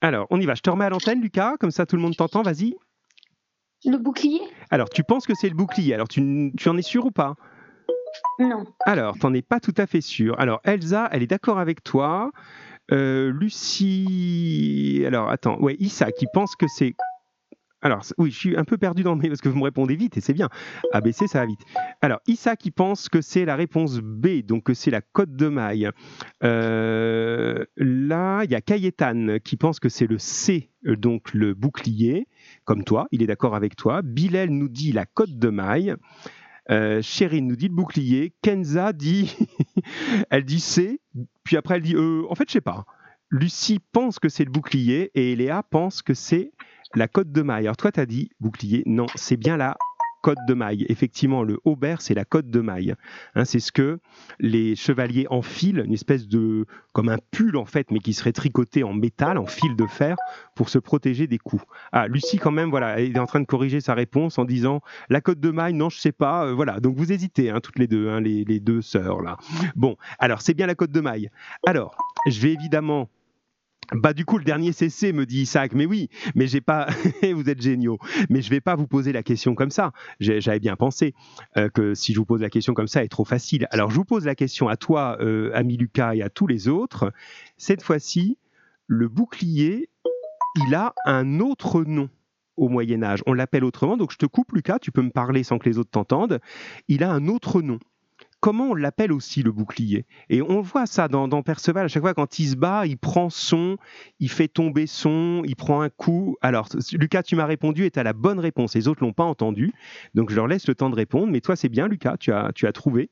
alors, 0.00 0.26
on 0.30 0.40
y 0.40 0.46
va. 0.46 0.54
Je 0.54 0.62
te 0.62 0.70
remets 0.70 0.84
à 0.84 0.90
l'antenne, 0.90 1.20
Lucas, 1.20 1.56
comme 1.58 1.70
ça 1.70 1.86
tout 1.86 1.96
le 1.96 2.02
monde 2.02 2.16
t'entend, 2.16 2.42
vas-y. 2.42 2.76
Le 3.84 3.98
bouclier? 3.98 4.40
Alors, 4.70 4.90
tu 4.90 5.04
penses 5.04 5.26
que 5.26 5.34
c'est 5.34 5.48
le 5.48 5.54
bouclier. 5.54 5.94
Alors, 5.94 6.08
tu, 6.08 6.52
tu 6.56 6.68
en 6.68 6.76
es 6.76 6.82
sûr 6.82 7.06
ou 7.06 7.10
pas? 7.10 7.34
Non. 8.38 8.64
Alors, 8.84 9.18
t'en 9.18 9.32
es 9.34 9.42
pas 9.42 9.60
tout 9.60 9.74
à 9.76 9.86
fait 9.86 10.00
sûr. 10.00 10.38
Alors, 10.38 10.60
Elsa, 10.64 11.08
elle 11.12 11.22
est 11.22 11.26
d'accord 11.26 11.58
avec 11.58 11.82
toi. 11.82 12.30
Euh, 12.92 13.32
Lucie. 13.32 15.02
Alors, 15.06 15.30
attends. 15.30 15.58
Ouais, 15.60 15.76
Issa 15.78 16.12
qui 16.12 16.26
pense 16.32 16.56
que 16.56 16.66
c'est 16.68 16.94
alors, 17.86 18.02
oui, 18.18 18.32
je 18.32 18.36
suis 18.36 18.56
un 18.56 18.64
peu 18.64 18.78
perdu 18.78 19.04
dans 19.04 19.14
le 19.14 19.20
parce 19.28 19.40
que 19.40 19.48
vous 19.48 19.58
me 19.58 19.64
répondez 19.64 19.94
vite 19.94 20.16
et 20.16 20.20
c'est 20.20 20.32
bien. 20.32 20.48
ABC, 20.92 21.28
ça 21.28 21.38
va 21.38 21.46
vite. 21.46 21.60
Alors, 22.00 22.18
Issa 22.26 22.56
qui 22.56 22.72
pense 22.72 23.08
que 23.08 23.20
c'est 23.20 23.44
la 23.44 23.54
réponse 23.54 24.00
B, 24.00 24.42
donc 24.42 24.64
que 24.64 24.74
c'est 24.74 24.90
la 24.90 25.00
cote 25.00 25.36
de 25.36 25.46
maille. 25.46 25.88
Euh, 26.42 27.64
là, 27.76 28.42
il 28.42 28.50
y 28.50 28.56
a 28.56 28.60
Kayetan 28.60 29.38
qui 29.44 29.56
pense 29.56 29.78
que 29.78 29.88
c'est 29.88 30.08
le 30.08 30.18
C, 30.18 30.70
euh, 30.86 30.96
donc 30.96 31.32
le 31.32 31.54
bouclier, 31.54 32.26
comme 32.64 32.82
toi, 32.82 33.06
il 33.12 33.22
est 33.22 33.26
d'accord 33.26 33.54
avec 33.54 33.76
toi. 33.76 34.02
Bilal 34.02 34.50
nous 34.50 34.68
dit 34.68 34.90
la 34.90 35.06
cote 35.06 35.38
de 35.38 35.48
maille. 35.48 35.94
Euh, 36.68 37.00
nous 37.20 37.56
dit 37.56 37.68
le 37.68 37.74
bouclier. 37.74 38.34
Kenza 38.42 38.92
dit, 38.92 39.36
elle 40.30 40.44
dit 40.44 40.58
C, 40.58 41.00
puis 41.44 41.56
après 41.56 41.76
elle 41.76 41.82
dit, 41.82 41.94
euh, 41.94 42.24
en 42.28 42.34
fait, 42.34 42.48
je 42.48 42.54
sais 42.54 42.60
pas. 42.60 42.84
Lucie 43.30 43.80
pense 43.92 44.18
que 44.18 44.28
c'est 44.28 44.44
le 44.44 44.50
bouclier 44.50 45.10
et 45.14 45.34
Léa 45.36 45.62
pense 45.62 46.02
que 46.02 46.14
c'est 46.14 46.52
la 46.94 47.08
côte 47.08 47.32
de 47.32 47.42
maille. 47.42 47.64
Alors 47.64 47.76
toi, 47.76 47.92
tu 47.92 48.00
as 48.00 48.06
dit 48.06 48.30
bouclier. 48.40 48.82
Non, 48.86 49.06
c'est 49.14 49.36
bien 49.36 49.56
la 49.56 49.76
côte 50.26 50.38
de 50.48 50.54
maille. 50.54 50.84
Effectivement, 50.88 51.44
le 51.44 51.60
haubert, 51.64 52.02
c'est 52.02 52.14
la 52.14 52.24
côte 52.24 52.50
de 52.50 52.60
maille. 52.60 52.94
Hein, 53.36 53.44
c'est 53.44 53.60
ce 53.60 53.70
que 53.70 54.00
les 54.40 54.74
chevaliers 54.74 55.28
enfilent, 55.30 55.84
une 55.86 55.92
espèce 55.92 56.26
de. 56.26 56.66
comme 56.92 57.08
un 57.08 57.18
pull 57.30 57.56
en 57.56 57.64
fait, 57.64 57.92
mais 57.92 58.00
qui 58.00 58.12
serait 58.12 58.32
tricoté 58.32 58.82
en 58.82 58.92
métal, 58.92 59.38
en 59.38 59.46
fil 59.46 59.76
de 59.76 59.86
fer, 59.86 60.16
pour 60.56 60.68
se 60.68 60.80
protéger 60.80 61.28
des 61.28 61.38
coups. 61.38 61.62
Ah, 61.92 62.08
Lucie, 62.08 62.38
quand 62.38 62.50
même, 62.50 62.70
voilà, 62.70 62.98
elle 62.98 63.14
est 63.14 63.20
en 63.20 63.26
train 63.26 63.38
de 63.38 63.46
corriger 63.46 63.80
sa 63.80 63.94
réponse 63.94 64.36
en 64.38 64.44
disant 64.44 64.80
la 65.10 65.20
côte 65.20 65.38
de 65.38 65.50
maille, 65.52 65.74
non, 65.74 65.90
je 65.90 65.98
sais 66.00 66.10
pas. 66.10 66.46
Euh, 66.46 66.54
voilà, 66.54 66.80
donc 66.80 66.96
vous 66.96 67.12
hésitez, 67.12 67.50
hein, 67.50 67.60
toutes 67.60 67.78
les 67.78 67.86
deux, 67.86 68.08
hein, 68.08 68.20
les, 68.20 68.44
les 68.44 68.58
deux 68.58 68.82
sœurs 68.82 69.22
là. 69.22 69.36
Bon, 69.76 69.96
alors 70.18 70.42
c'est 70.42 70.54
bien 70.54 70.66
la 70.66 70.74
côte 70.74 70.90
de 70.90 71.00
maille. 71.00 71.30
Alors, 71.68 71.96
je 72.26 72.40
vais 72.40 72.52
évidemment 72.52 73.08
bah 73.92 74.12
du 74.12 74.24
coup 74.24 74.38
le 74.38 74.44
dernier 74.44 74.72
CC 74.72 75.12
me 75.12 75.26
dit 75.26 75.42
Isaac 75.42 75.72
mais 75.72 75.86
oui 75.86 76.08
mais 76.34 76.46
j'ai 76.46 76.60
pas 76.60 76.88
vous 77.34 77.48
êtes 77.48 77.60
géniaux. 77.60 77.98
Mais 78.30 78.42
je 78.42 78.50
vais 78.50 78.60
pas 78.60 78.74
vous 78.74 78.86
poser 78.86 79.12
la 79.12 79.22
question 79.22 79.54
comme 79.54 79.70
ça. 79.70 79.92
J'avais 80.20 80.60
bien 80.60 80.76
pensé 80.76 81.14
euh, 81.56 81.68
que 81.68 81.94
si 81.94 82.12
je 82.12 82.18
vous 82.18 82.24
pose 82.24 82.40
la 82.40 82.50
question 82.50 82.74
comme 82.74 82.88
ça 82.88 83.04
est 83.04 83.08
trop 83.08 83.24
facile. 83.24 83.66
Alors 83.70 83.90
je 83.90 83.96
vous 83.96 84.04
pose 84.04 84.24
la 84.24 84.34
question 84.34 84.68
à 84.68 84.76
toi 84.76 85.16
euh, 85.20 85.50
ami 85.54 85.76
Lucas 85.76 86.14
et 86.14 86.22
à 86.22 86.30
tous 86.30 86.46
les 86.46 86.68
autres. 86.68 87.12
Cette 87.56 87.82
fois-ci 87.82 88.38
le 88.86 89.08
bouclier 89.08 89.90
il 90.68 90.74
a 90.74 90.94
un 91.04 91.40
autre 91.40 91.84
nom 91.84 92.08
au 92.56 92.68
Moyen 92.68 93.02
Âge. 93.02 93.22
On 93.26 93.34
l'appelle 93.34 93.64
autrement 93.64 93.96
donc 93.96 94.12
je 94.12 94.18
te 94.18 94.26
coupe 94.26 94.52
Lucas 94.52 94.78
tu 94.78 94.90
peux 94.90 95.02
me 95.02 95.10
parler 95.10 95.42
sans 95.42 95.58
que 95.58 95.68
les 95.68 95.78
autres 95.78 95.90
t'entendent. 95.90 96.40
Il 96.88 97.02
a 97.02 97.10
un 97.10 97.28
autre 97.28 97.62
nom 97.62 97.78
comment 98.46 98.70
on 98.70 98.74
l'appelle 98.76 99.10
aussi 99.10 99.42
le 99.42 99.50
bouclier? 99.50 100.06
Et 100.30 100.40
on 100.40 100.60
voit 100.60 100.86
ça 100.86 101.08
dans, 101.08 101.42
Perceval, 101.42 101.86
à 101.86 101.88
chaque 101.88 102.04
fois 102.04 102.14
quand 102.14 102.38
il 102.38 102.46
se 102.46 102.54
bat, 102.54 102.86
il 102.86 102.96
prend 102.96 103.28
son, 103.28 103.76
il 104.20 104.30
fait 104.30 104.46
tomber 104.46 104.86
son, 104.86 105.42
il 105.44 105.56
prend 105.56 105.80
un 105.80 105.88
coup. 105.88 106.36
Alors, 106.42 106.68
Lucas, 106.92 107.24
tu 107.24 107.34
m'as 107.34 107.46
répondu 107.46 107.86
et 107.86 107.90
tu 107.90 107.98
as 107.98 108.04
la 108.04 108.12
bonne 108.12 108.38
réponse. 108.38 108.76
Les 108.76 108.86
autres 108.86 109.02
l'ont 109.02 109.12
pas 109.12 109.24
entendu, 109.24 109.72
donc 110.14 110.30
je 110.30 110.36
leur 110.36 110.46
laisse 110.46 110.68
le 110.68 110.76
temps 110.76 110.90
de 110.90 110.94
répondre. 110.94 111.26
Mais 111.32 111.40
toi, 111.40 111.56
c'est 111.56 111.68
bien, 111.68 111.88
Lucas, 111.88 112.18
tu 112.20 112.30
as, 112.30 112.52
tu 112.54 112.68
as 112.68 112.72
trouvé. 112.72 113.10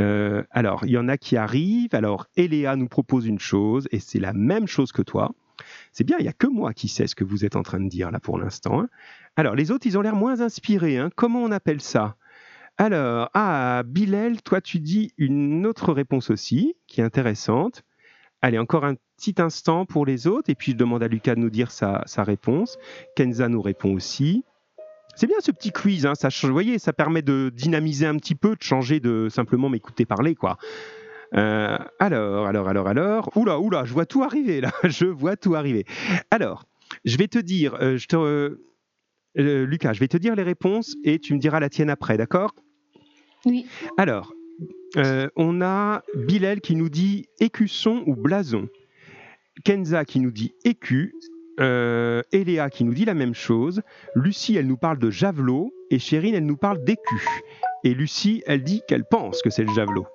Euh, 0.00 0.42
alors, 0.50 0.84
il 0.84 0.90
y 0.90 0.98
en 0.98 1.06
a 1.06 1.16
qui 1.16 1.36
arrivent. 1.36 1.94
Alors, 1.94 2.26
Eléa 2.34 2.74
nous 2.74 2.88
propose 2.88 3.24
une 3.24 3.38
chose, 3.38 3.86
et 3.92 4.00
c'est 4.00 4.18
la 4.18 4.32
même 4.32 4.66
chose 4.66 4.90
que 4.90 5.02
toi. 5.02 5.32
C'est 5.92 6.02
bien, 6.02 6.16
il 6.18 6.22
n'y 6.24 6.28
a 6.28 6.32
que 6.32 6.48
moi 6.48 6.74
qui 6.74 6.88
sais 6.88 7.06
ce 7.06 7.14
que 7.14 7.22
vous 7.22 7.44
êtes 7.44 7.54
en 7.54 7.62
train 7.62 7.78
de 7.78 7.88
dire 7.88 8.10
là 8.10 8.18
pour 8.18 8.36
l'instant. 8.36 8.80
Hein. 8.80 8.88
Alors, 9.36 9.54
les 9.54 9.70
autres, 9.70 9.86
ils 9.86 9.96
ont 9.96 10.02
l'air 10.02 10.16
moins 10.16 10.40
inspirés. 10.40 10.98
Hein. 10.98 11.10
Comment 11.14 11.44
on 11.44 11.52
appelle 11.52 11.80
ça? 11.80 12.16
Alors, 12.78 13.30
ah, 13.32 13.82
Bilal, 13.86 14.42
toi 14.42 14.60
tu 14.60 14.80
dis 14.80 15.10
une 15.16 15.66
autre 15.66 15.92
réponse 15.92 16.30
aussi, 16.30 16.74
qui 16.86 17.00
est 17.00 17.04
intéressante. 17.04 17.82
Allez, 18.42 18.58
encore 18.58 18.84
un 18.84 18.96
petit 19.16 19.34
instant 19.38 19.86
pour 19.86 20.04
les 20.04 20.26
autres, 20.26 20.50
et 20.50 20.54
puis 20.54 20.72
je 20.72 20.76
demande 20.76 21.02
à 21.02 21.08
Lucas 21.08 21.34
de 21.34 21.40
nous 21.40 21.50
dire 21.50 21.70
sa, 21.70 22.04
réponse. 22.18 22.76
Kenza 23.16 23.48
nous 23.48 23.62
répond 23.62 23.94
aussi. 23.94 24.44
C'est 25.14 25.26
bien 25.26 25.38
ce 25.40 25.50
petit 25.50 25.72
quiz, 25.72 26.04
hein, 26.04 26.14
ça, 26.14 26.28
vous 26.42 26.52
voyez, 26.52 26.78
ça 26.78 26.92
permet 26.92 27.22
de 27.22 27.50
dynamiser 27.54 28.04
un 28.04 28.16
petit 28.16 28.34
peu, 28.34 28.50
de 28.54 28.62
changer 28.62 29.00
de 29.00 29.28
simplement 29.30 29.70
m'écouter 29.70 30.04
parler, 30.04 30.34
quoi. 30.34 30.58
Euh, 31.34 31.78
alors, 31.98 32.46
alors, 32.46 32.68
alors, 32.68 32.88
alors. 32.88 33.36
Oula, 33.36 33.58
oula, 33.58 33.84
je 33.86 33.94
vois 33.94 34.04
tout 34.04 34.22
arriver 34.22 34.60
là. 34.60 34.70
Je 34.84 35.06
vois 35.06 35.36
tout 35.36 35.54
arriver. 35.54 35.86
Alors, 36.30 36.64
je 37.04 37.16
vais 37.16 37.26
te 37.26 37.38
dire, 37.38 37.74
euh, 37.80 37.96
je 37.96 38.06
te, 38.06 38.16
euh, 39.38 39.66
Lucas, 39.66 39.92
je 39.92 40.00
vais 40.00 40.08
te 40.08 40.16
dire 40.16 40.34
les 40.34 40.42
réponses 40.42 40.96
et 41.04 41.18
tu 41.18 41.34
me 41.34 41.38
diras 41.38 41.60
la 41.60 41.68
tienne 41.68 41.90
après, 41.90 42.16
d'accord? 42.16 42.54
Alors, 43.96 44.32
euh, 44.96 45.28
on 45.36 45.60
a 45.60 46.02
Bilal 46.14 46.60
qui 46.60 46.76
nous 46.76 46.88
dit 46.88 47.26
écusson 47.40 48.02
ou 48.06 48.14
blason. 48.14 48.68
Kenza 49.64 50.04
qui 50.04 50.20
nous 50.20 50.30
dit 50.30 50.54
écu. 50.64 51.14
Euh, 51.58 52.22
Eléa 52.32 52.68
qui 52.68 52.84
nous 52.84 52.94
dit 52.94 53.04
la 53.04 53.14
même 53.14 53.34
chose. 53.34 53.82
Lucie, 54.14 54.56
elle 54.56 54.66
nous 54.66 54.76
parle 54.76 54.98
de 54.98 55.10
javelot. 55.10 55.72
Et 55.90 55.98
Chérine, 55.98 56.34
elle 56.34 56.46
nous 56.46 56.56
parle 56.56 56.84
d'écu. 56.84 57.26
Et 57.84 57.94
Lucie, 57.94 58.42
elle 58.46 58.62
dit 58.62 58.82
qu'elle 58.88 59.04
pense 59.04 59.42
que 59.42 59.50
c'est 59.50 59.64
le 59.64 59.72
javelot. 59.72 60.06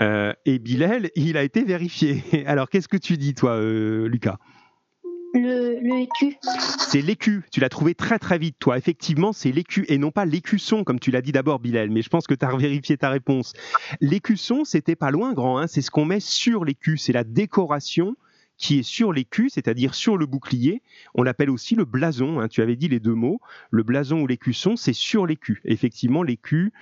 Euh, 0.00 0.32
et 0.44 0.58
Bilal, 0.58 1.10
il 1.16 1.36
a 1.36 1.42
été 1.42 1.64
vérifié. 1.64 2.22
Alors, 2.46 2.68
qu'est-ce 2.68 2.88
que 2.88 2.96
tu 2.96 3.16
dis, 3.16 3.34
toi, 3.34 3.60
Lucas? 3.60 4.38
Le, 5.34 6.00
écu. 6.00 6.36
C'est 6.78 7.02
l'écu. 7.02 7.42
Tu 7.52 7.60
l'as 7.60 7.68
trouvé 7.68 7.94
très 7.94 8.18
très 8.18 8.38
vite, 8.38 8.56
toi. 8.58 8.78
Effectivement, 8.78 9.32
c'est 9.32 9.52
l'écu 9.52 9.84
et 9.88 9.98
non 9.98 10.10
pas 10.10 10.24
l'écusson, 10.24 10.84
comme 10.84 11.00
tu 11.00 11.10
l'as 11.10 11.22
dit 11.22 11.32
d'abord, 11.32 11.58
Bilal. 11.58 11.90
Mais 11.90 12.02
je 12.02 12.08
pense 12.08 12.26
que 12.26 12.34
tu 12.34 12.44
as 12.44 12.56
vérifié 12.56 12.96
ta 12.96 13.10
réponse. 13.10 13.52
L'écusson, 14.00 14.64
c'était 14.64 14.96
pas 14.96 15.10
loin, 15.10 15.32
grand. 15.32 15.58
Hein. 15.58 15.66
C'est 15.66 15.82
ce 15.82 15.90
qu'on 15.90 16.04
met 16.04 16.20
sur 16.20 16.64
l'écu. 16.64 16.96
C'est 16.96 17.12
la 17.12 17.24
décoration 17.24 18.16
qui 18.58 18.80
est 18.80 18.82
sur 18.82 19.12
l'écu, 19.12 19.48
c'est-à-dire 19.50 19.94
sur 19.94 20.16
le 20.16 20.26
bouclier. 20.26 20.82
On 21.14 21.22
l'appelle 21.22 21.48
aussi 21.48 21.76
le 21.76 21.84
blason. 21.84 22.40
Hein. 22.40 22.48
Tu 22.48 22.60
avais 22.60 22.74
dit 22.74 22.88
les 22.88 22.98
deux 22.98 23.14
mots. 23.14 23.40
Le 23.70 23.84
blason 23.84 24.20
ou 24.20 24.26
l'écusson, 24.26 24.76
c'est 24.76 24.92
sur 24.92 25.26
l'écu. 25.26 25.62
Effectivement, 25.64 26.24
l'écu 26.24 26.72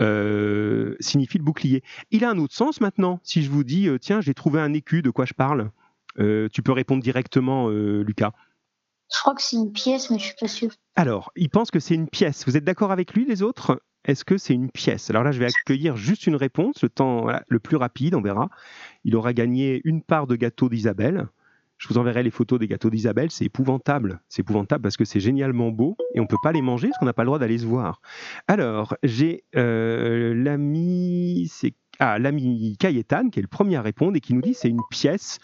euh, 0.00 0.96
signifie 0.98 1.38
le 1.38 1.44
bouclier. 1.44 1.82
Il 2.10 2.24
a 2.24 2.30
un 2.30 2.38
autre 2.38 2.54
sens 2.54 2.80
maintenant. 2.80 3.20
Si 3.22 3.42
je 3.42 3.50
vous 3.50 3.64
dis, 3.64 3.88
euh, 3.88 3.98
tiens, 3.98 4.20
j'ai 4.20 4.34
trouvé 4.34 4.60
un 4.60 4.72
écu, 4.72 5.02
de 5.02 5.10
quoi 5.10 5.26
je 5.26 5.34
parle? 5.34 5.70
Tu 6.16 6.62
peux 6.62 6.72
répondre 6.72 7.02
directement, 7.02 7.68
euh, 7.68 8.02
Lucas. 8.02 8.32
Je 9.12 9.20
crois 9.20 9.34
que 9.34 9.42
c'est 9.42 9.56
une 9.56 9.72
pièce, 9.72 10.10
mais 10.10 10.18
je 10.18 10.24
suis 10.24 10.34
pas 10.38 10.48
sûr. 10.48 10.70
Alors, 10.96 11.30
il 11.36 11.48
pense 11.48 11.70
que 11.70 11.78
c'est 11.78 11.94
une 11.94 12.08
pièce. 12.08 12.44
Vous 12.46 12.56
êtes 12.56 12.64
d'accord 12.64 12.90
avec 12.90 13.14
lui, 13.14 13.24
les 13.24 13.42
autres? 13.42 13.80
Est-ce 14.04 14.24
que 14.24 14.38
c'est 14.38 14.54
une 14.54 14.70
pièce? 14.70 15.10
Alors 15.10 15.24
là, 15.24 15.32
je 15.32 15.38
vais 15.38 15.46
accueillir 15.46 15.96
juste 15.96 16.26
une 16.26 16.36
réponse, 16.36 16.82
le 16.82 16.88
temps 16.88 17.26
le 17.48 17.58
plus 17.58 17.76
rapide, 17.76 18.14
on 18.14 18.20
verra. 18.20 18.48
Il 19.04 19.16
aura 19.16 19.32
gagné 19.32 19.80
une 19.84 20.02
part 20.02 20.26
de 20.26 20.36
gâteau 20.36 20.68
d'Isabelle. 20.68 21.26
Je 21.78 21.88
vous 21.88 21.98
enverrai 21.98 22.22
les 22.22 22.30
photos 22.30 22.58
des 22.58 22.68
gâteaux 22.68 22.88
d'Isabelle. 22.88 23.30
C'est 23.30 23.44
épouvantable. 23.44 24.20
C'est 24.28 24.40
épouvantable 24.40 24.82
parce 24.82 24.96
que 24.96 25.04
c'est 25.04 25.20
génialement 25.20 25.70
beau 25.70 25.96
et 26.14 26.20
on 26.20 26.22
ne 26.22 26.28
peut 26.28 26.38
pas 26.42 26.52
les 26.52 26.62
manger 26.62 26.88
parce 26.88 26.98
qu'on 26.98 27.06
n'a 27.06 27.12
pas 27.12 27.22
le 27.22 27.26
droit 27.26 27.38
d'aller 27.38 27.58
se 27.58 27.66
voir. 27.66 28.00
Alors, 28.48 28.96
j'ai 29.02 29.44
euh, 29.56 30.34
l'ami, 30.34 31.48
c'est 31.52 31.74
ah, 31.98 32.18
l'ami 32.18 32.76
Cayetan 32.78 33.30
qui 33.30 33.40
est 33.40 33.42
le 33.42 33.48
premier 33.48 33.76
à 33.76 33.82
répondre 33.82 34.16
et 34.16 34.20
qui 34.20 34.34
nous 34.34 34.40
dit 34.40 34.54
c'est 34.54 34.68
une 34.68 34.82
pièce 34.90 35.38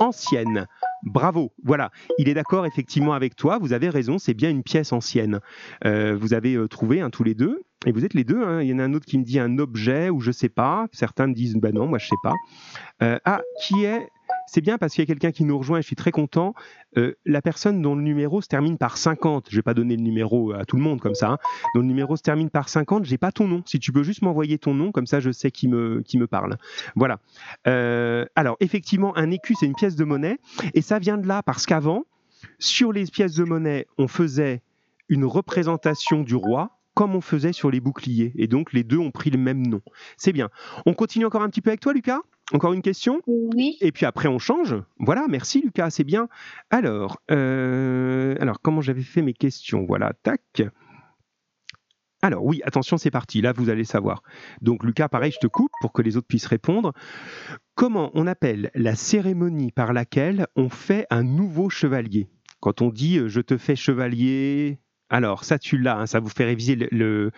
ancienne. 0.00 0.66
Bravo, 1.02 1.52
voilà, 1.62 1.90
il 2.18 2.28
est 2.28 2.34
d'accord 2.34 2.66
effectivement 2.66 3.12
avec 3.12 3.36
toi, 3.36 3.58
vous 3.58 3.72
avez 3.72 3.88
raison, 3.88 4.18
c'est 4.18 4.34
bien 4.34 4.50
une 4.50 4.62
pièce 4.62 4.92
ancienne. 4.92 5.40
Euh, 5.84 6.16
vous 6.18 6.34
avez 6.34 6.54
euh, 6.54 6.68
trouvé 6.68 7.06
tous 7.12 7.24
les 7.24 7.34
deux, 7.34 7.62
et 7.86 7.92
vous 7.92 8.04
êtes 8.04 8.14
les 8.14 8.24
deux, 8.24 8.42
hein. 8.42 8.62
il 8.62 8.68
y 8.68 8.74
en 8.74 8.78
a 8.78 8.84
un 8.84 8.94
autre 8.94 9.06
qui 9.06 9.18
me 9.18 9.24
dit 9.24 9.38
un 9.38 9.58
objet 9.58 10.10
ou 10.10 10.20
je 10.20 10.32
sais 10.32 10.48
pas, 10.48 10.86
certains 10.92 11.26
me 11.26 11.34
disent 11.34 11.56
bah 11.56 11.72
non, 11.72 11.86
moi 11.86 11.98
je 11.98 12.08
sais 12.08 12.16
pas. 12.22 12.34
Euh, 13.02 13.18
ah, 13.24 13.42
qui 13.62 13.84
est 13.84 14.08
c'est 14.46 14.60
bien 14.60 14.78
parce 14.78 14.94
qu'il 14.94 15.02
y 15.02 15.06
a 15.06 15.06
quelqu'un 15.06 15.32
qui 15.32 15.44
nous 15.44 15.58
rejoint 15.58 15.78
et 15.78 15.82
je 15.82 15.86
suis 15.86 15.96
très 15.96 16.12
content. 16.12 16.54
Euh, 16.96 17.14
la 17.24 17.42
personne 17.42 17.82
dont 17.82 17.94
le 17.94 18.02
numéro 18.02 18.40
se 18.40 18.48
termine 18.48 18.78
par 18.78 18.96
50, 18.96 19.46
je 19.48 19.54
ne 19.54 19.58
vais 19.58 19.62
pas 19.62 19.74
donner 19.74 19.96
le 19.96 20.02
numéro 20.02 20.52
à 20.52 20.64
tout 20.64 20.76
le 20.76 20.82
monde 20.82 21.00
comme 21.00 21.14
ça, 21.14 21.30
hein, 21.30 21.38
dont 21.74 21.80
le 21.80 21.86
numéro 21.86 22.16
se 22.16 22.22
termine 22.22 22.50
par 22.50 22.68
50, 22.68 23.04
j'ai 23.04 23.18
pas 23.18 23.32
ton 23.32 23.48
nom. 23.48 23.62
Si 23.66 23.78
tu 23.78 23.92
peux 23.92 24.02
juste 24.02 24.22
m'envoyer 24.22 24.58
ton 24.58 24.74
nom, 24.74 24.92
comme 24.92 25.06
ça 25.06 25.20
je 25.20 25.30
sais 25.30 25.50
qui 25.50 25.68
me, 25.68 26.02
qui 26.02 26.18
me 26.18 26.26
parle. 26.26 26.56
Voilà. 26.94 27.18
Euh, 27.66 28.24
alors, 28.36 28.56
effectivement, 28.60 29.16
un 29.16 29.30
écu, 29.30 29.54
c'est 29.58 29.66
une 29.66 29.74
pièce 29.74 29.96
de 29.96 30.04
monnaie 30.04 30.38
et 30.74 30.82
ça 30.82 30.98
vient 30.98 31.18
de 31.18 31.26
là 31.26 31.42
parce 31.42 31.66
qu'avant, 31.66 32.04
sur 32.58 32.92
les 32.92 33.04
pièces 33.04 33.34
de 33.34 33.44
monnaie, 33.44 33.86
on 33.98 34.08
faisait 34.08 34.62
une 35.08 35.24
représentation 35.24 36.22
du 36.22 36.34
roi 36.34 36.70
comme 36.94 37.14
on 37.14 37.20
faisait 37.20 37.52
sur 37.52 37.70
les 37.70 37.80
boucliers. 37.80 38.32
Et 38.36 38.46
donc, 38.46 38.72
les 38.72 38.82
deux 38.82 38.96
ont 38.96 39.10
pris 39.10 39.30
le 39.30 39.38
même 39.38 39.66
nom. 39.66 39.82
C'est 40.16 40.32
bien. 40.32 40.48
On 40.86 40.94
continue 40.94 41.26
encore 41.26 41.42
un 41.42 41.50
petit 41.50 41.60
peu 41.60 41.68
avec 41.68 41.80
toi, 41.80 41.92
Lucas? 41.92 42.20
Encore 42.52 42.72
une 42.72 42.82
question? 42.82 43.20
Oui. 43.26 43.76
Et 43.80 43.92
puis 43.92 44.06
après, 44.06 44.28
on 44.28 44.38
change. 44.38 44.76
Voilà, 44.98 45.26
merci 45.28 45.60
Lucas, 45.60 45.90
c'est 45.90 46.04
bien. 46.04 46.28
Alors, 46.70 47.20
euh, 47.30 48.36
alors 48.40 48.60
comment 48.60 48.80
j'avais 48.80 49.02
fait 49.02 49.22
mes 49.22 49.34
questions? 49.34 49.84
Voilà, 49.84 50.12
tac. 50.22 50.62
Alors 52.22 52.44
oui, 52.44 52.60
attention, 52.64 52.96
c'est 52.96 53.10
parti. 53.10 53.40
Là, 53.40 53.52
vous 53.52 53.68
allez 53.68 53.84
savoir. 53.84 54.22
Donc 54.62 54.84
Lucas, 54.84 55.08
pareil, 55.08 55.32
je 55.32 55.38
te 55.38 55.46
coupe 55.46 55.72
pour 55.80 55.92
que 55.92 56.02
les 56.02 56.16
autres 56.16 56.26
puissent 56.26 56.46
répondre. 56.46 56.92
Comment 57.74 58.10
on 58.14 58.26
appelle 58.26 58.70
la 58.74 58.94
cérémonie 58.94 59.72
par 59.72 59.92
laquelle 59.92 60.46
on 60.56 60.68
fait 60.68 61.06
un 61.10 61.24
nouveau 61.24 61.68
chevalier? 61.68 62.28
Quand 62.60 62.80
on 62.80 62.88
dit 62.88 63.18
euh, 63.18 63.28
je 63.28 63.40
te 63.40 63.58
fais 63.58 63.76
chevalier, 63.76 64.78
Alors, 65.08 65.44
ça, 65.44 65.58
tu 65.58 65.78
l'as, 65.78 65.98
hein, 65.98 66.06
ça 66.06 66.18
vous 66.20 66.28
fait 66.28 66.44
réviser 66.44 66.74
le, 66.74 67.30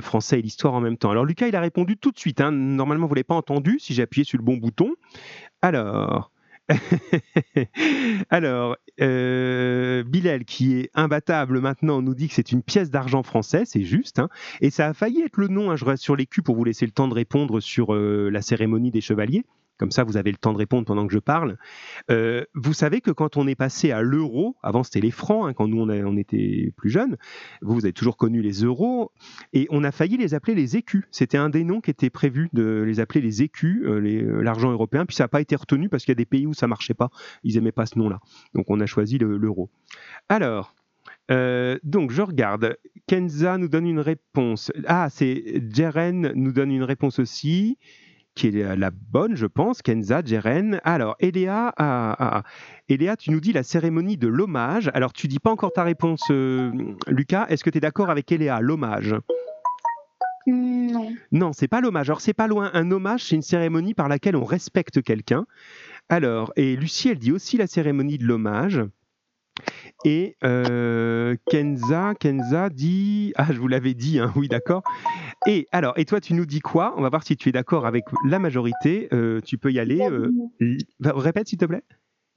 français 0.00 0.38
et 0.38 0.42
l'histoire 0.42 0.74
en 0.74 0.80
même 0.80 0.98
temps. 0.98 1.10
Alors, 1.10 1.24
Lucas, 1.24 1.48
il 1.48 1.56
a 1.56 1.60
répondu 1.60 1.96
tout 1.96 2.10
de 2.10 2.18
suite. 2.18 2.40
Hein. 2.40 2.52
Normalement, 2.52 3.06
vous 3.06 3.12
ne 3.12 3.16
l'avez 3.16 3.24
pas 3.24 3.34
entendu 3.34 3.78
si 3.78 3.94
j'ai 3.94 4.02
appuyé 4.02 4.24
sur 4.24 4.38
le 4.38 4.44
bon 4.44 4.56
bouton. 4.56 4.92
Alors, 5.62 6.30
Alors, 8.30 8.76
euh, 9.00 10.02
Bilal, 10.04 10.44
qui 10.44 10.78
est 10.78 10.90
imbattable 10.94 11.60
maintenant, 11.60 12.02
nous 12.02 12.14
dit 12.14 12.28
que 12.28 12.34
c'est 12.34 12.52
une 12.52 12.62
pièce 12.62 12.90
d'argent 12.90 13.22
français, 13.22 13.62
c'est 13.64 13.84
juste. 13.84 14.18
Hein. 14.18 14.28
et 14.60 14.70
ça 14.70 14.88
a 14.88 14.94
failli 14.94 15.22
être 15.22 15.36
le 15.36 15.48
nom, 15.48 15.74
je 15.76 15.84
reste 15.84 16.02
sur 16.02 16.16
les 16.16 16.26
pour 16.44 16.56
vous 16.56 16.64
laisser 16.64 16.84
le 16.84 16.92
temps 16.92 17.08
de 17.08 17.14
répondre 17.14 17.60
sur 17.60 17.94
euh, 17.94 18.30
la 18.30 18.42
cérémonie 18.42 18.90
des 18.90 19.00
chevaliers. 19.00 19.44
Comme 19.78 19.90
ça, 19.90 20.04
vous 20.04 20.16
avez 20.16 20.30
le 20.30 20.38
temps 20.38 20.52
de 20.52 20.58
répondre 20.58 20.86
pendant 20.86 21.06
que 21.06 21.12
je 21.12 21.18
parle. 21.18 21.58
Euh, 22.10 22.44
vous 22.54 22.72
savez 22.72 23.00
que 23.00 23.10
quand 23.10 23.36
on 23.36 23.46
est 23.46 23.54
passé 23.54 23.90
à 23.90 24.00
l'euro, 24.00 24.56
avant 24.62 24.82
c'était 24.82 25.00
les 25.00 25.10
francs, 25.10 25.48
hein, 25.48 25.52
quand 25.52 25.68
nous 25.68 25.80
on, 25.80 26.16
était 26.16 26.72
plus 26.76 26.88
jeunes, 26.88 27.16
vous, 27.60 27.84
avez 27.84 27.92
toujours 27.92 28.16
connu 28.16 28.40
les 28.40 28.64
euros, 28.64 29.12
et 29.52 29.66
on 29.70 29.84
a 29.84 29.92
failli 29.92 30.16
les 30.16 30.32
appeler 30.32 30.54
les 30.54 30.76
écus. 30.76 31.04
C'était 31.10 31.36
un 31.36 31.50
des 31.50 31.64
noms 31.64 31.80
qui 31.80 31.90
était 31.90 32.10
prévu 32.10 32.48
de 32.54 32.82
les 32.86 33.00
appeler 33.00 33.20
les 33.20 33.42
écus, 33.42 33.82
euh, 33.84 34.00
euh, 34.00 34.42
l'argent 34.42 34.70
européen, 34.70 35.04
puis 35.04 35.14
ça 35.14 35.24
n'a 35.24 35.28
pas 35.28 35.40
été 35.40 35.54
retenu 35.56 35.88
parce 35.88 36.04
qu'il 36.04 36.12
y 36.12 36.16
a 36.16 36.16
des 36.16 36.24
pays 36.24 36.46
où 36.46 36.54
ça 36.54 36.66
marchait 36.66 36.94
pas, 36.94 37.10
ils 37.42 37.54
n'aimaient 37.56 37.72
pas 37.72 37.86
ce 37.86 37.98
nom-là. 37.98 38.20
Donc 38.54 38.66
on 38.68 38.80
a 38.80 38.86
choisi 38.86 39.18
l'euro. 39.18 39.70
Alors, 40.28 40.74
donc 41.28 42.12
je 42.12 42.22
regarde. 42.22 42.78
Kenza 43.06 43.58
nous 43.58 43.68
donne 43.68 43.86
une 43.86 44.00
réponse. 44.00 44.72
Ah, 44.86 45.08
c'est 45.10 45.62
Jeren 45.72 46.32
nous 46.34 46.52
donne 46.52 46.72
une 46.72 46.82
réponse 46.82 47.18
aussi 47.18 47.78
qui 48.36 48.48
est 48.48 48.76
la 48.76 48.90
bonne, 48.90 49.34
je 49.34 49.46
pense, 49.46 49.82
Kenza, 49.82 50.22
Jeren. 50.24 50.78
Alors, 50.84 51.16
Eléa, 51.18 51.72
ah, 51.76 52.16
ah, 52.18 52.42
ah. 52.44 53.16
tu 53.16 53.30
nous 53.30 53.40
dis 53.40 53.52
la 53.52 53.62
cérémonie 53.62 54.18
de 54.18 54.28
l'hommage. 54.28 54.90
Alors, 54.94 55.12
tu 55.12 55.26
dis 55.26 55.38
pas 55.38 55.50
encore 55.50 55.72
ta 55.72 55.82
réponse, 55.82 56.22
euh, 56.30 56.70
Lucas. 57.08 57.46
Est-ce 57.48 57.64
que 57.64 57.70
tu 57.70 57.78
es 57.78 57.80
d'accord 57.80 58.10
avec 58.10 58.30
Eléa, 58.30 58.60
l'hommage? 58.60 59.16
Non. 60.46 61.12
Non, 61.32 61.52
c'est 61.52 61.66
pas 61.66 61.80
l'hommage. 61.80 62.10
Alors, 62.10 62.20
c'est 62.20 62.34
pas 62.34 62.46
loin. 62.46 62.70
Un 62.74 62.90
hommage, 62.90 63.24
c'est 63.24 63.34
une 63.34 63.42
cérémonie 63.42 63.94
par 63.94 64.08
laquelle 64.08 64.36
on 64.36 64.44
respecte 64.44 65.02
quelqu'un. 65.02 65.46
Alors, 66.10 66.52
et 66.56 66.76
Lucie, 66.76 67.08
elle 67.08 67.18
dit 67.18 67.32
aussi 67.32 67.56
la 67.56 67.66
cérémonie 67.66 68.18
de 68.18 68.24
l'hommage. 68.26 68.82
Et 70.04 70.36
euh, 70.44 71.36
Kenza, 71.50 72.14
Kenza 72.20 72.68
dit, 72.68 73.32
ah 73.36 73.46
je 73.50 73.58
vous 73.58 73.68
l'avais 73.68 73.94
dit, 73.94 74.18
hein, 74.18 74.32
oui 74.36 74.48
d'accord. 74.48 74.82
Et 75.46 75.68
alors, 75.72 75.94
et 75.96 76.04
toi 76.04 76.20
tu 76.20 76.34
nous 76.34 76.46
dis 76.46 76.60
quoi? 76.60 76.94
On 76.96 77.02
va 77.02 77.08
voir 77.08 77.22
si 77.22 77.36
tu 77.36 77.48
es 77.48 77.52
d'accord 77.52 77.86
avec 77.86 78.04
la 78.24 78.38
majorité. 78.38 79.08
Euh, 79.12 79.40
tu 79.40 79.58
peux 79.58 79.72
y 79.72 79.78
aller. 79.78 80.00
Euh, 80.00 80.30
répète 81.00 81.48
s'il 81.48 81.58
te 81.58 81.64
plaît. 81.64 81.82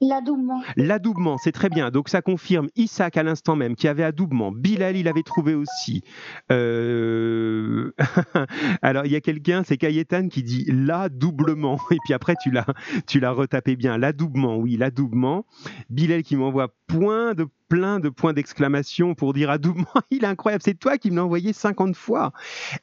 L'adoubement. 0.02 0.62
L'adoubement, 0.76 1.36
c'est 1.36 1.52
très 1.52 1.68
bien. 1.68 1.90
Donc 1.90 2.08
ça 2.08 2.22
confirme 2.22 2.68
Isaac 2.74 3.18
à 3.18 3.22
l'instant 3.22 3.54
même 3.54 3.76
qui 3.76 3.86
avait 3.86 4.02
adoubement. 4.02 4.50
Bilal, 4.50 4.96
il 4.96 5.08
avait 5.08 5.22
trouvé 5.22 5.54
aussi. 5.54 6.02
Euh, 6.50 7.92
alors 8.82 9.04
il 9.04 9.12
y 9.12 9.16
a 9.16 9.20
quelqu'un, 9.20 9.62
c'est 9.62 9.76
Cayetan 9.76 10.28
qui 10.28 10.42
dit 10.42 10.64
l'adoublement. 10.68 11.78
Et 11.90 11.98
puis 12.02 12.14
après 12.14 12.34
tu 12.42 12.50
l'as, 12.50 12.66
tu 13.06 13.20
l'as 13.20 13.32
retapé 13.32 13.76
bien. 13.76 13.98
L'adoubement, 13.98 14.56
oui, 14.56 14.78
l'adoubement. 14.78 15.44
Bilal 15.90 16.22
qui 16.22 16.36
m'envoie 16.36 16.68
point 16.86 17.34
de 17.34 17.46
plein 17.70 18.00
de 18.00 18.08
points 18.08 18.32
d'exclamation 18.32 19.14
pour 19.14 19.32
dire 19.32 19.48
adoubement, 19.48 19.86
il 20.10 20.24
est 20.24 20.26
incroyable, 20.26 20.62
c'est 20.62 20.78
toi 20.78 20.98
qui 20.98 21.10
me 21.10 21.16
l'as 21.16 21.24
envoyé 21.24 21.52
50 21.54 21.96
fois. 21.96 22.32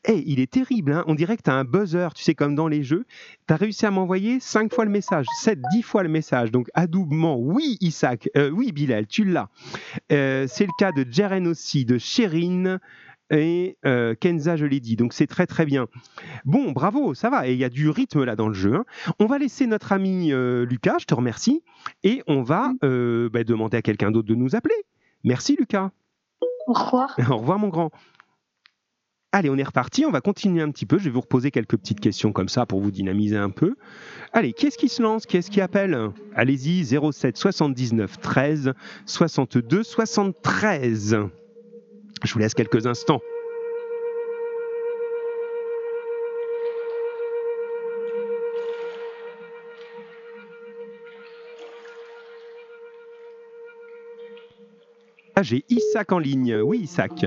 Eh, 0.05 0.23
il 0.25 0.39
est 0.39 0.49
terrible, 0.49 0.93
hein. 0.93 1.03
on 1.07 1.13
dirait 1.13 1.37
que 1.37 1.43
tu 1.43 1.49
as 1.51 1.55
un 1.55 1.65
buzzer, 1.65 2.07
tu 2.15 2.23
sais, 2.23 2.33
comme 2.33 2.55
dans 2.55 2.69
les 2.69 2.83
jeux. 2.83 3.05
Tu 3.47 3.53
as 3.53 3.57
réussi 3.57 3.85
à 3.85 3.91
m'envoyer 3.91 4.39
5 4.39 4.73
fois 4.73 4.85
le 4.85 4.91
message, 4.91 5.25
7, 5.41 5.59
10 5.73 5.81
fois 5.83 6.03
le 6.03 6.09
message. 6.09 6.51
Donc 6.51 6.69
adoubement, 6.73 7.37
oui 7.37 7.77
Isaac, 7.81 8.29
euh, 8.37 8.49
oui 8.49 8.71
Bilal, 8.71 9.05
tu 9.07 9.25
l'as. 9.25 9.49
Euh, 10.11 10.47
c'est 10.47 10.65
le 10.65 10.71
cas 10.79 10.93
de 10.93 11.05
Jeren 11.11 11.47
aussi, 11.47 11.83
de 11.83 11.97
Sherine, 11.97 12.79
et 13.29 13.77
euh, 13.85 14.15
Kenza, 14.15 14.55
je 14.55 14.65
l'ai 14.65 14.79
dit. 14.79 14.95
Donc 14.95 15.13
c'est 15.13 15.27
très 15.27 15.45
très 15.45 15.65
bien. 15.65 15.87
Bon, 16.45 16.71
bravo, 16.71 17.13
ça 17.13 17.29
va. 17.29 17.47
Et 17.47 17.53
il 17.53 17.59
y 17.59 17.63
a 17.63 17.69
du 17.69 17.89
rythme 17.89 18.23
là 18.23 18.35
dans 18.35 18.47
le 18.47 18.53
jeu. 18.53 18.75
Hein. 18.75 18.85
On 19.19 19.25
va 19.25 19.37
laisser 19.37 19.67
notre 19.67 19.91
ami 19.91 20.31
euh, 20.31 20.65
Lucas, 20.65 20.97
je 20.99 21.05
te 21.05 21.13
remercie, 21.13 21.63
et 22.03 22.23
on 22.27 22.41
va 22.41 22.71
euh, 22.83 23.29
bah, 23.29 23.43
demander 23.43 23.77
à 23.77 23.81
quelqu'un 23.81 24.11
d'autre 24.11 24.27
de 24.27 24.35
nous 24.35 24.55
appeler. 24.55 24.75
Merci 25.23 25.55
Lucas. 25.57 25.91
Au 26.67 26.73
revoir. 26.73 27.15
Au 27.31 27.37
revoir 27.37 27.59
mon 27.59 27.69
grand. 27.69 27.91
Allez, 29.33 29.49
on 29.49 29.57
est 29.57 29.63
reparti, 29.63 30.05
on 30.05 30.11
va 30.11 30.21
continuer 30.21 30.61
un 30.61 30.71
petit 30.71 30.85
peu. 30.85 30.97
Je 30.97 31.03
vais 31.03 31.09
vous 31.09 31.21
reposer 31.21 31.51
quelques 31.51 31.77
petites 31.77 31.99
questions 31.99 32.31
comme 32.31 32.47
ça 32.47 32.65
pour 32.65 32.79
vous 32.79 32.91
dynamiser 32.91 33.35
un 33.35 33.49
peu. 33.49 33.75
Allez, 34.31 34.53
qui 34.53 34.67
est-ce 34.67 34.77
qui 34.77 34.87
se 34.87 35.01
lance 35.01 35.25
Qui 35.25 35.37
est-ce 35.37 35.51
qui 35.51 35.59
appelle? 35.59 36.11
Allez-y, 36.33 36.85
07 36.85 37.35
79 37.35 38.19
13 38.21 38.73
62 39.05 39.83
73. 39.83 41.17
Je 42.23 42.33
vous 42.33 42.39
laisse 42.39 42.53
quelques 42.53 42.87
instants. 42.87 43.21
Ah, 55.35 55.43
j'ai 55.43 55.63
Isaac 55.69 56.11
en 56.11 56.17
ligne. 56.17 56.55
Oui, 56.55 56.79
Isaac. 56.79 57.25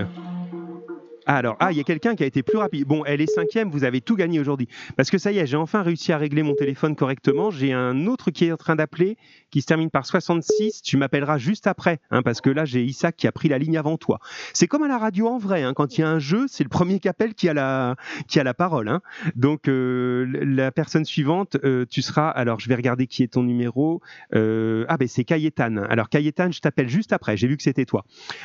Alors, 1.27 1.57
ah, 1.61 1.71
il 1.73 1.79
y 1.79 1.81
a 1.81 1.85
quelqu'un 1.85 2.14
qui 2.14 2.23
a 2.23 2.27
été 2.27 2.43
plus 2.43 2.59
rapide. 2.59 2.87
Bon, 2.87 3.05
elle 3.05 3.21
est 3.21 3.31
cinquième, 3.31 3.71
vous 3.71 3.85
avez 3.85 4.01
tout 4.01 4.16
gagné 4.16 4.41
aujourd'hui. 4.41 4.68
Parce 4.97 5.11
que 5.11 5.18
ça 5.18 5.33
y 5.33 5.39
est, 5.39 5.47
j'ai 5.47 5.57
enfin 5.57 5.83
réussi 5.83 6.12
à 6.12 6.18
régler 6.18 6.43
mon 6.43 6.55
téléphone 6.55 6.97
correctement. 6.97 7.51
J'ai 7.51 7.73
un 7.73 8.07
autre 8.07 8.31
qui 8.31 8.47
est 8.47 8.53
en 8.53 8.57
train 8.57 8.77
d'appeler, 8.77 9.16
qui 9.51 9.61
se 9.61 9.66
termine 9.66 9.91
par 9.91 10.07
66. 10.07 10.83
Tu 10.83 10.97
m'appelleras 10.97 11.39
juste 11.39 11.66
après, 11.66 12.01
hein, 12.11 12.23
parce 12.23 12.41
que 12.41 12.51
là, 12.51 12.64
j'ai 12.64 12.83
Isaac 12.85 13.16
qui 13.16 13.27
a 13.27 13.33
pris 13.33 13.49
la 13.49 13.59
ligne 13.59 13.77
avant 13.77 13.97
toi. 13.97 14.18
C'est 14.55 14.66
comme 14.66 14.83
à 14.83 14.89
la 14.89 14.99
radio 14.99 15.29
en 15.29 15.39
vrai, 15.39 15.62
hein, 15.62 15.75
quand 15.75 15.99
il 15.99 16.01
y 16.01 16.05
a 16.05 16.09
un 16.09 16.18
jeu, 16.18 16.47
c'est 16.49 16.64
le 16.64 16.68
premier 16.68 17.01
qui 17.01 17.09
appelle 17.09 17.35
qui 17.35 17.49
a 17.49 17.55
la, 17.55 17.97
qui 18.29 18.41
a 18.41 18.45
la 18.45 18.55
parole. 18.55 18.89
Hein. 18.89 19.01
Donc, 19.37 19.68
euh, 19.68 20.27
la 20.43 20.73
personne 20.73 21.05
suivante, 21.05 21.57
euh, 21.64 21.85
tu 21.89 22.03
seras. 22.03 22.29
Alors, 22.31 22.61
je 22.61 22.68
vais 22.68 22.75
regarder 22.75 23.07
qui 23.07 23.23
est 23.23 23.33
ton 23.33 23.43
numéro. 23.43 24.01
Euh, 24.35 24.85
ah, 24.89 24.97
ben 24.97 25.09
c'est 25.09 25.25
Cayetan. 25.25 25.77
Alors, 25.89 26.09
Cayetan, 26.09 26.51
je 26.51 26.61
t'appelle 26.61 26.89
juste 26.89 27.12
après. 27.12 27.37
J'ai 27.37 27.47
vu 27.47 27.57
que 27.57 27.62
c'était 27.62 27.85
toi. 27.85 28.05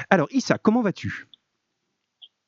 Alors, 0.09 0.27
Isaac, 0.31 0.59
comment 0.61 0.81
vas-tu? 0.81 1.27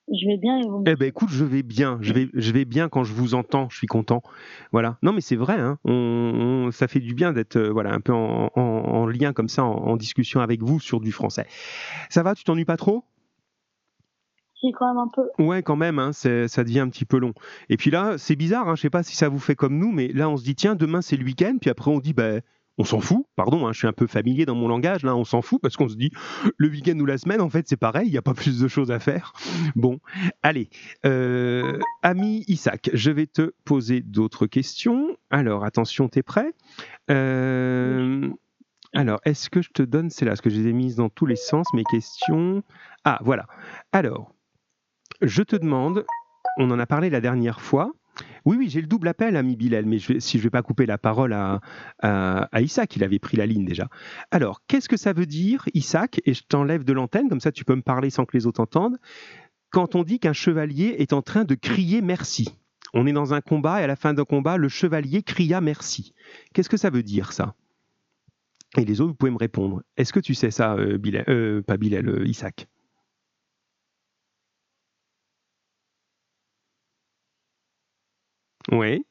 Je 0.09 0.25
vais 0.25 0.37
bien 0.37 0.57
et 0.59 0.63
vous 0.63 0.83
Eh 0.87 0.95
ben 0.95 1.07
écoute, 1.07 1.29
je 1.29 1.43
vais 1.43 1.63
bien. 1.63 1.97
Je 2.01 2.13
vais, 2.13 2.29
je 2.33 2.51
vais 2.51 2.65
bien 2.65 2.87
quand 2.87 3.03
je 3.03 3.13
vous 3.13 3.33
entends. 3.33 3.67
Je 3.69 3.77
suis 3.77 3.87
content. 3.87 4.23
Voilà. 4.71 4.97
Non, 5.01 5.11
mais 5.11 5.21
c'est 5.21 5.35
vrai. 5.35 5.55
Hein. 5.55 5.79
On, 5.83 6.69
ça 6.71 6.87
fait 6.87 7.01
du 7.01 7.13
bien 7.13 7.33
d'être 7.33 7.57
euh, 7.57 7.69
voilà 7.69 7.93
un 7.93 7.99
peu 7.99 8.13
en, 8.13 8.49
en, 8.55 9.05
lien 9.07 9.33
comme 9.33 9.49
ça, 9.49 9.63
en, 9.63 9.97
discussion 9.97 10.39
avec 10.39 10.61
vous 10.61 10.79
sur 10.79 11.01
du 11.01 11.11
français. 11.11 11.45
Ça 12.09 12.23
va 12.23 12.35
Tu 12.35 12.43
t'ennuies 12.43 12.65
pas 12.65 12.77
trop? 12.77 13.03
Si, 14.59 14.71
quand 14.71 14.87
même 14.87 14.97
un 14.97 15.09
peu. 15.13 15.43
Ouais, 15.43 15.61
quand 15.61 15.75
même. 15.75 15.99
Hein, 15.99 16.13
ça 16.13 16.63
devient 16.63 16.79
un 16.79 16.89
petit 16.89 17.05
peu 17.05 17.19
long. 17.19 17.33
Et 17.69 17.77
puis 17.77 17.91
là, 17.91 18.17
c'est 18.17 18.35
bizarre. 18.35 18.69
Hein, 18.69 18.75
je 18.75 18.81
sais 18.81 18.89
pas 18.89 19.03
si 19.03 19.15
ça 19.15 19.29
vous 19.29 19.39
fait 19.39 19.55
comme 19.55 19.77
nous, 19.77 19.91
mais 19.91 20.07
là, 20.07 20.29
on 20.29 20.37
se 20.37 20.43
dit 20.43 20.55
tiens, 20.55 20.75
demain 20.75 21.01
c'est 21.01 21.17
le 21.17 21.25
week-end. 21.25 21.57
Puis 21.59 21.69
après, 21.69 21.91
on 21.91 21.99
dit 21.99 22.13
ben 22.13 22.41
on 22.77 22.83
s'en 22.83 22.99
fout, 22.99 23.25
pardon, 23.35 23.65
hein, 23.67 23.73
je 23.73 23.79
suis 23.79 23.87
un 23.87 23.93
peu 23.93 24.07
familier 24.07 24.45
dans 24.45 24.55
mon 24.55 24.67
langage, 24.67 25.03
là, 25.03 25.15
on 25.15 25.23
s'en 25.23 25.41
fout 25.41 25.61
parce 25.61 25.75
qu'on 25.77 25.89
se 25.89 25.95
dit 25.95 26.11
le 26.57 26.69
week-end 26.69 26.97
ou 26.99 27.05
la 27.05 27.17
semaine, 27.17 27.41
en 27.41 27.49
fait, 27.49 27.67
c'est 27.67 27.77
pareil, 27.77 28.07
il 28.07 28.11
n'y 28.11 28.17
a 28.17 28.21
pas 28.21 28.33
plus 28.33 28.59
de 28.59 28.67
choses 28.67 28.91
à 28.91 28.99
faire. 28.99 29.33
Bon, 29.75 29.99
allez, 30.43 30.69
euh, 31.05 31.79
ami 32.03 32.43
Isaac, 32.47 32.89
je 32.93 33.11
vais 33.11 33.27
te 33.27 33.53
poser 33.65 34.01
d'autres 34.01 34.45
questions. 34.47 35.17
Alors, 35.29 35.65
attention, 35.65 36.07
t'es 36.07 36.23
prêt? 36.23 36.53
Euh, 37.09 38.29
Alors, 38.93 39.19
est-ce 39.25 39.49
que 39.49 39.61
je 39.61 39.69
te 39.71 39.83
donne, 39.83 40.09
c'est 40.09 40.25
là, 40.25 40.31
parce 40.31 40.41
que 40.41 40.49
je 40.49 40.59
les 40.59 40.67
ai 40.67 40.73
mises 40.73 40.95
dans 40.95 41.09
tous 41.09 41.25
les 41.25 41.35
sens, 41.35 41.67
mes 41.73 41.83
questions. 41.83 42.63
Ah, 43.03 43.19
voilà. 43.23 43.45
Alors, 43.91 44.33
je 45.21 45.43
te 45.43 45.55
demande, 45.55 46.05
on 46.57 46.71
en 46.71 46.79
a 46.79 46.85
parlé 46.85 47.09
la 47.09 47.21
dernière 47.21 47.61
fois, 47.61 47.91
oui, 48.45 48.57
oui, 48.57 48.69
j'ai 48.69 48.81
le 48.81 48.87
double 48.87 49.07
appel, 49.07 49.35
ami 49.35 49.55
Bilal, 49.55 49.85
mais 49.85 49.99
si 49.99 50.37
je 50.37 50.37
ne 50.37 50.43
vais 50.43 50.49
pas 50.49 50.61
couper 50.61 50.85
la 50.85 50.97
parole 50.97 51.33
à, 51.33 51.59
Isaac, 52.59 52.95
il 52.95 53.03
avait 53.03 53.19
pris 53.19 53.37
la 53.37 53.45
ligne 53.45 53.65
déjà. 53.65 53.89
Alors, 54.31 54.61
qu'est-ce 54.67 54.89
que 54.89 54.97
ça 54.97 55.13
veut 55.13 55.25
dire, 55.25 55.65
Isaac 55.73 56.21
Et 56.25 56.33
je 56.33 56.43
t'enlève 56.43 56.83
de 56.83 56.93
l'antenne, 56.93 57.29
comme 57.29 57.41
ça 57.41 57.51
tu 57.51 57.65
peux 57.65 57.75
me 57.75 57.81
parler 57.81 58.09
sans 58.09 58.25
que 58.25 58.35
les 58.37 58.45
autres 58.45 58.61
entendent. 58.61 58.97
Quand 59.69 59.95
on 59.95 60.03
dit 60.03 60.19
qu'un 60.19 60.33
chevalier 60.33 60.95
est 60.99 61.13
en 61.13 61.21
train 61.21 61.43
de 61.43 61.55
crier 61.55 62.01
merci, 62.01 62.49
on 62.93 63.05
est 63.05 63.13
dans 63.13 63.33
un 63.33 63.41
combat 63.41 63.81
et 63.81 63.83
à 63.83 63.87
la 63.87 63.95
fin 63.95 64.13
d'un 64.13 64.23
combat, 64.23 64.57
le 64.57 64.69
chevalier 64.69 65.23
cria 65.23 65.61
merci. 65.61 66.13
Qu'est-ce 66.53 66.69
que 66.69 66.77
ça 66.77 66.89
veut 66.89 67.03
dire, 67.03 67.33
ça? 67.33 67.55
Et 68.77 68.85
les 68.85 69.01
autres, 69.01 69.11
vous 69.11 69.15
pouvez 69.15 69.31
me 69.31 69.37
répondre. 69.37 69.81
Est-ce 69.95 70.13
que 70.13 70.19
tu 70.19 70.33
sais 70.33 70.51
ça, 70.51 70.75
euh, 70.75 70.99
euh, 71.29 71.61
pas 71.61 71.77
Bilal, 71.77 72.09
euh, 72.09 72.27
Isaac? 72.27 72.67
Oui. 78.71 79.05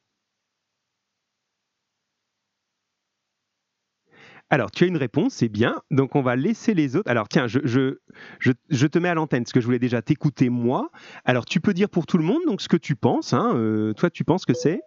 Alors, 4.49 4.71
tu 4.71 4.85
as 4.85 4.87
une 4.87 4.97
réponse, 4.97 5.33
c'est 5.33 5.49
bien. 5.49 5.81
Donc, 5.91 6.15
on 6.15 6.21
va 6.21 6.37
laisser 6.37 6.73
les 6.73 6.95
autres. 6.95 7.09
Alors, 7.11 7.27
tiens, 7.27 7.47
je, 7.47 7.59
je, 7.65 7.97
je, 8.39 8.87
te 8.87 8.97
mets 8.97 9.09
à 9.09 9.13
l'antenne, 9.13 9.43
parce 9.43 9.51
que 9.51 9.59
je 9.59 9.65
voulais 9.65 9.79
déjà 9.79 10.01
t'écouter 10.01 10.49
moi. 10.49 10.89
Alors, 11.25 11.45
tu 11.45 11.59
peux 11.59 11.73
dire 11.73 11.89
pour 11.89 12.05
tout 12.05 12.17
le 12.17 12.23
monde 12.23 12.41
donc 12.45 12.61
ce 12.61 12.69
que 12.69 12.77
tu 12.77 12.95
penses. 12.95 13.33
Hein. 13.33 13.53
Euh, 13.55 13.93
toi, 13.93 14.09
tu 14.09 14.23
penses 14.23 14.45
que 14.45 14.53
c'est? 14.53 14.81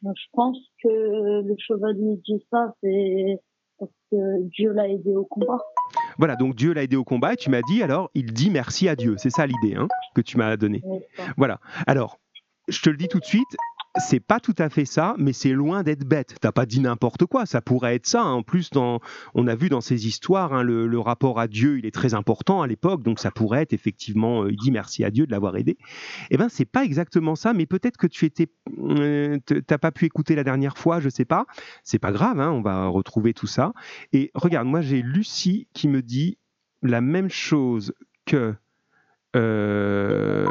Je 0.00 0.26
pense 0.32 0.58
que 0.82 1.42
le 1.42 1.54
chevalier 1.58 2.20
dit 2.24 2.46
ça, 2.52 2.72
c'est 2.80 3.40
parce 3.80 3.90
que 4.12 4.48
Dieu 4.48 4.72
l'a 4.72 4.88
aidé 4.88 5.14
au 5.16 5.24
combat. 5.24 5.58
Voilà, 6.18 6.36
donc 6.36 6.54
Dieu 6.54 6.72
l'a 6.72 6.84
aidé 6.84 6.94
au 6.94 7.04
combat 7.04 7.32
et 7.32 7.36
tu 7.36 7.50
m'as 7.50 7.62
dit 7.62 7.82
alors 7.82 8.10
il 8.14 8.32
dit 8.32 8.50
merci 8.50 8.88
à 8.88 8.94
Dieu. 8.94 9.16
C'est 9.18 9.30
ça 9.30 9.46
l'idée 9.46 9.74
hein, 9.74 9.88
que 10.14 10.20
tu 10.20 10.36
m'as 10.36 10.56
donnée. 10.56 10.82
Voilà. 11.36 11.58
Alors, 11.86 12.18
je 12.68 12.80
te 12.80 12.90
le 12.90 12.96
dis 12.96 13.08
tout 13.08 13.20
de 13.20 13.24
suite, 13.24 13.56
c'est 13.96 14.20
pas 14.20 14.40
tout 14.40 14.54
à 14.58 14.68
fait 14.68 14.84
ça, 14.84 15.14
mais 15.18 15.32
c'est 15.32 15.52
loin 15.52 15.82
d'être 15.82 16.04
bête. 16.04 16.36
T'as 16.40 16.52
pas 16.52 16.66
dit 16.66 16.80
n'importe 16.80 17.26
quoi, 17.26 17.46
ça 17.46 17.60
pourrait 17.60 17.94
être 17.94 18.06
ça. 18.06 18.22
En 18.22 18.42
plus, 18.42 18.70
dans, 18.70 19.00
on 19.34 19.46
a 19.46 19.54
vu 19.54 19.68
dans 19.68 19.80
ces 19.80 20.06
histoires, 20.06 20.52
hein, 20.52 20.62
le, 20.62 20.98
rapport 20.98 21.40
à 21.40 21.48
Dieu, 21.48 21.78
il 21.78 21.86
est 21.86 21.94
très 21.94 22.14
important 22.14 22.60
à 22.62 22.66
l'époque, 22.66 23.02
donc 23.02 23.18
ça 23.18 23.30
pourrait 23.30 23.62
être 23.62 23.72
effectivement, 23.72 24.42
euh, 24.44 24.50
il 24.50 24.56
dit 24.56 24.70
merci 24.70 25.04
à 25.04 25.10
Dieu 25.10 25.26
de 25.26 25.30
l'avoir 25.30 25.56
aidé. 25.56 25.78
Eh 26.30 26.36
ben, 26.36 26.48
c'est 26.48 26.64
pas 26.64 26.84
exactement 26.84 27.34
ça, 27.34 27.52
mais 27.52 27.66
peut-être 27.66 27.96
que 27.96 28.06
tu 28.06 28.24
étais, 28.24 28.48
euh, 28.78 29.38
t'as 29.66 29.78
pas 29.78 29.92
pu 29.92 30.04
écouter 30.04 30.34
la 30.34 30.44
dernière 30.44 30.76
fois, 30.76 31.00
je 31.00 31.08
sais 31.08 31.24
pas. 31.24 31.46
C'est 31.82 31.98
pas 31.98 32.12
grave, 32.12 32.40
hein, 32.40 32.50
on 32.50 32.62
va 32.62 32.88
retrouver 32.88 33.32
tout 33.32 33.46
ça. 33.46 33.72
Et 34.12 34.30
regarde, 34.34 34.66
moi 34.66 34.80
j'ai 34.80 35.02
Lucie 35.02 35.68
qui 35.72 35.88
me 35.88 36.02
dit 36.02 36.38
la 36.82 37.00
même 37.00 37.30
chose 37.30 37.94
que 38.26 38.54
euh, 39.36 40.46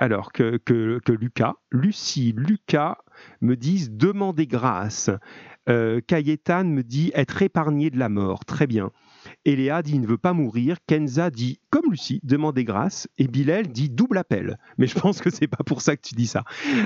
alors 0.00 0.32
que, 0.32 0.60
Lucas, 1.08 1.54
Lucie, 1.70 2.34
Lucas 2.36 2.98
me 3.40 3.56
disent 3.56 3.90
demander 3.92 4.46
grâce. 4.46 5.10
Euh, 5.68 6.00
me 6.10 6.80
dit 6.82 7.12
être 7.14 7.40
épargné 7.42 7.90
de 7.90 7.98
la 7.98 8.08
mort. 8.08 8.44
Très 8.44 8.66
bien. 8.66 8.90
Eléa 9.44 9.82
dit 9.82 9.98
ne 9.98 10.06
veut 10.06 10.18
pas 10.18 10.32
mourir. 10.32 10.78
Kenza 10.86 11.30
dit 11.30 11.60
comme 11.70 11.90
Lucie, 11.90 12.20
demander 12.24 12.64
grâce. 12.64 13.08
Et 13.18 13.28
Bilal 13.28 13.68
dit 13.68 13.88
double 13.88 14.18
appel. 14.18 14.58
Mais 14.78 14.88
je 14.88 14.98
pense 14.98 15.20
que 15.20 15.30
c'est 15.30 15.46
pas 15.46 15.62
pour 15.64 15.80
ça 15.80 15.96
que 15.96 16.02
tu 16.02 16.14
dis 16.14 16.26
ça. 16.26 16.44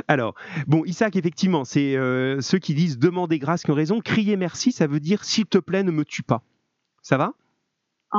Alors, 0.09 0.35
bon, 0.67 0.85
Isaac, 0.85 1.17
effectivement, 1.17 1.65
c'est 1.65 1.97
euh, 1.97 2.41
ceux 2.43 2.59
qui 2.59 2.75
disent 2.75 2.99
demander 2.99 3.39
grâce 3.39 3.63
qui 3.63 3.71
ont 3.71 3.75
raison. 3.75 4.01
Crier 4.01 4.37
merci, 4.37 4.73
ça 4.73 4.87
veut 4.87 5.01
dire 5.01 5.25
s'il 5.25 5.47
te 5.47 5.59
plaît, 5.59 5.83
ne 5.83 5.91
me 5.91 6.05
tue 6.05 6.23
pas. 6.23 6.43
Ça 7.03 7.17
va? 7.17 7.33
Ah, 8.13 8.19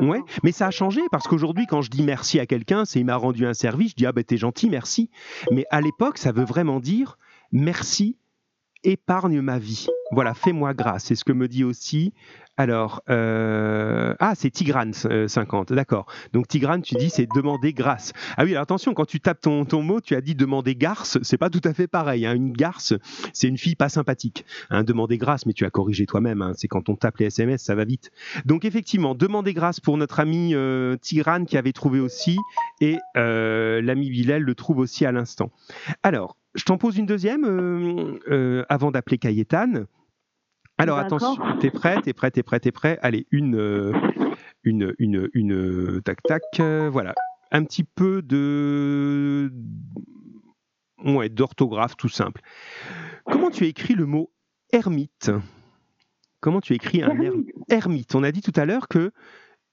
ouais, 0.00 0.20
mais 0.42 0.52
ça 0.52 0.66
a 0.66 0.70
changé 0.70 1.00
parce 1.12 1.28
qu'aujourd'hui, 1.28 1.66
quand 1.66 1.80
je 1.80 1.90
dis 1.90 2.02
merci 2.02 2.40
à 2.40 2.46
quelqu'un, 2.46 2.84
c'est 2.84 3.00
il 3.00 3.06
m'a 3.06 3.16
rendu 3.16 3.46
un 3.46 3.54
service, 3.54 3.90
je 3.90 3.96
dis 3.96 4.06
ah 4.06 4.12
ben 4.12 4.24
t'es 4.24 4.36
gentil, 4.36 4.68
merci. 4.68 5.10
Mais 5.52 5.64
à 5.70 5.80
l'époque, 5.80 6.18
ça 6.18 6.32
veut 6.32 6.44
vraiment 6.44 6.80
dire 6.80 7.18
merci, 7.52 8.16
épargne 8.82 9.40
ma 9.40 9.58
vie. 9.58 9.86
Voilà, 10.10 10.34
fais-moi 10.34 10.74
grâce. 10.74 11.04
C'est 11.04 11.14
ce 11.14 11.24
que 11.24 11.32
me 11.32 11.48
dit 11.48 11.64
aussi 11.64 12.12
alors, 12.58 13.02
euh, 13.08 14.16
ah, 14.18 14.34
c'est 14.34 14.50
Tigrane 14.50 14.92
50, 14.92 15.70
euh, 15.70 15.74
d'accord. 15.76 16.06
Donc 16.32 16.48
Tigrane, 16.48 16.82
tu 16.82 16.96
dis 16.96 17.08
c'est 17.08 17.28
demander 17.32 17.72
grâce. 17.72 18.12
Ah 18.36 18.42
oui, 18.42 18.50
alors 18.50 18.64
attention, 18.64 18.94
quand 18.94 19.04
tu 19.04 19.20
tapes 19.20 19.40
ton, 19.40 19.64
ton 19.64 19.80
mot, 19.80 20.00
tu 20.00 20.16
as 20.16 20.20
dit 20.20 20.34
demander 20.34 20.74
garce, 20.74 21.18
c'est 21.22 21.38
pas 21.38 21.50
tout 21.50 21.60
à 21.62 21.72
fait 21.72 21.86
pareil. 21.86 22.26
Hein. 22.26 22.34
Une 22.34 22.52
garce, 22.52 22.94
c'est 23.32 23.46
une 23.46 23.58
fille 23.58 23.76
pas 23.76 23.88
sympathique. 23.88 24.44
Hein, 24.70 24.82
demander 24.82 25.18
grâce, 25.18 25.46
mais 25.46 25.52
tu 25.52 25.64
as 25.64 25.70
corrigé 25.70 26.04
toi-même, 26.04 26.42
hein. 26.42 26.52
c'est 26.56 26.66
quand 26.66 26.88
on 26.88 26.96
tape 26.96 27.18
les 27.18 27.26
SMS, 27.26 27.62
ça 27.62 27.76
va 27.76 27.84
vite. 27.84 28.10
Donc 28.44 28.64
effectivement, 28.64 29.14
demander 29.14 29.54
grâce 29.54 29.78
pour 29.78 29.96
notre 29.96 30.18
ami 30.18 30.52
euh, 30.56 30.96
Tigrane 30.96 31.46
qui 31.46 31.56
avait 31.56 31.72
trouvé 31.72 32.00
aussi, 32.00 32.38
et 32.80 32.98
l'ami 33.14 34.10
Bilal 34.10 34.42
le 34.42 34.54
trouve 34.56 34.78
aussi 34.78 35.06
à 35.06 35.12
l'instant. 35.12 35.52
Alors, 36.02 36.36
je 36.56 36.64
t'en 36.64 36.76
pose 36.76 36.96
une 36.96 37.06
deuxième 37.06 38.18
avant 38.68 38.90
d'appeler 38.90 39.18
Cayetane. 39.18 39.86
Alors 40.78 40.98
attention, 40.98 41.36
t'es 41.58 41.70
prêt, 41.70 42.00
t'es 42.02 42.12
prêt, 42.12 42.30
t'es 42.30 42.42
prêt, 42.42 42.60
t'es 42.60 42.72
prêt. 42.72 42.98
Allez, 43.02 43.26
une, 43.32 43.56
euh, 43.56 43.92
une, 44.62 44.94
une, 44.98 45.28
une, 45.34 46.00
tac, 46.02 46.22
tac. 46.22 46.42
Euh, 46.60 46.88
voilà, 46.88 47.14
un 47.50 47.64
petit 47.64 47.82
peu 47.82 48.22
de, 48.22 49.52
ouais, 51.04 51.28
d'orthographe 51.28 51.96
tout 51.96 52.08
simple. 52.08 52.40
Comment 53.24 53.50
tu 53.50 53.64
as 53.64 53.66
écrit 53.66 53.94
le 53.94 54.06
mot 54.06 54.30
ermite? 54.72 55.32
Comment 56.40 56.60
tu 56.60 56.74
écris 56.74 57.02
un 57.02 57.20
ermite. 57.20 57.50
ermite? 57.68 58.14
On 58.14 58.22
a 58.22 58.30
dit 58.30 58.42
tout 58.42 58.52
à 58.54 58.64
l'heure 58.64 58.86
que 58.86 59.10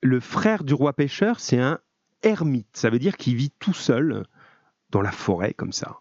le 0.02 0.20
frère 0.20 0.64
du 0.64 0.74
roi 0.74 0.94
pêcheur, 0.94 1.40
c'est 1.40 1.60
un 1.60 1.80
ermite. 2.24 2.70
Ça 2.74 2.90
veut 2.90 3.00
dire 3.00 3.18
qu'il 3.18 3.36
vit 3.36 3.52
tout 3.60 3.74
seul 3.74 4.26
dans 4.90 5.02
la 5.02 5.12
forêt 5.12 5.54
comme 5.54 5.72
ça. 5.72 6.00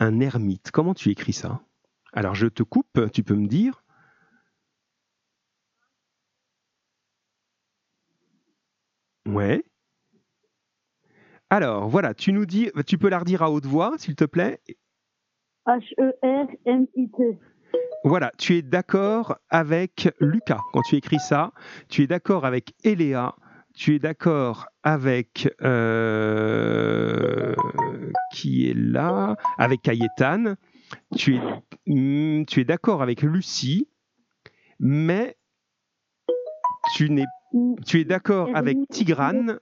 Un 0.00 0.18
ermite. 0.18 0.72
Comment 0.72 0.94
tu 0.94 1.10
écris 1.10 1.32
ça? 1.32 1.60
Alors 2.12 2.34
je 2.34 2.48
te 2.48 2.64
coupe, 2.64 3.00
tu 3.12 3.22
peux 3.22 3.36
me 3.36 3.46
dire 3.46 3.79
Ouais. 9.40 9.64
Alors, 11.48 11.88
voilà, 11.88 12.12
tu 12.12 12.34
nous 12.34 12.44
dis, 12.44 12.70
tu 12.86 12.98
peux 12.98 13.08
la 13.08 13.20
redire 13.20 13.42
à 13.42 13.50
haute 13.50 13.64
voix, 13.64 13.94
s'il 13.96 14.14
te 14.14 14.24
plaît? 14.24 14.60
H-E-R-M-I-T. 15.66 17.38
Voilà, 18.04 18.32
tu 18.36 18.56
es 18.56 18.62
d'accord 18.62 19.38
avec 19.48 20.10
Lucas 20.20 20.60
quand 20.74 20.82
tu 20.82 20.96
écris 20.96 21.20
ça, 21.20 21.52
tu 21.88 22.02
es 22.02 22.06
d'accord 22.06 22.44
avec 22.44 22.74
Eléa, 22.84 23.34
tu 23.74 23.94
es 23.94 23.98
d'accord 23.98 24.66
avec 24.82 25.48
euh, 25.62 27.54
qui 28.34 28.68
est 28.68 28.76
là, 28.76 29.36
avec 29.56 29.80
Cayetane, 29.80 30.56
tu 31.16 31.36
es, 31.36 31.40
hmm, 31.86 32.44
tu 32.44 32.60
es 32.60 32.64
d'accord 32.64 33.00
avec 33.00 33.22
Lucie, 33.22 33.88
mais 34.78 35.38
tu 36.94 37.08
n'es 37.08 37.24
tu 37.86 38.00
es 38.00 38.04
d'accord 38.04 38.48
avec 38.54 38.76
Tigrane 38.90 39.58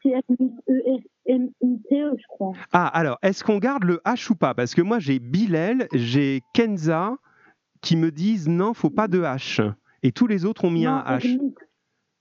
Ah, 2.73 2.87
alors, 2.87 3.19
est-ce 3.23 3.45
qu'on 3.45 3.59
garde 3.59 3.85
le 3.85 4.01
H 4.05 4.33
ou 4.33 4.35
pas? 4.35 4.55
Parce 4.55 4.75
que 4.75 4.83
moi, 4.83 4.99
j'ai 4.99 5.19
Bilal, 5.19 5.89
j'ai 5.93 6.43
Kenza 6.55 7.17
qui 7.81 7.97
me 7.97 8.11
disent 8.11 8.49
non, 8.49 8.75
faut 8.75 8.91
pas 8.91 9.09
de 9.09 9.21
H. 9.23 9.73
Et 10.03 10.13
tous 10.13 10.27
les 10.27 10.45
autres 10.45 10.65
ont 10.65 10.71
mis 10.71 10.87
un 10.87 11.03
H. 11.03 11.39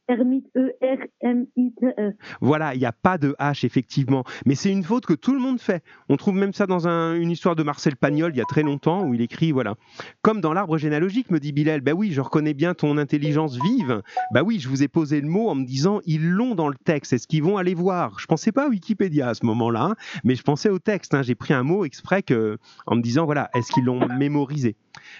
Ermite, 0.07 0.47
E-R-M-I-T-E. 0.55 2.13
Voilà, 2.41 2.73
il 2.73 2.79
n'y 2.79 2.85
a 2.85 2.91
pas 2.91 3.17
de 3.17 3.35
H, 3.39 3.65
effectivement. 3.65 4.23
Mais 4.45 4.55
c'est 4.55 4.71
une 4.71 4.83
faute 4.83 5.05
que 5.05 5.13
tout 5.13 5.33
le 5.33 5.39
monde 5.39 5.59
fait. 5.59 5.83
On 6.09 6.17
trouve 6.17 6.35
même 6.35 6.53
ça 6.53 6.65
dans 6.65 6.87
une 6.87 7.31
histoire 7.31 7.55
de 7.55 7.63
Marcel 7.63 7.95
Pagnol 7.95 8.31
il 8.33 8.37
y 8.37 8.41
a 8.41 8.45
très 8.45 8.63
longtemps 8.63 9.03
où 9.03 9.13
il 9.13 9.21
écrit, 9.21 9.51
voilà. 9.51 9.75
Comme 10.21 10.41
dans 10.41 10.53
l'arbre 10.53 10.77
généalogique, 10.77 11.29
me 11.31 11.39
dit 11.39 11.51
Bilal, 11.51 11.81
bah 11.81 11.93
oui, 11.93 12.11
je 12.11 12.21
reconnais 12.21 12.53
bien 12.53 12.73
ton 12.73 12.97
intelligence 12.97 13.57
vive. 13.61 14.01
Bah 14.33 14.43
oui, 14.43 14.59
je 14.59 14.69
vous 14.69 14.83
ai 14.83 14.87
posé 14.87 15.19
le 15.21 15.27
mot 15.27 15.49
en 15.49 15.55
me 15.55 15.65
disant, 15.65 15.99
ils 16.05 16.29
l'ont 16.29 16.55
dans 16.55 16.69
le 16.69 16.75
texte. 16.75 17.13
Est-ce 17.13 17.27
qu'ils 17.27 17.43
vont 17.43 17.57
aller 17.57 17.73
voir 17.73 18.19
Je 18.19 18.25
pensais 18.25 18.51
pas 18.51 18.65
à 18.65 18.69
Wikipédia 18.69 19.29
à 19.29 19.33
ce 19.33 19.45
moment-là, 19.45 19.83
hein, 19.83 19.95
mais 20.23 20.35
je 20.35 20.43
pensais 20.43 20.69
au 20.69 20.79
texte. 20.79 21.13
Hein. 21.13 21.21
J'ai 21.21 21.35
pris 21.35 21.53
un 21.53 21.63
mot 21.63 21.85
exprès 21.85 22.23
que, 22.23 22.57
en 22.85 22.95
me 22.95 23.01
disant, 23.01 23.25
voilà, 23.25 23.49
est-ce 23.55 23.71
qu'ils 23.71 23.85
l'ont 23.85 24.07
mémorisé? 24.07 24.75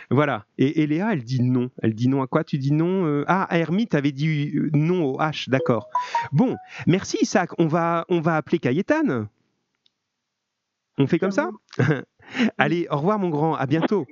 Voilà. 0.10 0.46
Et, 0.58 0.88
Léa, 0.88 1.14
elle 1.14 1.24
dit 1.24 1.42
non. 1.42 1.70
Elle 1.82 1.94
dit 1.94 2.08
non 2.08 2.22
à 2.22 2.28
quoi? 2.28 2.44
Tu 2.44 2.58
dis 2.58 2.72
non 2.72 3.06
euh, 3.06 3.24
Ah, 3.28 3.44
à 3.44 3.60
Hermite, 3.60 3.96
avait 3.96 4.12
dit 4.12 4.54
euh, 4.56 4.70
non 4.78 5.04
au 5.06 5.20
H, 5.20 5.50
d'accord. 5.50 5.90
Bon, 6.32 6.56
merci 6.86 7.18
Isaac. 7.22 7.52
On 7.58 7.68
va, 7.68 8.06
on 8.10 8.22
va 8.22 8.36
appeler 8.36 8.60
Cayetane. 8.60 9.28
On 10.98 11.08
fait 11.08 11.20
comme 11.20 11.32
ça 11.32 11.52
Allez, 12.58 12.88
au 12.90 12.98
revoir 12.98 13.20
mon 13.20 13.30
grand, 13.30 13.56
à 13.56 13.66
bientôt. 13.66 14.06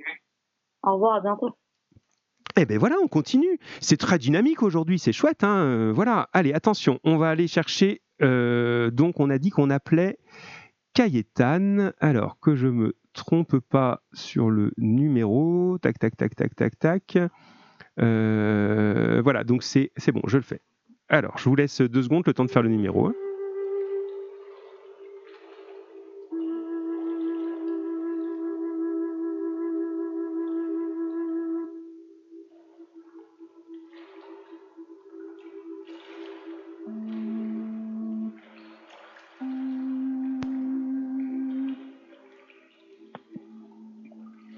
Au 0.82 0.94
revoir, 0.94 1.16
à 1.16 1.20
bientôt. 1.20 1.50
Eh 2.58 2.64
ben 2.64 2.78
voilà, 2.78 2.96
on 3.02 3.08
continue. 3.08 3.58
C'est 3.80 3.98
très 3.98 4.18
dynamique 4.18 4.62
aujourd'hui, 4.62 4.98
c'est 4.98 5.12
chouette. 5.12 5.44
Hein 5.44 5.58
euh, 5.58 5.92
voilà, 5.94 6.28
allez, 6.32 6.52
attention, 6.54 7.00
on 7.04 7.16
va 7.16 7.30
aller 7.30 7.48
chercher. 7.48 8.02
donc, 8.20 9.20
on 9.20 9.30
a 9.30 9.38
dit 9.38 9.50
qu'on 9.50 9.68
appelait 9.70 10.18
Cayetane. 10.94 11.92
Alors 12.00 12.38
que 12.40 12.56
je 12.56 12.68
me 12.68 12.96
trompe 13.12 13.58
pas 13.58 14.02
sur 14.12 14.50
le 14.50 14.72
numéro. 14.78 15.78
Tac, 15.78 15.98
tac, 15.98 16.16
tac, 16.16 16.34
tac, 16.36 16.54
tac, 16.54 16.78
tac. 16.78 17.18
Euh, 17.98 19.20
voilà, 19.22 19.44
donc 19.44 19.62
c'est 19.62 19.90
bon, 20.12 20.22
je 20.26 20.36
le 20.36 20.42
fais. 20.42 20.60
Alors, 21.08 21.38
je 21.38 21.48
vous 21.48 21.56
laisse 21.56 21.80
deux 21.80 22.02
secondes, 22.02 22.24
le 22.26 22.34
temps 22.34 22.44
de 22.44 22.50
faire 22.50 22.62
le 22.62 22.68
numéro. 22.68 23.12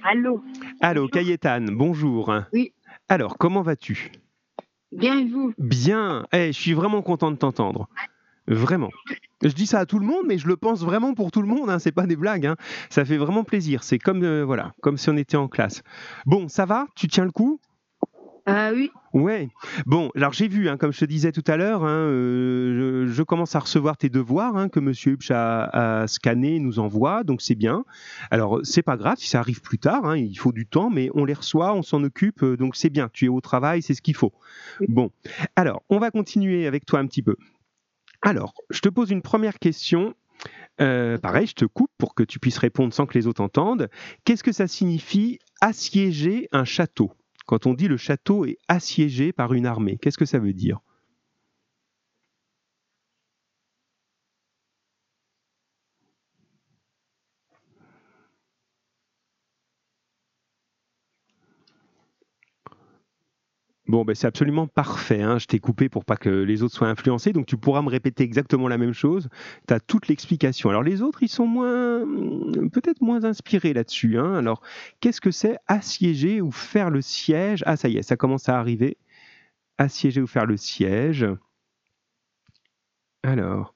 Allô? 0.02 0.42
Allô, 0.80 1.06
Cayetane, 1.08 1.66
bonjour. 1.70 2.32
Oui. 2.54 2.72
Alors, 3.08 3.38
comment 3.38 3.62
vas-tu? 3.62 4.12
Bien 4.92 5.18
et 5.18 5.24
vous? 5.24 5.54
Bien. 5.58 6.26
Eh, 6.32 6.52
je 6.52 6.58
suis 6.58 6.74
vraiment 6.74 7.00
content 7.00 7.30
de 7.30 7.36
t'entendre. 7.36 7.88
Vraiment. 8.46 8.90
Je 9.42 9.48
dis 9.48 9.66
ça 9.66 9.80
à 9.80 9.86
tout 9.86 9.98
le 9.98 10.06
monde, 10.06 10.24
mais 10.26 10.38
je 10.38 10.46
le 10.46 10.56
pense 10.56 10.82
vraiment 10.82 11.14
pour 11.14 11.30
tout 11.30 11.42
le 11.42 11.48
monde. 11.48 11.70
Hein. 11.70 11.78
C'est 11.78 11.92
pas 11.92 12.06
des 12.06 12.16
blagues. 12.16 12.46
Hein. 12.46 12.56
Ça 12.90 13.04
fait 13.04 13.16
vraiment 13.16 13.44
plaisir. 13.44 13.82
C'est 13.82 13.98
comme 13.98 14.22
euh, 14.24 14.44
voilà, 14.44 14.74
comme 14.82 14.96
si 14.96 15.08
on 15.10 15.16
était 15.16 15.36
en 15.36 15.48
classe. 15.48 15.82
Bon, 16.26 16.48
ça 16.48 16.66
va? 16.66 16.86
Tu 16.96 17.08
tiens 17.08 17.24
le 17.24 17.30
coup? 17.30 17.60
Ah 18.50 18.70
oui. 18.72 18.90
Ouais. 19.12 19.50
Bon, 19.84 20.10
alors 20.16 20.32
j'ai 20.32 20.48
vu, 20.48 20.70
hein, 20.70 20.78
comme 20.78 20.90
je 20.90 21.00
te 21.00 21.04
disais 21.04 21.32
tout 21.32 21.44
à 21.46 21.58
l'heure, 21.58 21.84
hein, 21.84 21.98
euh, 21.98 23.06
je, 23.06 23.22
commence 23.22 23.54
à 23.54 23.58
recevoir 23.58 23.98
tes 23.98 24.08
devoirs 24.08 24.56
hein, 24.56 24.70
que 24.70 24.80
Monsieur 24.80 25.12
Hupch 25.12 25.30
a, 25.30 26.06
scanné 26.06 26.56
et 26.56 26.58
nous 26.58 26.78
envoie, 26.78 27.24
donc 27.24 27.42
c'est 27.42 27.54
bien. 27.54 27.84
Alors 28.30 28.60
c'est 28.62 28.82
pas 28.82 28.96
grave 28.96 29.18
si 29.18 29.28
ça 29.28 29.40
arrive 29.40 29.60
plus 29.60 29.78
tard, 29.78 30.16
il 30.16 30.34
faut 30.34 30.52
du 30.52 30.66
temps, 30.66 30.88
mais 30.88 31.10
on 31.14 31.26
les 31.26 31.34
reçoit, 31.34 31.74
on 31.74 31.82
s'en 31.82 32.02
occupe, 32.02 32.42
euh, 32.42 32.56
donc 32.56 32.74
c'est 32.74 32.88
bien. 32.88 33.10
Tu 33.12 33.26
es 33.26 33.28
au 33.28 33.42
travail, 33.42 33.82
c'est 33.82 33.92
ce 33.92 34.00
qu'il 34.00 34.16
faut. 34.16 34.32
Bon, 34.88 35.10
alors 35.54 35.82
on 35.90 35.98
va 35.98 36.10
continuer 36.10 36.66
avec 36.66 36.86
toi 36.86 37.00
un 37.00 37.06
petit 37.06 37.22
peu. 37.22 37.36
Alors, 38.22 38.54
je 38.70 38.80
te 38.80 38.88
pose 38.88 39.10
une 39.10 39.22
première 39.22 39.58
question. 39.58 40.14
Euh, 40.80 41.18
pareil, 41.18 41.46
je 41.46 41.54
te 41.54 41.64
coupe 41.66 41.90
pour 41.98 42.14
que 42.14 42.22
tu 42.22 42.38
puisses 42.38 42.58
répondre 42.58 42.94
sans 42.94 43.04
que 43.04 43.12
les 43.12 43.26
autres 43.26 43.42
entendent. 43.42 43.90
Qu'est-ce 44.24 44.44
que 44.44 44.52
ça 44.52 44.66
signifie 44.66 45.38
assiéger 45.60 46.48
un 46.52 46.64
château? 46.64 47.12
Quand 47.48 47.64
on 47.64 47.72
dit 47.72 47.88
le 47.88 47.96
château 47.96 48.44
est 48.44 48.58
assiégé 48.68 49.32
par 49.32 49.54
une 49.54 49.64
armée, 49.64 49.96
qu'est-ce 49.96 50.18
que 50.18 50.26
ça 50.26 50.38
veut 50.38 50.52
dire? 50.52 50.80
Bon, 63.88 64.04
ben 64.04 64.14
c'est 64.14 64.26
absolument 64.26 64.66
parfait. 64.66 65.22
Hein. 65.22 65.38
Je 65.38 65.46
t'ai 65.46 65.60
coupé 65.60 65.88
pour 65.88 66.04
pas 66.04 66.16
que 66.16 66.28
les 66.28 66.62
autres 66.62 66.74
soient 66.74 66.88
influencés, 66.88 67.32
donc 67.32 67.46
tu 67.46 67.56
pourras 67.56 67.80
me 67.80 67.88
répéter 67.88 68.22
exactement 68.22 68.68
la 68.68 68.76
même 68.76 68.92
chose. 68.92 69.30
Tu 69.66 69.72
as 69.72 69.80
toute 69.80 70.08
l'explication. 70.08 70.68
Alors 70.68 70.82
les 70.82 71.00
autres, 71.00 71.22
ils 71.22 71.28
sont 71.28 71.46
moins, 71.46 72.00
peut-être 72.70 73.00
moins 73.00 73.24
inspirés 73.24 73.72
là-dessus. 73.72 74.18
Hein. 74.18 74.34
Alors, 74.34 74.60
qu'est-ce 75.00 75.22
que 75.22 75.30
c'est 75.30 75.56
assiéger 75.66 76.42
ou 76.42 76.50
faire 76.50 76.90
le 76.90 77.00
siège? 77.00 77.62
Ah, 77.66 77.76
ça 77.76 77.88
y 77.88 77.96
est, 77.96 78.02
ça 78.02 78.16
commence 78.16 78.50
à 78.50 78.58
arriver. 78.58 78.98
Assiéger 79.78 80.20
ou 80.20 80.26
faire 80.26 80.44
le 80.44 80.58
siège. 80.58 81.26
Alors, 83.22 83.74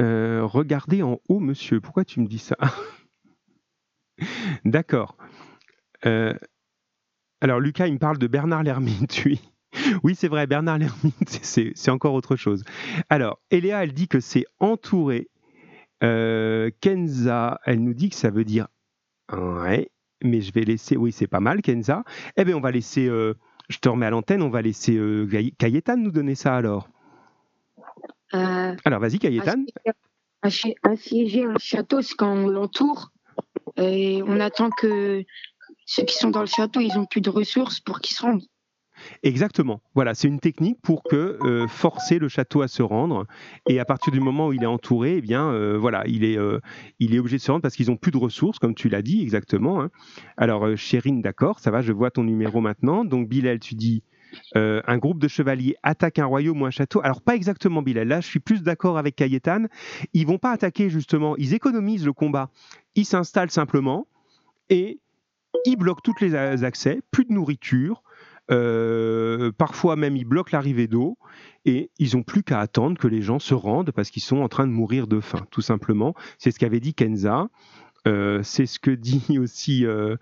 euh, 0.00 0.44
regardez 0.44 1.02
en 1.02 1.20
haut, 1.28 1.40
monsieur. 1.40 1.80
Pourquoi 1.80 2.04
tu 2.04 2.20
me 2.20 2.26
dis 2.26 2.38
ça? 2.38 2.56
D'accord. 4.64 5.16
Euh, 6.06 6.34
alors 7.44 7.60
Lucas, 7.60 7.88
il 7.88 7.92
me 7.92 7.98
parle 7.98 8.16
de 8.16 8.26
Bernard 8.26 8.62
Lermite, 8.62 9.22
oui. 9.26 9.38
Oui, 10.02 10.14
c'est 10.14 10.28
vrai, 10.28 10.46
Bernard 10.46 10.78
Lermite, 10.78 11.40
c'est 11.42 11.90
encore 11.90 12.14
autre 12.14 12.36
chose. 12.36 12.64
Alors, 13.10 13.38
Eléa, 13.50 13.84
elle 13.84 13.92
dit 13.92 14.08
que 14.08 14.18
c'est 14.18 14.46
entouré. 14.60 15.28
Euh, 16.02 16.70
Kenza, 16.80 17.60
elle 17.66 17.82
nous 17.82 17.92
dit 17.92 18.08
que 18.08 18.16
ça 18.16 18.30
veut 18.30 18.44
dire 18.44 18.68
ouais, 19.30 19.90
mais 20.22 20.40
je 20.40 20.52
vais 20.54 20.62
laisser. 20.62 20.96
Oui, 20.96 21.12
c'est 21.12 21.26
pas 21.26 21.40
mal, 21.40 21.60
Kenza. 21.60 22.04
Eh 22.38 22.44
bien, 22.44 22.56
on 22.56 22.60
va 22.60 22.70
laisser. 22.70 23.06
Euh, 23.08 23.34
je 23.68 23.76
te 23.76 23.90
remets 23.90 24.06
à 24.06 24.10
l'antenne, 24.10 24.40
on 24.40 24.48
va 24.48 24.62
laisser 24.62 24.96
euh, 24.96 25.28
nous 25.98 26.10
donner 26.10 26.34
ça 26.36 26.56
alors. 26.56 26.88
Euh, 28.32 28.74
alors, 28.86 29.00
vas-y, 29.00 29.18
Cayetan. 29.18 29.66
Assiéger 30.82 31.44
un 31.44 31.58
château, 31.58 32.00
c'est 32.00 32.14
quand 32.14 32.32
on 32.32 32.48
l'entoure 32.48 33.10
et 33.76 34.22
on 34.26 34.40
attend 34.40 34.70
que 34.70 35.24
ceux 35.86 36.04
qui 36.04 36.16
sont 36.16 36.30
dans 36.30 36.40
le 36.40 36.46
château, 36.46 36.80
ils 36.80 36.94
n'ont 36.94 37.06
plus 37.06 37.20
de 37.20 37.30
ressources 37.30 37.80
pour 37.80 38.00
qu'ils 38.00 38.16
se 38.16 38.22
rendent. 38.22 38.44
Exactement. 39.22 39.80
Voilà, 39.94 40.14
c'est 40.14 40.28
une 40.28 40.40
technique 40.40 40.80
pour 40.82 41.02
que 41.02 41.38
euh, 41.42 41.66
forcer 41.66 42.18
le 42.18 42.28
château 42.28 42.62
à 42.62 42.68
se 42.68 42.82
rendre. 42.82 43.26
Et 43.68 43.80
à 43.80 43.84
partir 43.84 44.12
du 44.12 44.20
moment 44.20 44.48
où 44.48 44.52
il 44.52 44.62
est 44.62 44.66
entouré, 44.66 45.16
eh 45.16 45.20
bien, 45.20 45.50
euh, 45.50 45.76
voilà, 45.78 46.04
il 46.06 46.24
est, 46.24 46.38
euh, 46.38 46.60
il 47.00 47.14
est 47.14 47.18
obligé 47.18 47.36
de 47.36 47.42
se 47.42 47.50
rendre 47.50 47.62
parce 47.62 47.74
qu'ils 47.74 47.88
n'ont 47.88 47.96
plus 47.96 48.12
de 48.12 48.18
ressources, 48.18 48.58
comme 48.58 48.74
tu 48.74 48.88
l'as 48.88 49.02
dit 49.02 49.22
exactement. 49.22 49.82
Hein. 49.82 49.90
Alors, 50.36 50.76
Chérine, 50.76 51.22
d'accord, 51.22 51.60
ça 51.60 51.70
va, 51.70 51.82
je 51.82 51.92
vois 51.92 52.10
ton 52.10 52.24
numéro 52.24 52.60
maintenant. 52.60 53.04
Donc, 53.04 53.28
Bilal, 53.28 53.58
tu 53.58 53.74
dis. 53.74 54.02
un 54.54 54.98
groupe 54.98 55.20
de 55.20 55.28
chevaliers 55.28 55.76
attaque 55.84 56.18
un 56.18 56.26
royaume 56.26 56.62
ou 56.62 56.66
un 56.66 56.70
château. 56.70 57.00
Alors 57.04 57.22
pas 57.22 57.36
exactement 57.36 57.82
Bilal, 57.82 58.08
là 58.08 58.20
je 58.20 58.26
suis 58.26 58.40
plus 58.40 58.64
d'accord 58.64 58.98
avec 58.98 59.14
Cayetan. 59.14 59.66
Ils 60.12 60.26
vont 60.26 60.38
pas 60.38 60.50
attaquer 60.50 60.90
justement, 60.90 61.36
ils 61.36 61.54
économisent 61.54 62.04
le 62.04 62.12
combat. 62.12 62.50
Ils 62.96 63.04
s'installent 63.04 63.52
simplement 63.52 64.08
et 64.70 64.98
ils 65.64 65.76
bloquent 65.76 66.02
tous 66.02 66.22
les 66.22 66.34
accès, 66.64 67.00
plus 67.10 67.24
de 67.24 67.32
nourriture, 67.32 68.02
euh, 68.50 69.52
parfois 69.56 69.96
même 69.96 70.16
ils 70.16 70.26
bloquent 70.26 70.50
l'arrivée 70.52 70.86
d'eau 70.86 71.16
et 71.64 71.90
ils 71.98 72.14
n'ont 72.14 72.22
plus 72.22 72.42
qu'à 72.42 72.60
attendre 72.60 72.98
que 72.98 73.08
les 73.08 73.22
gens 73.22 73.38
se 73.38 73.54
rendent 73.54 73.90
parce 73.90 74.10
qu'ils 74.10 74.22
sont 74.22 74.38
en 74.38 74.48
train 74.48 74.66
de 74.66 74.72
mourir 74.72 75.06
de 75.06 75.20
faim, 75.20 75.46
tout 75.50 75.62
simplement. 75.62 76.14
C'est 76.38 76.50
ce 76.50 76.58
qu'avait 76.58 76.80
dit 76.80 76.94
Kenza. 76.94 77.48
Euh, 78.06 78.42
c'est 78.42 78.66
ce 78.66 78.78
que 78.78 78.90
dit 78.90 79.38
aussi 79.38 79.86
euh, 79.86 80.16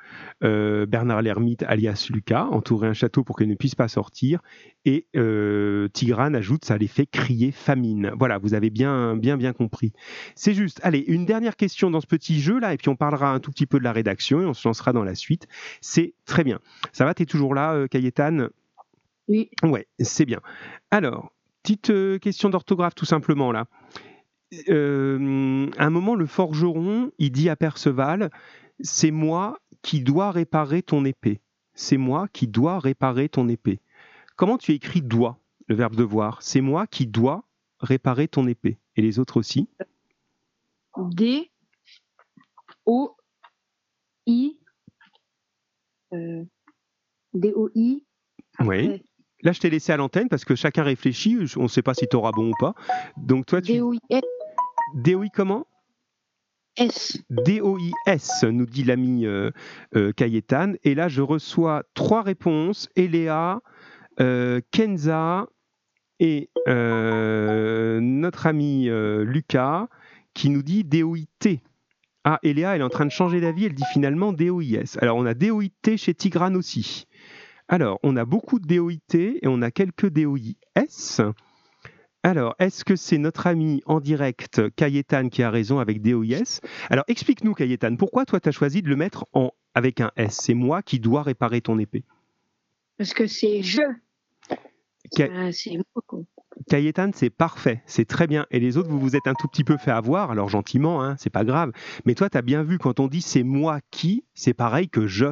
euh, 0.45 0.87
Bernard 0.87 1.23
Lermite, 1.23 1.65
alias 1.65 2.09
Lucas, 2.11 2.45
entourer 2.45 2.89
un 2.89 2.93
château 2.93 3.25
pour 3.25 3.37
qu'il 3.37 3.49
ne 3.49 3.55
puisse 3.55 3.75
pas 3.75 3.89
sortir. 3.89 4.41
Et 4.85 5.07
Tigrane 5.93 6.35
ajoute, 6.35 6.65
ça 6.65 6.77
les 6.77 6.89
fait 6.89 7.07
crier 7.07 7.53
famine. 7.53 8.13
Voilà, 8.19 8.39
vous 8.39 8.55
avez 8.55 8.71
bien, 8.71 9.17
bien, 9.17 9.37
bien 9.37 9.53
compris. 9.53 9.93
C'est 10.35 10.55
juste. 10.55 10.81
Allez, 10.83 11.05
une 11.07 11.25
dernière 11.25 11.57
question 11.57 11.91
dans 11.91 12.01
ce 12.01 12.07
petit 12.07 12.41
jeu 12.41 12.59
là, 12.59 12.75
et 12.75 12.77
puis 12.77 12.89
on 12.89 12.97
parlera 12.97 13.33
un 13.33 13.39
tout 13.39 13.53
petit 13.53 13.67
peu 13.67 13.79
de 13.79 13.85
la 13.85 13.93
rédaction 13.93 14.43
et 14.43 14.45
on 14.45 14.55
se 14.55 14.67
lancera 14.67 14.93
dans 14.93 15.05
la 15.05 15.15
suite. 15.15 15.47
C'est 15.81 16.15
très 16.25 16.43
bien. 16.43 16.59
Ça 16.93 17.05
va, 17.05 17.15
tu 17.15 17.23
es 17.23 17.27
toujours 17.27 17.55
là, 17.55 17.87
Cayetan 17.89 18.49
Oui. 19.29 19.51
Ouais, 19.63 19.87
c'est 20.01 20.25
bien. 20.25 20.41
Alors, 20.91 21.31
petite 21.63 21.93
question 22.21 22.51
d'orthographe 22.51 22.97
tout 22.97 23.07
simplement 23.07 23.53
là. 23.53 23.67
Euh, 24.69 25.71
à 25.79 25.87
un 25.87 25.91
moment, 25.91 26.15
le 26.15 26.27
forgeron, 26.27 27.11
il 27.19 27.33
dit 27.33 27.49
à 27.49 27.57
Perceval, 27.57 28.31
c'est 28.81 29.11
moi 29.11 29.59
qui 29.83 30.01
dois 30.01 30.31
réparer 30.31 30.83
ton 30.83 31.05
épée. 31.05 31.41
C'est 31.75 31.97
moi 31.97 32.29
qui 32.29 32.47
dois 32.49 32.79
réparer 32.79 33.29
ton 33.29 33.49
épée. 33.49 33.81
Comment 34.37 34.59
tu 34.59 34.73
écris 34.73 35.03
doit, 35.03 35.39
le 35.69 35.75
verbe 35.75 35.97
devoir? 35.97 36.43
C'est 36.43 36.61
moi 36.61 36.87
qui 36.87 37.07
dois 37.07 37.45
réparer 37.81 38.29
ton 38.29 38.47
épée. 38.47 38.79
Et 38.97 39.03
les 39.03 39.19
autres 39.19 39.39
aussi? 39.39 39.69
D, 40.99 41.51
O, 42.85 43.17
I, 44.27 44.59
euh, 46.13 46.45
D, 47.33 47.53
O, 47.55 47.71
I. 47.75 48.05
Oui. 48.61 49.03
Là, 49.43 49.53
je 49.53 49.61
t'ai 49.61 49.71
laissé 49.71 49.93
à 49.93 49.97
l'antenne 49.97 50.29
parce 50.29 50.45
que 50.45 50.55
chacun 50.55 50.83
réfléchit. 50.83 51.39
On 51.57 51.63
ne 51.63 51.69
sait 51.69 51.83
pas 51.83 51.95
si 51.95 52.07
tu 52.07 52.15
auras 52.15 52.31
bon 52.31 52.51
ou 52.51 52.55
pas. 52.61 52.75
Donc, 53.17 53.47
toi, 53.47 53.63
tu. 53.63 53.73
D, 53.73 53.81
O, 53.81 53.95
I, 53.95 54.21
DOI 54.95 55.29
comment 55.33 55.67
S. 56.77 57.19
DOIS, 57.29 58.45
nous 58.51 58.65
dit 58.65 58.85
l'ami 58.85 59.27
euh, 59.27 59.51
euh 59.95 60.13
Et 60.85 60.95
là, 60.95 61.09
je 61.09 61.21
reçois 61.21 61.83
trois 61.93 62.23
réponses 62.23 62.89
Eléa, 62.97 63.61
euh, 64.21 64.61
Kenza 64.71 65.49
et 66.19 66.49
euh, 66.69 68.01
notre 68.01 68.47
ami 68.47 68.89
Lucas 68.89 69.89
qui 70.33 70.49
nous 70.49 70.63
dit 70.63 70.85
DOIT. 70.85 71.61
Ah, 72.25 72.39
Eléa, 72.43 72.75
elle 72.75 72.81
est 72.81 72.85
en 72.85 72.89
train 72.89 73.05
de 73.05 73.11
changer 73.11 73.41
d'avis, 73.41 73.67
elle 73.67 73.75
dit 73.75 73.85
finalement 73.93 74.33
DOIS. 74.33 74.97
Alors, 75.01 75.17
on 75.17 75.27
a 75.27 75.35
DOIT 75.35 75.97
chez 75.97 76.15
Tigrane 76.15 76.57
aussi. 76.57 77.07
Alors, 77.69 77.99
on 78.03 78.17
a 78.17 78.25
beaucoup 78.25 78.61
de 78.61 78.67
DOIT 78.67 79.15
et 79.15 79.47
on 79.47 79.61
a 79.61 79.71
quelques 79.71 80.09
DOIS. 80.09 81.21
Alors, 82.25 82.55
est-ce 82.61 82.85
que 82.85 82.95
c'est 82.95 83.19
notre 83.19 83.49
ami 83.49 83.83
en 83.85 83.99
direct, 83.99 84.63
Cayetan, 84.77 85.29
qui 85.29 85.43
a 85.43 85.51
raison 85.51 85.81
avec 85.81 86.03
DOIS 86.03 86.61
Alors, 86.89 87.05
explique-nous, 87.09 87.53
Cayetan, 87.55 87.97
pourquoi 87.97 88.25
toi, 88.25 88.39
tu 88.39 88.49
as 88.49 88.53
choisi 88.53 88.81
de 88.81 88.89
le 88.89 88.95
mettre 88.95 89.27
en, 89.33 89.51
avec 89.75 90.01
un 90.01 90.13
S? 90.17 90.39
C'est 90.41 90.55
moi 90.55 90.83
qui 90.83 91.01
dois 91.01 91.23
réparer 91.23 91.61
ton 91.61 91.79
épée. 91.81 92.05
Parce 92.97 93.13
que 93.13 93.27
c'est 93.27 93.63
je. 93.63 93.83
Cayetan, 96.69 97.11
c'est 97.13 97.31
parfait, 97.31 97.83
c'est 97.87 98.05
très 98.05 98.29
bien. 98.29 98.47
Et 98.53 98.61
les 98.61 98.77
autres, 98.77 98.89
vous 98.89 99.01
vous 99.01 99.17
êtes 99.17 99.27
un 99.27 99.35
tout 99.35 99.49
petit 99.49 99.65
peu 99.65 99.77
fait 99.77 99.91
avoir, 99.91 100.31
alors 100.31 100.49
gentiment, 100.49 101.03
hein, 101.03 101.17
c'est 101.19 101.31
pas 101.31 101.45
grave. 101.45 101.73
Mais 102.05 102.15
toi, 102.15 102.31
tu 102.31 102.39
as 102.39 102.43
bien 102.43 102.63
vu, 102.63 102.79
quand 102.79 103.01
on 103.01 103.09
dit 103.09 103.21
c'est 103.21 103.43
moi 103.43 103.81
qui, 103.91 104.25
c'est 104.35 104.55
pareil 104.55 104.89
que 104.89 105.09
je. 105.09 105.27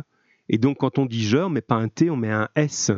Et 0.53 0.59
donc, 0.59 0.79
quand 0.79 0.99
on 0.99 1.07
dit 1.07 1.25
je, 1.25 1.39
on 1.39 1.49
met 1.49 1.61
pas 1.61 1.77
un 1.77 1.89
T, 1.89 2.11
on 2.11 2.17
met 2.17 2.31
un 2.31 2.49
S. 2.57 2.91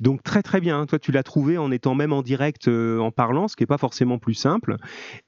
Donc, 0.00 0.22
très 0.22 0.42
très 0.42 0.60
bien. 0.60 0.86
Toi, 0.86 1.00
tu 1.00 1.10
l'as 1.10 1.24
trouvé 1.24 1.58
en 1.58 1.72
étant 1.72 1.96
même 1.96 2.12
en 2.12 2.22
direct, 2.22 2.68
euh, 2.68 2.98
en 3.00 3.10
parlant, 3.10 3.48
ce 3.48 3.56
qui 3.56 3.64
n'est 3.64 3.66
pas 3.68 3.78
forcément 3.78 4.18
plus 4.18 4.34
simple. 4.34 4.76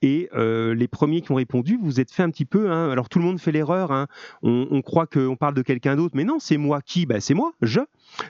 Et 0.00 0.30
euh, 0.34 0.74
les 0.74 0.86
premiers 0.86 1.22
qui 1.22 1.32
ont 1.32 1.36
répondu, 1.36 1.78
vous 1.82 2.00
êtes 2.00 2.12
fait 2.12 2.22
un 2.22 2.30
petit 2.30 2.44
peu. 2.44 2.70
Hein. 2.70 2.90
alors, 2.90 3.08
tout 3.08 3.18
le 3.18 3.24
monde 3.24 3.40
fait 3.40 3.50
l'erreur. 3.50 3.90
Hein. 3.90 4.06
on, 4.42 4.80
croit 4.80 5.06
qu'on 5.06 5.36
parle 5.36 5.54
de 5.54 5.62
quelqu'un 5.62 5.96
d'autre, 5.96 6.14
mais 6.16 6.24
non, 6.24 6.38
c'est 6.38 6.56
moi 6.56 6.80
qui 6.82 7.04
ben, 7.04 7.20
C'est 7.20 7.34
moi, 7.34 7.52
je. 7.62 7.80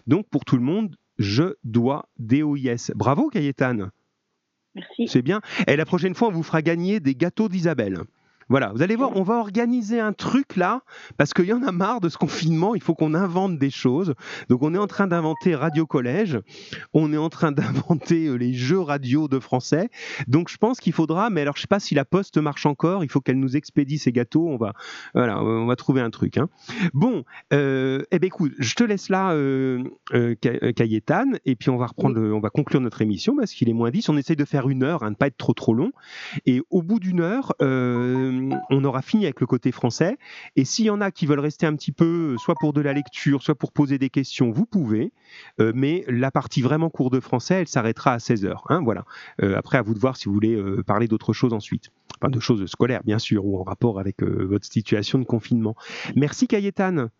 Donc, 0.06 0.26
pour 0.30 0.46
tout 0.46 0.56
le 0.56 0.62
monde, 0.62 0.96
je 1.18 1.54
dois 1.62 2.08
DOIS. 2.18 2.92
Bravo, 2.94 3.28
Cayetan. 3.28 3.90
Merci. 4.74 5.08
C'est 5.08 5.22
bien. 5.22 5.42
Et 5.66 5.76
la 5.76 5.84
prochaine 5.84 6.14
fois, 6.14 6.28
on 6.28 6.32
vous 6.32 6.42
fera 6.42 6.62
gagner 6.62 7.00
des 7.00 7.14
gâteaux 7.14 7.50
d'Isabelle. 7.50 8.04
Voilà, 8.48 8.72
vous 8.74 8.82
allez 8.82 8.96
voir, 8.96 9.16
on 9.16 9.22
va 9.22 9.34
organiser 9.34 10.00
un 10.00 10.12
truc 10.12 10.56
là, 10.56 10.82
parce 11.16 11.34
qu'il 11.34 11.46
y 11.46 11.52
en 11.52 11.62
a 11.62 11.72
marre 11.72 12.00
de 12.00 12.08
ce 12.08 12.18
confinement, 12.18 12.74
il 12.74 12.82
faut 12.82 12.94
qu'on 12.94 13.14
invente 13.14 13.58
des 13.58 13.70
choses. 13.70 14.14
Donc 14.48 14.62
on 14.62 14.74
est 14.74 14.78
en 14.78 14.86
train 14.86 15.06
d'inventer 15.06 15.54
Radio 15.54 15.86
Collège, 15.86 16.38
on 16.92 17.12
est 17.12 17.18
en 17.18 17.28
train 17.28 17.52
d'inventer 17.52 18.26
euh, 18.26 18.34
les 18.34 18.54
jeux 18.54 18.80
radio 18.80 19.28
de 19.28 19.38
français. 19.38 19.90
Donc 20.28 20.48
je 20.48 20.56
pense 20.56 20.80
qu'il 20.80 20.92
faudra, 20.92 21.30
mais 21.30 21.42
alors 21.42 21.56
je 21.56 21.62
sais 21.62 21.66
pas 21.66 21.80
si 21.80 21.94
la 21.94 22.04
poste 22.04 22.38
marche 22.38 22.66
encore, 22.66 23.04
il 23.04 23.10
faut 23.10 23.20
qu'elle 23.20 23.38
nous 23.38 23.56
expédie 23.56 23.98
ses 23.98 24.12
gâteaux, 24.12 24.48
on 24.48 24.56
va, 24.56 24.72
voilà, 25.14 25.42
on 25.42 25.66
va 25.66 25.76
trouver 25.76 26.00
un 26.00 26.10
truc. 26.10 26.38
Hein. 26.38 26.48
Bon, 26.92 27.24
euh, 27.52 28.02
eh 28.10 28.18
ben 28.18 28.26
écoute, 28.26 28.52
je 28.58 28.74
te 28.74 28.84
laisse 28.84 29.08
là, 29.08 29.32
euh, 29.32 29.84
euh, 30.14 30.34
euh 30.44 30.72
et 31.44 31.56
puis 31.56 31.70
on 31.70 31.76
va 31.76 31.86
reprendre, 31.86 32.20
on 32.20 32.40
va 32.40 32.50
conclure 32.50 32.80
notre 32.80 33.02
émission 33.02 33.36
parce 33.36 33.52
qu'il 33.52 33.68
est 33.68 33.72
moins 33.74 33.90
10. 33.90 34.08
On 34.08 34.16
essaye 34.16 34.36
de 34.36 34.44
faire 34.44 34.68
une 34.68 34.82
heure, 34.82 35.02
hein, 35.02 35.10
ne 35.10 35.14
pas 35.14 35.28
être 35.28 35.36
trop 35.36 35.52
trop 35.52 35.74
long. 35.74 35.92
Et 36.46 36.62
au 36.70 36.82
bout 36.82 36.98
d'une 36.98 37.20
heure, 37.20 37.54
euh, 37.62 38.31
on 38.70 38.84
aura 38.84 39.02
fini 39.02 39.24
avec 39.24 39.40
le 39.40 39.46
côté 39.46 39.72
français. 39.72 40.16
Et 40.56 40.64
s'il 40.64 40.86
y 40.86 40.90
en 40.90 41.00
a 41.00 41.10
qui 41.10 41.26
veulent 41.26 41.40
rester 41.40 41.66
un 41.66 41.74
petit 41.74 41.92
peu, 41.92 42.36
soit 42.38 42.54
pour 42.58 42.72
de 42.72 42.80
la 42.80 42.92
lecture, 42.92 43.42
soit 43.42 43.54
pour 43.54 43.72
poser 43.72 43.98
des 43.98 44.10
questions, 44.10 44.50
vous 44.50 44.66
pouvez. 44.66 45.12
Euh, 45.60 45.72
mais 45.74 46.04
la 46.08 46.30
partie 46.30 46.62
vraiment 46.62 46.90
cours 46.90 47.10
de 47.10 47.20
français, 47.20 47.60
elle 47.60 47.68
s'arrêtera 47.68 48.12
à 48.12 48.18
16h. 48.18 48.54
Hein, 48.68 48.82
voilà. 48.82 49.04
Euh, 49.42 49.56
après, 49.56 49.78
à 49.78 49.82
vous 49.82 49.94
de 49.94 49.98
voir 49.98 50.16
si 50.16 50.26
vous 50.26 50.34
voulez 50.34 50.54
euh, 50.54 50.82
parler 50.82 51.08
d'autre 51.08 51.32
chose 51.32 51.52
ensuite. 51.52 51.90
Enfin, 52.20 52.30
de 52.30 52.40
choses 52.40 52.64
scolaires, 52.66 53.02
bien 53.04 53.18
sûr, 53.18 53.44
ou 53.44 53.58
en 53.58 53.64
rapport 53.64 53.98
avec 53.98 54.22
votre 54.22 54.64
situation 54.64 55.18
de 55.18 55.24
confinement. 55.24 55.74
Merci, 56.14 56.46
Cayetane. 56.46 57.10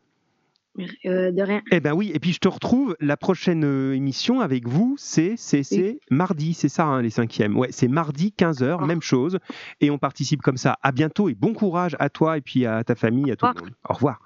Euh, 1.05 1.33
de 1.33 1.43
rien. 1.43 1.63
Eh 1.71 1.81
ben 1.81 1.93
oui, 1.93 2.11
et 2.15 2.19
puis 2.19 2.33
je 2.33 2.39
te 2.39 2.49
retrouve 2.49 2.97
la 2.99 3.19
prochaine 3.19 3.65
euh, 3.65 3.95
émission 3.95 4.41
avec 4.41 4.67
vous, 4.67 4.95
c'est 4.99 5.37
c'est 5.37 5.99
mardi, 6.11 6.55
c'est 6.55 6.71
ça 6.71 6.87
hein, 6.87 7.03
les 7.03 7.11
cinquièmes. 7.11 7.59
Ouais, 7.59 7.69
c'est 7.71 7.89
mardi 7.89 8.33
15h, 8.37 8.79
ah. 8.81 8.87
même 8.87 9.03
chose, 9.03 9.39
et 9.81 9.91
on 9.91 9.99
participe 9.99 10.41
comme 10.41 10.57
ça. 10.57 10.79
À 10.83 10.93
bientôt 10.93 11.29
et 11.29 11.35
bon 11.35 11.53
courage 11.53 11.95
à 11.99 12.09
toi 12.09 12.39
et 12.39 12.41
puis 12.41 12.65
à 12.65 12.85
ta 12.85 12.95
famille, 12.95 13.31
à 13.31 13.37
tout 13.37 13.47
le 13.47 13.61
monde. 13.61 13.75
Au 13.89 13.95
revoir. 13.95 14.21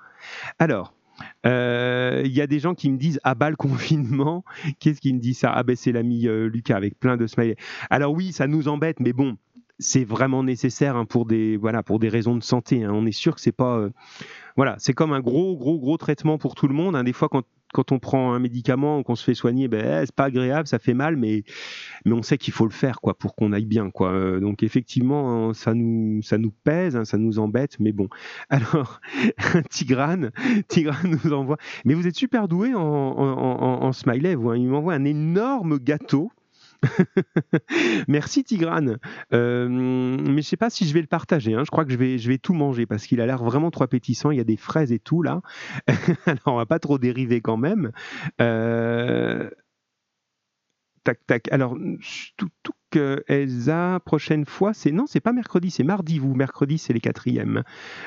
Alors. 0.59 0.93
Euh, 1.47 2.21
il 2.27 2.33
y 2.33 2.43
a 2.43 2.47
des 2.47 2.59
gens 2.59 2.75
qui 2.75 2.91
me 2.91 2.99
disent 2.99 3.21
ah 3.25 3.35
bas 3.35 3.49
le 3.49 3.57
confinement. 3.57 4.45
Qu'est-ce 4.81 5.01
qui 5.01 5.15
me 5.15 5.19
dit 5.19 5.33
ça? 5.33 5.51
Ah 5.51 5.63
ben 5.63 5.75
c'est 5.75 5.91
l'ami 5.91 6.29
Lucas 6.29 6.77
avec 6.77 7.01
plein 7.01 7.17
de 7.17 7.27
smileys. 7.27 7.57
Alors 7.89 8.13
oui, 8.13 8.33
ça 8.33 8.47
nous 8.47 8.69
embête, 8.69 9.01
mais 9.01 9.15
bon, 9.15 9.39
c'est 9.79 10.05
vraiment 10.05 10.43
nécessaire 10.43 10.97
hein, 10.97 11.05
pour 11.05 11.27
des 11.27 11.57
voilà 11.57 11.83
pour 11.83 11.99
des 11.99 12.09
raisons 12.09 12.37
de 12.37 12.43
santé. 12.43 12.85
Hein. 12.85 12.93
On 12.93 13.07
est 13.07 13.13
sûr 13.13 13.35
que 13.35 13.41
c'est 13.41 13.53
pas 13.53 13.89
voilà, 14.57 14.77
c'est 14.79 14.95
comme 14.95 15.13
un 15.13 15.21
gros, 15.21 15.57
gros, 15.57 15.79
gros 15.79 15.99
traitement 15.99 16.39
pour 16.39 16.55
tout 16.55 16.67
le 16.67 16.75
monde. 16.75 16.97
Hein. 16.97 17.05
Des 17.05 17.13
fois, 17.13 17.29
quand, 17.29 17.43
quand 17.75 17.93
on 17.93 17.99
prend 17.99 18.33
un 18.33 18.39
médicament, 18.39 19.03
qu'on 19.03 19.15
se 19.15 19.23
fait 19.23 19.35
soigner, 19.35 19.69
ben, 19.69 19.85
eh, 19.85 20.07
c'est 20.07 20.15
pas 20.15 20.25
agréable, 20.25 20.67
ça 20.67 20.79
fait 20.79 20.95
mal, 20.95 21.17
mais, 21.17 21.45
mais 22.07 22.15
on 22.15 22.23
sait 22.23 22.39
qu'il 22.39 22.55
faut 22.55 22.65
le 22.65 22.73
faire 22.73 23.03
quoi, 23.03 23.19
pour 23.19 23.35
qu'on 23.35 23.53
aille 23.53 23.67
bien. 23.67 23.91
Quoi. 23.91 24.13
Euh, 24.13 24.41
donc, 24.41 24.63
effectivement, 24.63 25.51
hein, 25.51 25.55
ça 25.55 25.75
nous, 25.75 26.23
ça 26.23 26.39
nous 26.39 26.53
pèse, 26.65 26.97
hein, 26.97 27.05
ça 27.05 27.19
nous 27.19 27.39
embête, 27.39 27.79
mais 27.81 27.93
bon. 27.93 28.09
Alors, 28.49 29.01
Tigrane, 29.69 30.31
Tigrane 30.69 31.19
nous 31.25 31.35
envoie. 31.35 31.59
Mais 31.85 31.93
vous 31.93 32.07
êtes 32.07 32.17
super 32.17 32.49
doué 32.49 32.73
en, 32.73 32.81
en, 32.81 33.83
en, 33.83 33.93
smiley, 33.93 34.37
vous. 34.37 34.55
Il 34.55 34.69
m'envoie 34.69 34.95
un 34.95 35.05
énorme 35.05 35.79
gâteau 35.79 36.31
Merci 38.09 38.45
Tigrane. 38.45 38.99
Euh, 39.33 39.69
mais 39.69 40.27
je 40.27 40.33
ne 40.33 40.41
sais 40.43 40.57
pas 40.57 40.71
si 40.71 40.87
je 40.87 40.95
vais 40.95 41.01
le 41.01 41.07
partager. 41.07 41.55
Hein. 41.55 41.63
Je 41.65 41.71
crois 41.71 41.85
que 41.85 41.93
je 41.93 42.29
vais, 42.29 42.39
tout 42.39 42.55
manger 42.55 42.87
parce 42.87 43.07
qu'il 43.07 43.21
a 43.21 43.27
l'air 43.27 43.43
vraiment 43.43 43.71
trop 43.71 43.85
appétissant. 43.85 44.31
Il 44.31 44.39
y 44.39 44.41
a 44.41 44.45
des 44.45 44.57
fraises 44.57 44.93
et 44.93 44.99
tout 44.99 45.23
là. 45.23 45.41
Alors 46.27 46.41
on 46.47 46.57
va 46.57 46.67
pas 46.67 46.79
trop 46.79 46.99
dériver 46.99 47.41
quand 47.41 47.57
même. 47.57 47.93
Euh, 48.41 49.51
tac 51.07 51.25
tac. 51.27 51.53
Alors 51.53 51.79
tout, 52.37 52.49
tout 52.63 52.73
Elsa, 53.29 54.01
prochaine 54.05 54.45
fois, 54.45 54.73
c'est 54.73 54.91
non, 54.91 55.07
c'est 55.07 55.21
pas 55.21 55.33
mercredi, 55.33 55.71
c'est 55.71 55.85
mardi, 55.85 56.19
vous. 56.19 56.35
Mercredi, 56.35 56.79
c'est 56.79 56.93
les 56.93 57.01
quatrièmes. 57.01 57.63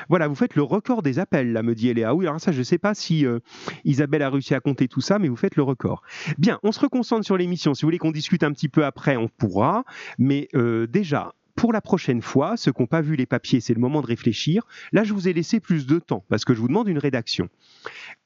Voilà, 0.08 0.28
vous 0.28 0.34
faites 0.34 0.54
le 0.54 0.62
record 0.62 1.02
des 1.02 1.18
appels, 1.18 1.52
là, 1.52 1.62
me 1.62 1.74
dit 1.74 1.88
Eléa. 1.88 2.14
Oui, 2.14 2.26
alors 2.26 2.40
ça, 2.40 2.52
je 2.52 2.62
sais 2.62 2.78
pas 2.78 2.94
si 2.94 3.26
euh, 3.26 3.38
Isabelle 3.84 4.22
a 4.22 4.30
réussi 4.30 4.54
à 4.54 4.60
compter 4.60 4.88
tout 4.88 5.00
ça, 5.00 5.18
mais 5.18 5.28
vous 5.28 5.36
faites 5.36 5.56
le 5.56 5.62
record. 5.62 6.02
Bien, 6.38 6.58
on 6.62 6.72
se 6.72 6.80
reconcentre 6.80 7.24
sur 7.24 7.36
l'émission. 7.36 7.74
Si 7.74 7.82
vous 7.82 7.86
voulez 7.86 7.98
qu'on 7.98 8.10
discute 8.10 8.42
un 8.42 8.52
petit 8.52 8.68
peu 8.68 8.84
après, 8.84 9.16
on 9.16 9.28
pourra. 9.28 9.84
Mais 10.18 10.48
euh, 10.54 10.86
déjà, 10.86 11.34
pour 11.54 11.72
la 11.72 11.80
prochaine 11.80 12.22
fois, 12.22 12.56
ceux 12.56 12.72
qui 12.72 12.82
n'ont 12.82 12.88
pas 12.88 13.02
vu 13.02 13.16
les 13.16 13.26
papiers, 13.26 13.60
c'est 13.60 13.74
le 13.74 13.80
moment 13.80 14.00
de 14.00 14.06
réfléchir. 14.06 14.66
Là, 14.92 15.04
je 15.04 15.12
vous 15.12 15.28
ai 15.28 15.32
laissé 15.32 15.60
plus 15.60 15.86
de 15.86 15.98
temps 15.98 16.24
parce 16.28 16.44
que 16.44 16.54
je 16.54 16.60
vous 16.60 16.68
demande 16.68 16.88
une 16.88 16.98
rédaction. 16.98 17.48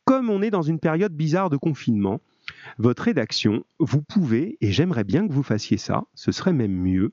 Comme 0.04 0.30
on 0.30 0.42
est 0.42 0.50
dans 0.50 0.62
une 0.62 0.78
période 0.78 1.12
bizarre 1.12 1.50
de 1.50 1.56
confinement, 1.56 2.20
votre 2.78 3.04
rédaction, 3.04 3.64
vous 3.78 4.02
pouvez, 4.02 4.56
et 4.60 4.72
j'aimerais 4.72 5.04
bien 5.04 5.26
que 5.26 5.32
vous 5.32 5.42
fassiez 5.42 5.76
ça, 5.76 6.04
ce 6.14 6.32
serait 6.32 6.52
même 6.52 6.74
mieux, 6.74 7.12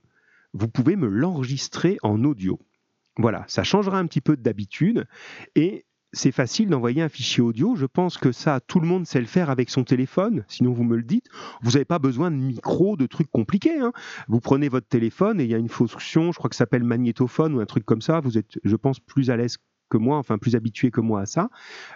vous 0.54 0.68
pouvez 0.68 0.95
me 0.95 1.08
l'enregistrer 1.08 1.97
en 2.04 2.24
audio. 2.24 2.60
Voilà, 3.18 3.43
ça 3.47 3.64
changera 3.64 3.99
un 3.99 4.08
petit 4.08 4.22
peu 4.22 4.38
d'habitude 4.38 5.06
et 5.56 5.86
c'est 6.14 6.32
facile 6.32 6.70
d'envoyer 6.70 7.02
un 7.02 7.10
fichier 7.10 7.41
audio. 7.41 7.76
Je 7.76 7.86
pense 7.86 8.18
que 8.18 8.32
ça, 8.32 8.60
tout 8.60 8.80
le 8.80 8.88
monde 8.88 9.06
sait 9.06 9.22
le 9.22 9.28
faire 9.28 9.49
avec 9.49 9.70
son 9.70 9.84
téléphone. 9.84 10.43
Sinon, 10.47 10.74
vous 10.74 10.84
me 10.84 10.97
le 10.97 11.04
dites. 11.04 11.28
Vous 11.62 11.72
n'avez 11.72 11.86
pas 11.86 11.99
besoin 11.99 12.32
de 12.32 12.36
micro, 12.36 12.97
de 12.97 13.06
trucs 13.06 13.32
compliqués. 13.32 13.80
Hein. 13.80 13.93
Vous 14.28 14.39
prenez 14.39 14.68
votre 14.68 14.88
téléphone 14.88 15.39
et 15.39 15.45
il 15.45 15.49
y 15.49 15.56
a 15.56 15.58
une 15.58 15.70
fonction, 15.70 16.32
je 16.32 16.38
crois 16.38 16.49
que 16.49 16.56
ça 16.56 16.66
s'appelle 16.66 16.84
magnétophone 16.84 17.56
ou 17.56 17.60
un 17.62 17.66
truc 17.66 17.86
comme 17.86 18.02
ça. 18.02 18.20
Vous 18.20 18.38
êtes, 18.38 18.60
je 18.64 18.76
pense, 18.76 18.99
plus 18.99 19.30
à 19.30 19.38
l'aise 19.38 19.58
que 19.92 19.98
moi, 19.98 20.18
enfin 20.18 20.38
plus 20.38 20.56
habitué 20.56 20.89
que 20.89 21.02
moi 21.02 21.22
à 21.22 21.26
ça, 21.26 21.50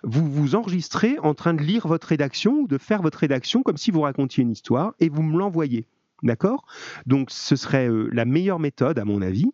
vous 0.03 0.29
vous 0.29 0.53
enregistrez 0.53 1.17
en 1.23 1.33
train 1.33 1.53
de 1.53 1.63
lire 1.63 1.87
votre 1.87 2.07
rédaction 2.07 2.59
ou 2.59 2.67
de 2.67 2.77
faire 2.77 3.01
votre 3.01 3.17
rédaction 3.17 3.63
comme 3.63 3.77
si 3.77 3.89
vous 3.89 4.01
racontiez 4.01 4.43
une 4.43 4.51
histoire 4.51 4.93
et 4.99 5.09
vous 5.09 5.23
me 5.23 5.39
l'envoyez. 5.39 5.87
D'accord? 6.21 6.65
Donc 7.05 7.29
ce 7.31 7.55
serait 7.55 7.89
euh, 7.89 8.09
la 8.11 8.25
meilleure 8.25 8.59
méthode 8.59 8.99
à 8.99 9.05
mon 9.05 9.21
avis. 9.21 9.51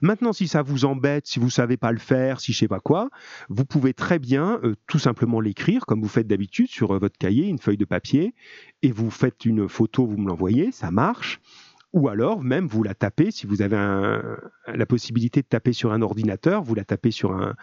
Maintenant, 0.00 0.32
si 0.32 0.48
ça 0.48 0.62
vous 0.62 0.84
embête, 0.84 1.26
si 1.26 1.38
vous 1.38 1.50
savez 1.50 1.76
pas 1.76 1.92
le 1.92 1.98
faire, 1.98 2.40
si 2.40 2.52
je 2.52 2.58
sais 2.58 2.68
pas 2.68 2.80
quoi, 2.80 3.10
vous 3.48 3.64
pouvez 3.64 3.92
très 3.92 4.18
bien 4.18 4.58
euh, 4.64 4.74
tout 4.86 4.98
simplement 4.98 5.40
l'écrire 5.40 5.84
comme 5.86 6.00
vous 6.00 6.08
faites 6.08 6.26
d'habitude 6.26 6.68
sur 6.68 6.92
euh, 6.92 6.98
votre 6.98 7.18
cahier, 7.18 7.46
une 7.46 7.58
feuille 7.58 7.76
de 7.76 7.84
papier, 7.84 8.34
et 8.82 8.90
vous 8.90 9.10
faites 9.10 9.44
une 9.44 9.68
photo, 9.68 10.06
vous 10.06 10.16
me 10.16 10.28
l'envoyez, 10.28 10.72
ça 10.72 10.90
marche 10.90 11.40
ou 11.92 12.08
alors 12.08 12.42
même 12.42 12.66
vous 12.66 12.82
la 12.82 12.94
tapez, 12.94 13.30
si 13.30 13.46
vous 13.46 13.62
avez 13.62 13.76
la 14.66 14.86
possibilité 14.86 15.40
de 15.42 15.46
taper 15.46 15.72
sur 15.72 15.92
un 15.92 16.02
ordinateur, 16.02 16.62
vous 16.62 16.74
la 16.74 16.84
tapez 16.84 17.10
sur 17.10 17.32
un, 17.32 17.54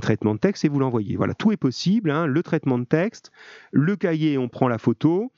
traitement 0.00 0.34
de 0.34 0.40
texte 0.40 0.64
et 0.64 0.68
vous 0.68 0.78
l'envoyez. 0.78 1.16
Voilà, 1.16 1.34
tout 1.34 1.52
est 1.52 1.56
possible, 1.56 2.10
hein. 2.10 2.26
le 2.26 2.42
traitement 2.42 2.78
de 2.78 2.84
texte, 2.84 3.30
le 3.72 3.96
cahier, 3.96 4.38
on 4.38 4.48
prend 4.48 4.68
la 4.68 4.78
photo, 4.78 5.32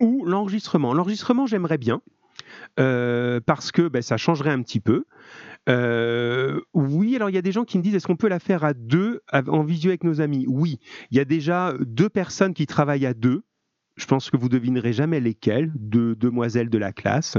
ou 0.00 0.24
l'enregistrement. 0.26 0.92
L'enregistrement, 0.92 1.46
j'aimerais 1.46 1.78
bien, 1.78 2.02
euh, 2.80 3.40
parce 3.40 3.72
que 3.72 3.88
ben, 3.88 4.02
ça 4.02 4.16
changerait 4.16 4.50
un 4.50 4.60
petit 4.62 4.80
peu. 4.80 5.04
Euh, 5.68 6.60
oui, 6.74 7.14
alors 7.14 7.30
il 7.30 7.34
y 7.34 7.38
a 7.38 7.42
des 7.42 7.52
gens 7.52 7.64
qui 7.64 7.78
me 7.78 7.82
disent 7.82 7.94
est-ce 7.94 8.06
qu'on 8.06 8.16
peut 8.16 8.28
la 8.28 8.40
faire 8.40 8.64
à 8.64 8.74
deux 8.74 9.20
en 9.32 9.62
visio 9.62 9.90
avec 9.90 10.02
nos 10.02 10.20
amis? 10.20 10.44
Oui, 10.48 10.80
il 11.10 11.16
y 11.16 11.20
a 11.20 11.24
déjà 11.24 11.74
deux 11.80 12.08
personnes 12.08 12.52
qui 12.52 12.66
travaillent 12.66 13.06
à 13.06 13.14
deux. 13.14 13.44
Je 13.96 14.06
pense 14.06 14.30
que 14.30 14.38
vous 14.38 14.48
devinerez 14.48 14.92
jamais 14.92 15.20
lesquelles, 15.20 15.70
deux 15.74 16.14
demoiselles 16.14 16.70
de 16.70 16.78
la 16.78 16.92
classe. 16.92 17.36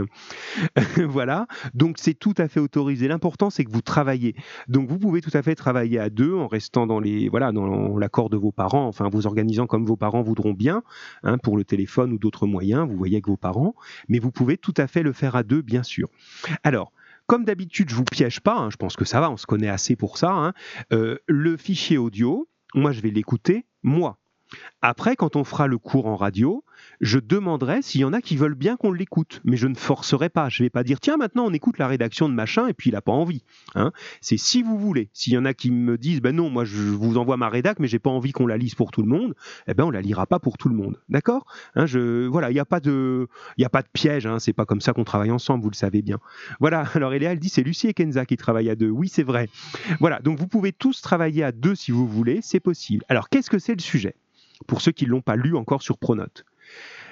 voilà. 0.98 1.48
Donc 1.74 1.98
c'est 2.00 2.14
tout 2.14 2.36
à 2.38 2.48
fait 2.48 2.60
autorisé. 2.60 3.08
L'important 3.08 3.50
c'est 3.50 3.66
que 3.66 3.72
vous 3.72 3.82
travaillez. 3.82 4.36
Donc 4.68 4.88
vous 4.88 5.00
pouvez 5.00 5.22
tout 5.22 5.32
à 5.34 5.42
fait 5.42 5.56
travailler 5.56 6.00
à 6.00 6.10
deux 6.10 6.34
en 6.34 6.48
restant 6.48 6.86
dans 6.86 7.00
les 7.00 7.28
voilà 7.28 7.52
dans 7.52 7.98
l'accord 7.98 8.30
de 8.30 8.38
vos 8.38 8.52
parents, 8.52 8.88
enfin 8.88 9.10
vous 9.10 9.26
organisant 9.26 9.66
comme 9.66 9.86
vos 9.86 9.98
parents 9.98 10.22
voudront 10.22 10.54
bien, 10.54 10.84
hein, 11.24 11.38
pour 11.40 11.58
le 11.58 11.64
téléphone 11.64 12.14
ou 12.14 12.20
d'autres 12.20 12.46
moyens. 12.46 12.88
Vous 12.88 12.98
voyez 12.98 13.16
avec 13.16 13.28
vos 13.28 13.38
parents, 13.38 13.74
mais 14.08 14.20
vous 14.20 14.32
pouvez 14.32 14.58
tout 14.58 14.74
à 14.78 14.86
fait 14.86 15.02
le 15.02 15.14
faire 15.14 15.36
à 15.36 15.44
deux, 15.44 15.62
bien 15.62 15.84
sûr. 15.84 16.10
Alors. 16.64 16.92
Comme 17.26 17.46
d'habitude, 17.46 17.90
je 17.90 17.96
vous 17.96 18.04
piège 18.04 18.42
pas. 18.42 18.58
Hein, 18.58 18.70
je 18.70 18.76
pense 18.76 18.98
que 18.98 19.06
ça 19.06 19.22
va, 19.22 19.32
on 19.32 19.38
se 19.38 19.46
connaît 19.46 19.70
assez 19.70 19.96
pour 19.96 20.18
ça. 20.18 20.32
Hein. 20.32 20.54
Euh, 20.92 21.18
le 21.26 21.56
fichier 21.56 21.98
audio, 21.98 22.50
moi, 22.76 22.92
je 22.92 23.00
vais 23.00 23.12
l'écouter 23.12 23.66
moi 23.82 24.20
après, 24.82 25.16
quand 25.16 25.36
on 25.36 25.44
fera 25.44 25.68
le 25.68 25.78
cours 25.78 26.08
en 26.08 26.16
radio, 26.16 26.64
je 27.02 27.20
demanderai 27.20 27.82
s'il 27.82 28.02
y 28.02 28.06
en 28.06 28.14
a 28.14 28.22
qui 28.22 28.38
veulent 28.38 28.56
bien 28.56 28.78
qu'on 28.78 28.92
l'écoute, 28.92 29.42
mais 29.44 29.58
je 29.58 29.68
ne 29.68 29.76
forcerai 29.76 30.30
pas. 30.30 30.50
Je 30.50 30.62
ne 30.62 30.66
vais 30.66 30.70
pas 30.70 30.84
dire 30.84 31.00
tiens 31.00 31.18
maintenant 31.18 31.46
on 31.46 31.54
écoute 31.54 31.78
la 31.78 31.88
rédaction 31.88 32.30
de 32.30 32.34
machin 32.34 32.68
et 32.68 32.74
puis 32.74 32.90
il 32.90 32.94
n'a 32.94 33.02
pas 33.02 33.12
envie. 33.12 33.44
Hein. 33.76 33.92
C'est 34.22 34.38
si 34.38 34.62
vous 34.64 34.78
voulez. 34.78 35.10
S'il 35.14 35.34
y 35.34 35.38
en 35.38 35.46
a 35.46 35.54
qui 35.54 35.72
me 35.72 35.98
disent 35.98 36.22
ben 36.22 36.36
non 36.36 36.50
moi 36.50 36.66
je 36.66 36.82
vous 36.82 37.18
envoie 37.18 37.38
ma 37.38 37.50
rédac 37.50 37.80
mais 37.80 37.88
j'ai 37.88 38.00
pas 38.00 38.10
envie 38.10 38.32
qu'on 38.32 38.48
la 38.48 38.58
lise 38.58 38.76
pour 38.76 38.92
tout 38.92 39.02
le 39.02 39.08
monde, 39.08 39.36
eh 39.68 39.74
ben 39.74 39.86
on 39.86 39.92
la 39.92 40.02
lira 40.02 40.26
pas 40.26 40.40
pour 40.40 40.58
tout 40.58 40.70
le 40.70 40.76
monde. 40.76 41.00
D'accord? 41.10 41.46
Hein, 41.76 41.86
Voilà, 42.30 42.52
il 42.52 42.54
n'y 42.54 42.60
a 42.60 42.66
pas 42.66 42.80
de, 42.80 43.28
il 43.58 43.66
a 43.66 43.70
pas 43.70 43.82
de 43.82 43.90
piège. 43.92 44.26
Hein, 44.26 44.40
c'est 44.40 44.54
pas 44.54 44.66
comme 44.66 44.82
ça 44.82 44.94
qu'on 44.94 45.04
travaille 45.04 45.32
ensemble, 45.32 45.64
vous 45.64 45.70
le 45.70 45.76
savez 45.76 46.02
bien. 46.02 46.20
Voilà. 46.60 46.84
Alors 46.94 47.14
Eléa 47.14 47.32
elle 47.32 47.40
dit 47.40 47.50
c'est 47.50 47.64
Lucie 47.64 47.88
et 47.88 47.94
Kenza 47.94 48.26
qui 48.26 48.38
travaillent 48.38 48.70
à 48.70 48.76
deux. 48.76 48.90
Oui 48.90 49.08
c'est 49.08 49.24
vrai. 49.24 49.50
Voilà. 50.00 50.20
Donc 50.20 50.40
vous 50.40 50.48
pouvez 50.48 50.72
tous 50.72 51.02
travailler 51.02 51.44
à 51.44 51.52
deux 51.52 51.76
si 51.76 51.92
vous 51.92 52.08
voulez, 52.08 52.40
c'est 52.42 52.60
possible. 52.60 53.06
Alors 53.10 53.30
qu'est-ce 53.30 53.50
que 53.50 53.60
c'est 53.60 53.76
le 53.76 53.82
sujet? 53.82 54.16
Pour 54.64 54.82
ceux 54.82 54.92
qui 54.92 55.06
ne 55.06 55.12
l'ont 55.12 55.22
pas 55.22 55.36
lu 55.36 55.56
encore 55.56 55.82
sur 55.82 55.98
Pronote. 55.98 56.46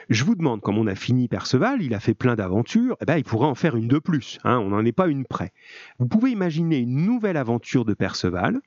Je 0.09 0.23
vous 0.23 0.35
demande, 0.35 0.61
comme 0.61 0.77
on 0.77 0.87
a 0.87 0.95
fini 0.95 1.27
Perceval, 1.27 1.81
il 1.81 1.93
a 1.93 1.99
fait 1.99 2.13
plein 2.13 2.35
d'aventures, 2.35 2.97
eh 3.01 3.05
ben, 3.05 3.17
il 3.17 3.23
pourrait 3.23 3.47
en 3.47 3.55
faire 3.55 3.75
une 3.75 3.87
de 3.87 3.99
plus, 3.99 4.39
hein, 4.43 4.59
on 4.59 4.69
n'en 4.69 4.83
est 4.83 4.91
pas 4.91 5.07
une 5.07 5.25
près. 5.25 5.53
Vous 5.99 6.07
pouvez 6.07 6.31
imaginer 6.31 6.79
une 6.79 7.05
nouvelle 7.05 7.37
aventure 7.37 7.85
de 7.85 7.93
Perceval. 7.93 8.59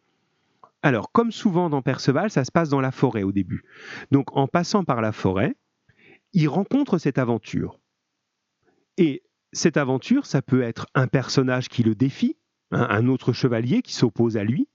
Alors, 0.82 1.12
comme 1.12 1.32
souvent 1.32 1.70
dans 1.70 1.82
Perceval, 1.82 2.30
ça 2.30 2.44
se 2.44 2.52
passe 2.52 2.68
dans 2.68 2.80
la 2.80 2.92
forêt 2.92 3.22
au 3.22 3.32
début. 3.32 3.64
Donc, 4.10 4.36
en 4.36 4.46
passant 4.46 4.84
par 4.84 5.00
la 5.00 5.12
forêt, 5.12 5.54
il 6.32 6.48
rencontre 6.48 6.98
cette 6.98 7.18
aventure. 7.18 7.78
Et 8.96 9.22
cette 9.52 9.76
aventure, 9.76 10.26
ça 10.26 10.42
peut 10.42 10.62
être 10.62 10.86
un 10.94 11.06
personnage 11.06 11.68
qui 11.68 11.82
le 11.82 11.94
défie, 11.94 12.36
un 12.70 13.06
autre 13.06 13.32
chevalier 13.32 13.82
qui 13.82 13.94
s'oppose 13.94 14.36
à 14.36 14.44
lui. 14.44 14.68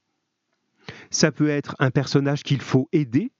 Ça 1.11 1.31
peut 1.31 1.49
être 1.49 1.75
un 1.79 1.91
personnage 1.91 2.43
qu'il 2.43 2.61
faut 2.61 2.89
aider. 2.91 3.31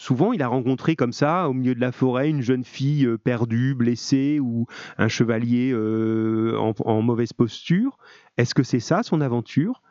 Souvent, 0.00 0.32
il 0.32 0.40
a 0.40 0.48
rencontré 0.48 0.96
comme 0.96 1.12
ça, 1.12 1.46
au 1.50 1.52
milieu 1.52 1.74
de 1.74 1.80
la 1.80 1.92
forêt, 1.92 2.30
une 2.30 2.40
jeune 2.40 2.64
fille 2.64 3.04
euh, 3.04 3.18
perdue, 3.18 3.74
blessée, 3.74 4.40
ou 4.40 4.66
un 4.96 5.08
chevalier 5.08 5.72
euh, 5.74 6.56
en, 6.58 7.02
mauvaise 7.02 7.34
posture. 7.34 7.98
Est-ce 8.38 8.54
que 8.54 8.62
c'est 8.62 8.80
ça 8.80 9.02
son 9.02 9.20
aventure? 9.20 9.82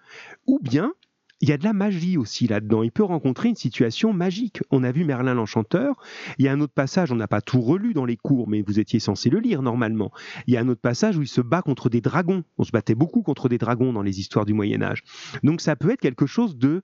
Ou 0.48 0.58
bien, 0.64 0.94
il 1.42 1.50
y 1.50 1.52
a 1.52 1.58
de 1.58 1.64
la 1.64 1.74
magie 1.74 2.18
aussi 2.18 2.48
là-dedans. 2.48 2.84
Il 2.84 2.92
peut 2.92 3.04
rencontrer 3.04 3.50
une 3.50 3.56
situation 3.56 4.14
magique. 4.14 4.62
On 4.72 4.84
a 4.84 4.92
vu 4.92 5.06
Merlin 5.06 5.34
l'Enchanteur. 5.34 5.96
Il 6.38 6.46
y 6.46 6.48
a 6.48 6.52
un 6.52 6.60
autre 6.60 6.74
passage, 6.74 7.12
on 7.12 7.16
n'a 7.16 7.28
pas 7.28 7.42
tout 7.42 7.62
relu 7.62 7.94
dans 7.94 8.06
les 8.06 8.18
cours, 8.18 8.48
mais 8.50 8.62
vous 8.62 8.80
étiez 8.80 9.00
censé 9.00 9.30
le 9.30 9.40
lire 9.40 9.62
normalement. 9.62 10.12
Il 10.48 10.54
y 10.54 10.58
a 10.58 10.60
un 10.62 10.68
autre 10.68 10.82
passage 10.82 11.18
où 11.18 11.22
il 11.22 11.28
se 11.28 11.42
bat 11.42 11.62
contre 11.62 11.90
des 11.90 12.02
dragons. 12.02 12.44
On 12.58 12.64
se 12.64 12.72
battait 12.72 12.96
beaucoup 12.96 13.22
contre 13.22 13.48
des 13.48 13.58
dragons 13.58 13.94
dans 13.94 14.02
les 14.02 14.20
histoires 14.20 14.46
du 14.46 14.54
Moyen 14.54 14.82
Âge. 14.82 15.04
Donc 15.44 15.62
ça 15.62 15.76
peut 15.76 15.92
être 15.92 16.02
quelque 16.02 16.26
chose 16.26 16.58
de, 16.58 16.82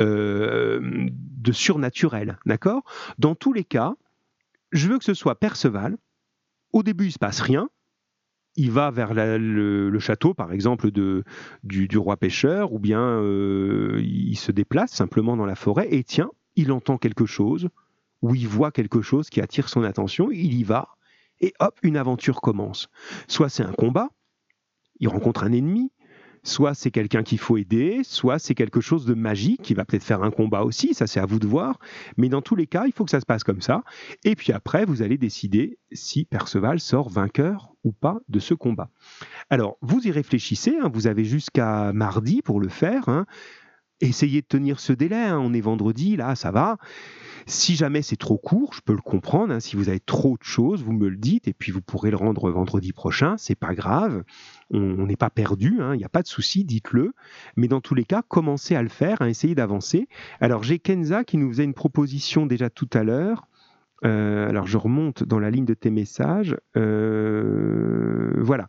euh, 0.00 1.08
de 1.10 1.52
surnaturel. 1.52 2.38
D'accord? 2.46 2.84
Dans 3.18 3.34
tous 3.34 3.52
les 3.52 3.64
cas, 3.64 3.94
je 4.72 4.88
veux 4.88 4.98
que 4.98 5.04
ce 5.04 5.14
soit 5.14 5.38
Perceval. 5.38 5.96
Au 6.72 6.82
début, 6.82 7.06
il 7.06 7.12
se 7.12 7.18
passe 7.18 7.40
rien 7.40 7.68
il 8.56 8.70
va 8.70 8.90
vers 8.90 9.12
le, 9.14 9.98
château, 9.98 10.34
par 10.34 10.52
exemple, 10.52 10.90
du, 10.90 11.98
roi 11.98 12.16
pêcheur, 12.16 12.72
ou 12.72 12.78
bien 12.78 13.00
euh, 13.00 14.00
il 14.02 14.36
se 14.36 14.52
déplace 14.52 14.92
simplement 14.92 15.36
dans 15.36 15.46
la 15.46 15.54
forêt, 15.54 15.88
et 15.90 16.04
tiens, 16.04 16.30
il 16.56 16.72
entend 16.72 16.98
quelque 16.98 17.26
chose, 17.26 17.68
ou 18.22 18.34
il 18.34 18.48
voit 18.48 18.72
quelque 18.72 19.02
chose 19.02 19.28
qui 19.28 19.40
attire 19.40 19.68
son 19.68 19.82
attention, 19.82 20.30
il 20.30 20.54
y 20.54 20.64
va, 20.64 20.88
et 21.40 21.52
hop, 21.60 21.78
une 21.82 21.96
aventure 21.96 22.40
commence. 22.40 22.88
Soit 23.28 23.50
c'est 23.50 23.62
un 23.62 23.72
combat, 23.72 24.08
il 25.00 25.08
rencontre 25.08 25.44
un 25.44 25.52
ennemi, 25.52 25.92
Soit 26.46 26.74
c'est 26.74 26.92
quelqu'un 26.92 27.24
qu'il 27.24 27.38
faut 27.38 27.56
aider, 27.56 28.02
soit 28.04 28.38
c'est 28.38 28.54
quelque 28.54 28.80
chose 28.80 29.04
de 29.04 29.14
magique 29.14 29.62
qui 29.62 29.74
va 29.74 29.84
peut-être 29.84 30.04
faire 30.04 30.22
un 30.22 30.30
combat 30.30 30.62
aussi, 30.62 30.94
ça 30.94 31.08
c'est 31.08 31.18
à 31.18 31.26
vous 31.26 31.40
de 31.40 31.46
voir. 31.48 31.80
Mais 32.16 32.28
dans 32.28 32.40
tous 32.40 32.54
les 32.54 32.68
cas, 32.68 32.84
il 32.86 32.92
faut 32.92 33.04
que 33.04 33.10
ça 33.10 33.18
se 33.18 33.26
passe 33.26 33.42
comme 33.42 33.60
ça. 33.60 33.82
Et 34.22 34.36
puis 34.36 34.52
après, 34.52 34.84
vous 34.84 35.02
allez 35.02 35.18
décider 35.18 35.76
si 35.90 36.24
Perceval 36.24 36.78
sort 36.78 37.08
vainqueur 37.08 37.72
ou 37.82 37.90
pas 37.90 38.20
de 38.28 38.38
ce 38.38 38.54
combat. 38.54 38.90
Alors, 39.50 39.76
vous 39.80 40.06
y 40.06 40.12
réfléchissez, 40.12 40.76
hein, 40.80 40.88
vous 40.92 41.08
avez 41.08 41.24
jusqu'à 41.24 41.92
mardi 41.92 42.42
pour 42.42 42.60
le 42.60 42.68
faire. 42.68 43.08
Hein. 43.08 43.26
Essayez 44.00 44.42
de 44.42 44.46
tenir 44.46 44.78
ce 44.78 44.92
délai, 44.92 45.16
hein. 45.16 45.38
on 45.38 45.54
est 45.54 45.60
vendredi, 45.60 46.16
là, 46.16 46.34
ça 46.34 46.50
va. 46.50 46.76
Si 47.48 47.76
jamais 47.76 48.02
c'est 48.02 48.16
trop 48.16 48.38
court, 48.38 48.74
je 48.74 48.80
peux 48.80 48.92
le 48.92 49.00
comprendre. 49.00 49.54
Hein. 49.54 49.60
si 49.60 49.76
vous 49.76 49.88
avez 49.88 50.00
trop 50.00 50.36
de 50.36 50.42
choses, 50.42 50.82
vous 50.82 50.92
me 50.92 51.08
le 51.08 51.16
dites 51.16 51.46
et 51.46 51.52
puis 51.52 51.70
vous 51.70 51.80
pourrez 51.80 52.10
le 52.10 52.16
rendre 52.16 52.50
vendredi 52.50 52.92
prochain. 52.92 53.36
C'est 53.38 53.54
pas 53.54 53.74
grave. 53.74 54.24
On 54.72 55.06
n'est 55.06 55.16
pas 55.16 55.30
perdu. 55.30 55.76
Hein. 55.80 55.94
Il 55.94 55.98
n'y 55.98 56.04
a 56.04 56.08
pas 56.08 56.22
de 56.22 56.26
souci. 56.26 56.64
Dites-le. 56.64 57.12
Mais 57.56 57.68
dans 57.68 57.80
tous 57.80 57.94
les 57.94 58.04
cas, 58.04 58.22
commencez 58.26 58.74
à 58.74 58.82
le 58.82 58.88
faire, 58.88 59.22
à 59.22 59.28
essayer 59.28 59.54
d'avancer. 59.54 60.08
Alors 60.40 60.64
j'ai 60.64 60.80
Kenza 60.80 61.22
qui 61.22 61.36
nous 61.36 61.48
faisait 61.48 61.64
une 61.64 61.74
proposition 61.74 62.46
déjà 62.46 62.68
tout 62.68 62.90
à 62.92 63.04
l'heure. 63.04 63.46
Euh, 64.04 64.48
alors 64.48 64.66
je 64.66 64.76
remonte 64.76 65.22
dans 65.22 65.38
la 65.38 65.50
ligne 65.50 65.66
de 65.66 65.74
tes 65.74 65.90
messages. 65.90 66.56
Euh, 66.76 68.32
voilà. 68.38 68.66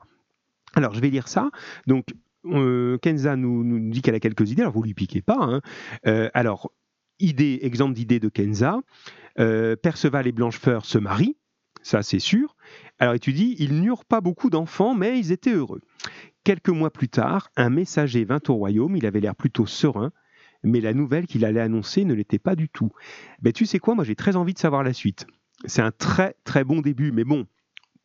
Alors 0.75 0.93
je 0.93 1.01
vais 1.01 1.09
lire 1.09 1.27
ça. 1.27 1.49
Donc 1.87 2.05
euh, 2.53 2.97
Kenza 2.97 3.35
nous, 3.35 3.89
dit 3.89 4.01
qu'elle 4.01 4.15
a 4.15 4.19
quelques 4.19 4.51
idées, 4.51 4.61
alors 4.61 4.73
vous 4.73 4.83
lui 4.83 4.93
piquez 4.93 5.21
pas. 5.21 5.37
Hein. 5.39 5.61
alors, 6.33 6.71
idée, 7.19 7.59
exemple 7.61 7.93
d'idée 7.93 8.19
de 8.19 8.29
Kenza, 8.29 8.79
euh, 9.39 9.75
Perceval 9.75 10.27
et 10.27 10.31
Blanchefleur 10.31 10.85
se 10.85 10.97
marient, 10.97 11.37
ça 11.81 12.03
c'est 12.03 12.19
sûr. 12.19 12.55
Alors 12.99 13.19
tu 13.19 13.33
dis, 13.33 13.55
ils 13.59 13.81
n'eurent 13.81 14.05
pas 14.05 14.21
beaucoup 14.21 14.49
d'enfants, 14.49 14.95
mais 14.95 15.19
ils 15.19 15.31
étaient 15.31 15.53
heureux. 15.53 15.81
Quelques 16.43 16.69
mois 16.69 16.91
plus 16.91 17.09
tard, 17.09 17.49
un 17.55 17.69
messager 17.69 18.23
vint 18.23 18.41
au 18.47 18.55
royaume, 18.55 18.95
il 18.95 19.05
avait 19.05 19.19
l'air 19.19 19.35
plutôt 19.35 19.65
serein, 19.65 20.11
mais 20.63 20.81
la 20.81 20.93
nouvelle 20.93 21.27
qu'il 21.27 21.45
allait 21.45 21.61
annoncer 21.61 22.03
ne 22.05 22.13
l'était 22.13 22.39
pas 22.39 22.55
du 22.55 22.69
tout. 22.69 22.91
Ben, 23.41 23.53
tu 23.53 23.65
sais 23.65 23.79
quoi, 23.79 23.95
moi 23.95 24.03
j'ai 24.03 24.15
très 24.15 24.35
envie 24.35 24.53
de 24.53 24.59
savoir 24.59 24.83
la 24.83 24.93
suite. 24.93 25.27
C'est 25.65 25.81
un 25.81 25.91
très 25.91 26.35
très 26.43 26.63
bon 26.63 26.81
début, 26.81 27.11
mais 27.11 27.23
bon, 27.23 27.45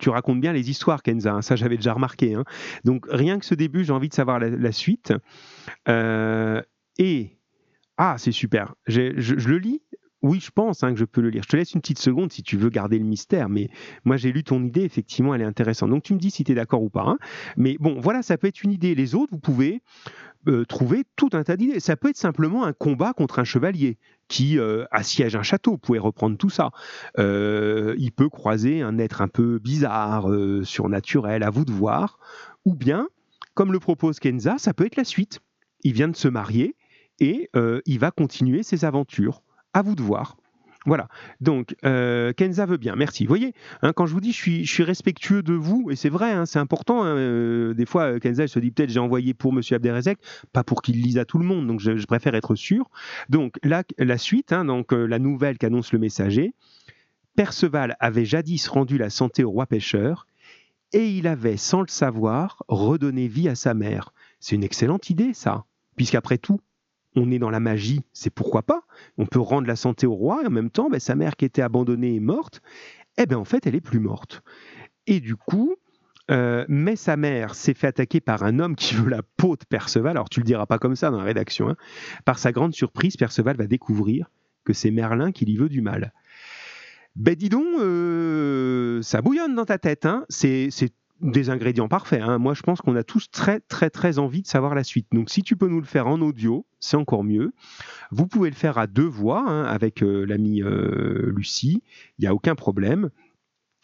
tu 0.03 0.11
racontes 0.11 0.41
bien 0.41 0.53
les 0.53 0.69
histoires, 0.69 1.03
Kenza, 1.03 1.33
hein, 1.33 1.43
ça 1.43 1.57
j'avais 1.57 1.77
déjà 1.77 1.95
remarqué. 1.95 2.35
Hein. 2.35 2.45
Donc 2.85 3.07
rien 3.09 3.39
que 3.39 3.47
ce 3.47 3.55
début, 3.55 3.85
j'ai 3.85 3.93
envie 3.93 4.09
de 4.09 4.15
savoir 4.15 4.41
la, 4.41 4.73
suite. 4.73 5.15
Euh, 5.89 6.61
et 6.99 7.39
ah, 7.97 8.17
c'est 8.19 8.33
super. 8.33 8.75
Je, 8.87 9.01
le 9.01 9.59
lis 9.59 9.81
oui, 10.23 10.39
je 10.41 10.51
pense 10.51 10.85
hein, 10.85 10.93
que 10.93 10.99
je 10.99 11.05
peux 11.05 11.21
le 11.21 11.31
lire. 11.31 11.43
Je 11.43 11.49
te 11.49 11.57
laisse 11.57 11.73
une 11.73 11.81
petite 11.81 11.99
seconde 11.99 12.33
si 12.33 12.43
tu 12.43 12.57
veux 12.57 12.71
garder 12.71 12.99
le 12.99 13.05
mystère, 13.05 13.49
mais 13.49 13.71
moi 14.05 14.17
j'ai 14.17 14.31
lu 14.31 14.45
ton 14.45 14.63
idée, 14.63 14.83
effectivement, 14.83 15.35
elle 15.35 15.43
est 15.43 15.47
intéressante. 15.47 15.91
Donc 15.91 16.05
tu 16.05 16.15
me 16.15 16.19
dis 16.19 16.31
si 16.31 16.45
tu 16.45 16.53
es 16.53 16.55
d'accord 16.55 16.83
ou 16.83 16.91
pas. 16.91 17.05
Hein. 17.07 17.19
Mais 17.57 17.77
bon, 17.81 18.01
voilà, 18.01 18.23
ça 18.23 18.39
peut 18.39 18.47
être 18.47 18.63
une 18.63 18.71
idée. 18.71 18.95
Les 18.95 19.17
autres, 19.17 19.33
vous 19.33 19.41
pouvez 19.41 19.83
euh, 20.49 20.65
trouver 20.65 21.05
tout 21.17 21.31
un 21.33 21.43
tas 21.43 21.57
d'idées. 21.57 21.81
Ça 21.81 21.97
peut 21.97 22.09
être 22.09 22.17
simplement 22.17 22.65
un 22.65 22.73
combat 22.73 23.13
contre 23.15 23.41
un 23.41 23.45
chevalier 23.45 23.99
qui 24.29 24.61
euh, 24.61 24.85
assiège 24.93 25.35
un 25.35 25.43
château. 25.43 25.73
Vous 25.73 25.79
pouvez 25.79 25.99
reprendre 25.99 26.37
tout 26.37 26.51
ça. 26.51 26.71
Euh, 27.19 27.97
il 27.99 28.13
peut 28.13 28.29
croiser 28.29 28.81
un 28.81 28.99
être 28.99 29.23
un 29.23 29.29
peu 29.29 29.59
bizarre, 29.59 30.29
surnaturel, 30.63 31.43
à 31.43 31.51
vous 31.51 31.65
de 31.65 31.73
voir. 31.73 32.21
Ou 32.65 32.75
bien, 32.75 33.09
comme 33.55 33.73
le 33.73 33.81
propose 33.81 34.21
Kenza, 34.21 34.57
ça 34.59 34.73
peut 34.73 34.87
être 34.87 34.97
la 34.97 35.05
suite. 35.05 35.41
Il 35.83 35.95
vient 35.95 36.09
de 36.09 36.17
se 36.17 36.29
marier 36.29 36.77
et 37.19 37.51
il 37.87 37.99
va 37.99 38.11
continuer 38.11 38.63
ses 38.63 38.85
aventures. 38.85 39.43
À 39.75 39.83
vous 39.83 39.95
de 39.95 40.03
voir. 40.03 40.37
Voilà. 40.85 41.09
Donc, 41.41 41.77
euh, 41.85 42.33
Kenza 42.33 42.67
veut 42.67 42.77
bien. 42.77 42.97
Merci. 42.97 43.25
Vous 43.25 43.29
voyez, 43.29 43.55
hein, 43.83 43.93
quand 43.93 44.07
je 44.07 44.13
vous 44.13 44.21
dis, 44.21 44.33
je 44.33 44.65
suis, 44.65 44.83
respectueux 44.83 45.43
de 45.43 45.55
vous, 45.55 45.91
et 45.91 45.97
c'est 45.97 46.09
vrai, 46.09 46.33
hein, 46.33 46.45
c'est 46.45 46.59
important. 46.59 47.05
Hein, 47.05 47.17
euh, 47.17 47.75
des 47.75 47.87
fois, 47.87 48.19
Kenza, 48.19 48.43
elle 48.43 48.49
se 48.49 48.59
dit 48.59 48.71
peut-être, 48.73 48.91
j'ai 48.91 48.99
envoyé 48.99 49.33
pour 49.35 49.53
Monsieur 49.53 49.77
Abderrezek, 49.77 50.19
pas 50.53 50.65
pour 50.65 50.83
qu'il 50.83 51.01
lise 51.01 51.19
à 51.19 51.25
tout 51.25 51.39
le 51.39 51.45
monde. 51.45 51.67
Donc, 51.67 51.81
je, 51.81 52.05
préfère 52.07 52.35
être 52.35 52.55
sûr. 52.55 52.91
Donc, 53.29 53.59
là, 53.63 53.85
la 53.99 54.19
suite, 54.19 54.53
donc 54.53 54.93
la 54.93 55.19
nouvelle 55.19 55.59
qu'annonce 55.59 55.93
le 55.93 55.99
messager. 55.99 56.53
Perceval 57.37 57.97
avait 57.99 58.27
jadis 58.27 58.69
rendu 58.69 58.99
la 58.99 59.09
santé 59.09 59.45
au 59.45 59.51
roi 59.51 59.67
pêcheur, 59.67 60.27
et 60.93 61.09
il 61.09 61.27
avait, 61.27 61.57
sans 61.57 61.81
le 61.81 61.89
savoir, 61.89 62.63
redonné 62.69 63.29
vie 63.29 63.49
à 63.49 63.55
sa 63.55 63.73
mère. 63.73 64.13
C'est 64.41 64.57
une 64.57 64.65
excellente 64.65 65.09
idée, 65.09 65.33
ça, 65.33 65.65
puisqu'après 65.97 66.37
tout, 66.37 66.61
on 67.17 67.31
est 67.31 67.39
dans 67.39 67.51
la 67.51 67.61
magie, 67.61 68.03
c'est 68.13 68.31
pourquoi 68.31 68.63
pas. 68.63 68.83
On 69.19 69.27
peut 69.27 69.41
rendre 69.41 69.67
la 69.67 69.77
santé 69.77 70.07
au 70.07 70.15
roi 70.15 70.43
et 70.43 70.47
en 70.47 70.51
même 70.51 70.71
temps, 70.71 70.89
ben, 70.89 71.01
sa 71.01 71.15
mère 71.15 71.37
qui 71.37 71.45
était 71.45 71.63
abandonnée 71.63 72.15
et 72.15 72.21
morte, 72.21 72.63
eh 73.19 73.27
ben 73.27 73.37
en 73.37 73.45
fait, 73.45 73.67
elle 73.67 73.75
est 73.75 73.81
plus 73.81 74.01
morte. 74.01 74.43
Et 75.07 75.21
du 75.21 75.37
coup, 75.37 75.77
euh, 76.31 76.65
mais 76.69 76.97
sa 76.97 77.17
mère 77.17 77.55
s'est 77.55 77.75
fait 77.75 77.89
attaquer 77.89 78.21
par 78.21 78.43
un 78.43 78.59
homme 78.59 78.77
qui 78.77 78.95
veut 78.95 79.11
la 79.11 79.23
peau 79.23 79.57
de 79.57 79.65
Perceval. 79.69 80.13
Alors 80.13 80.31
tu 80.31 80.41
le 80.41 80.45
diras 80.45 80.67
pas 80.67 80.79
comme 80.79 80.97
ça 80.97 81.11
dans 81.11 81.19
la 81.19 81.25
rédaction. 81.25 81.69
Hein. 81.69 81.77
Par 82.25 82.39
sa 82.39 82.53
grande 82.53 82.75
surprise, 82.75 83.17
Perceval 83.17 83.57
va 83.57 83.67
découvrir 83.67 84.31
que 84.65 84.73
c'est 84.73 84.91
Merlin 84.91 85.33
qui 85.33 85.45
lui 85.45 85.57
veut 85.57 85.69
du 85.69 85.83
mal. 85.83 86.13
Ben 87.17 87.35
dis 87.35 87.49
donc, 87.49 87.67
euh, 87.79 89.03
ça 89.03 89.21
bouillonne 89.21 89.55
dans 89.55 89.67
ta 89.67 89.79
tête. 89.79 90.07
Hein. 90.07 90.25
C'est 90.29 90.71
des 91.23 91.51
ingrédients 91.51 91.89
parfaits. 91.89 92.21
Hein. 92.21 92.39
Moi, 92.39 92.55
je 92.55 92.63
pense 92.63 92.81
qu'on 92.81 92.97
a 92.97 93.05
tous 93.05 93.31
très, 93.31 93.61
très, 93.61 93.91
très 93.91 94.19
envie 94.19 94.43
de 94.43 94.47
savoir 94.47 94.75
la 94.75 94.85
suite. 94.85 95.07
Donc, 95.13 95.31
si 95.31 95.43
tu 95.43 95.57
peux 95.57 95.69
nous 95.69 95.81
le 95.81 95.87
faire 95.87 96.09
en 96.09 96.21
audio, 96.21 96.67
c'est 96.81 96.97
encore 96.97 97.25
mieux. 97.25 97.53
Vous 98.11 98.27
pouvez 98.27 98.51
le 98.51 98.57
faire 98.57 98.77
à 98.77 98.87
deux 98.87 99.07
voix 99.07 99.45
hein, 99.49 99.65
avec 99.65 100.03
euh, 100.03 100.25
l'ami 100.25 100.63
euh, 100.63 101.33
Lucie. 101.35 101.83
Il 102.19 102.23
n'y 102.23 102.27
a 102.27 102.35
aucun 102.35 102.55
problème. 102.55 103.11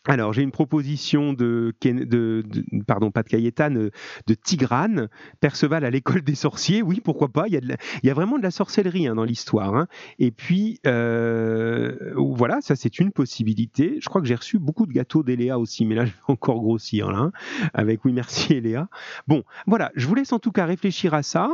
Alors, 0.08 0.32
j'ai 0.32 0.40
une 0.40 0.52
proposition 0.52 1.34
de, 1.34 1.74
de, 1.82 2.42
pardon, 2.86 3.10
pas 3.10 3.22
de 3.22 3.28
Cayetane, 3.28 3.90
de 4.26 4.34
Tigrane, 4.34 5.08
Perceval 5.40 5.84
à 5.84 5.90
l'école 5.90 6.22
des 6.22 6.34
sorciers. 6.34 6.80
Oui, 6.80 7.02
pourquoi 7.04 7.28
pas. 7.28 7.46
Il 7.46 7.52
y 7.52 7.58
a, 7.58 7.60
il 8.02 8.06
y 8.06 8.10
a 8.10 8.14
vraiment 8.14 8.38
de 8.38 8.42
la 8.42 8.50
sorcellerie 8.50 9.06
hein, 9.06 9.14
dans 9.14 9.24
l'histoire. 9.24 9.74
Hein. 9.74 9.86
Et 10.18 10.30
puis, 10.30 10.80
euh, 10.86 11.94
voilà, 12.16 12.62
ça 12.62 12.74
c'est 12.74 12.98
une 12.98 13.12
possibilité. 13.12 13.98
Je 14.00 14.08
crois 14.08 14.22
que 14.22 14.26
j'ai 14.26 14.34
reçu 14.34 14.58
beaucoup 14.58 14.86
de 14.86 14.94
gâteaux 14.94 15.22
d'Eléa 15.22 15.58
aussi, 15.58 15.84
mais 15.84 15.94
là, 15.94 16.06
je 16.06 16.10
vais 16.10 16.16
encore 16.28 16.60
grossir 16.60 17.10
là, 17.10 17.18
hein, 17.18 17.32
avec 17.74 18.02
oui, 18.06 18.12
merci 18.14 18.54
Eléa. 18.54 18.88
Bon, 19.26 19.42
voilà, 19.66 19.92
je 19.94 20.06
vous 20.06 20.14
laisse 20.14 20.32
en 20.32 20.38
tout 20.38 20.52
cas 20.52 20.64
réfléchir 20.64 21.12
à 21.12 21.22
ça. 21.22 21.50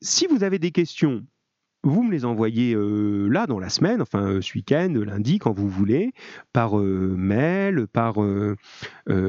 Si 0.00 0.26
vous 0.26 0.42
avez 0.42 0.58
des 0.58 0.70
questions, 0.70 1.22
vous 1.84 2.02
me 2.02 2.10
les 2.10 2.24
envoyez 2.24 2.74
euh, 2.74 3.28
là 3.28 3.46
dans 3.46 3.58
la 3.58 3.68
semaine, 3.68 4.00
enfin 4.00 4.22
euh, 4.22 4.40
ce 4.40 4.54
week-end, 4.54 4.92
lundi, 4.94 5.38
quand 5.38 5.52
vous 5.52 5.68
voulez, 5.68 6.12
par 6.52 6.78
euh, 6.78 7.14
mail, 7.16 7.86
par 7.86 8.14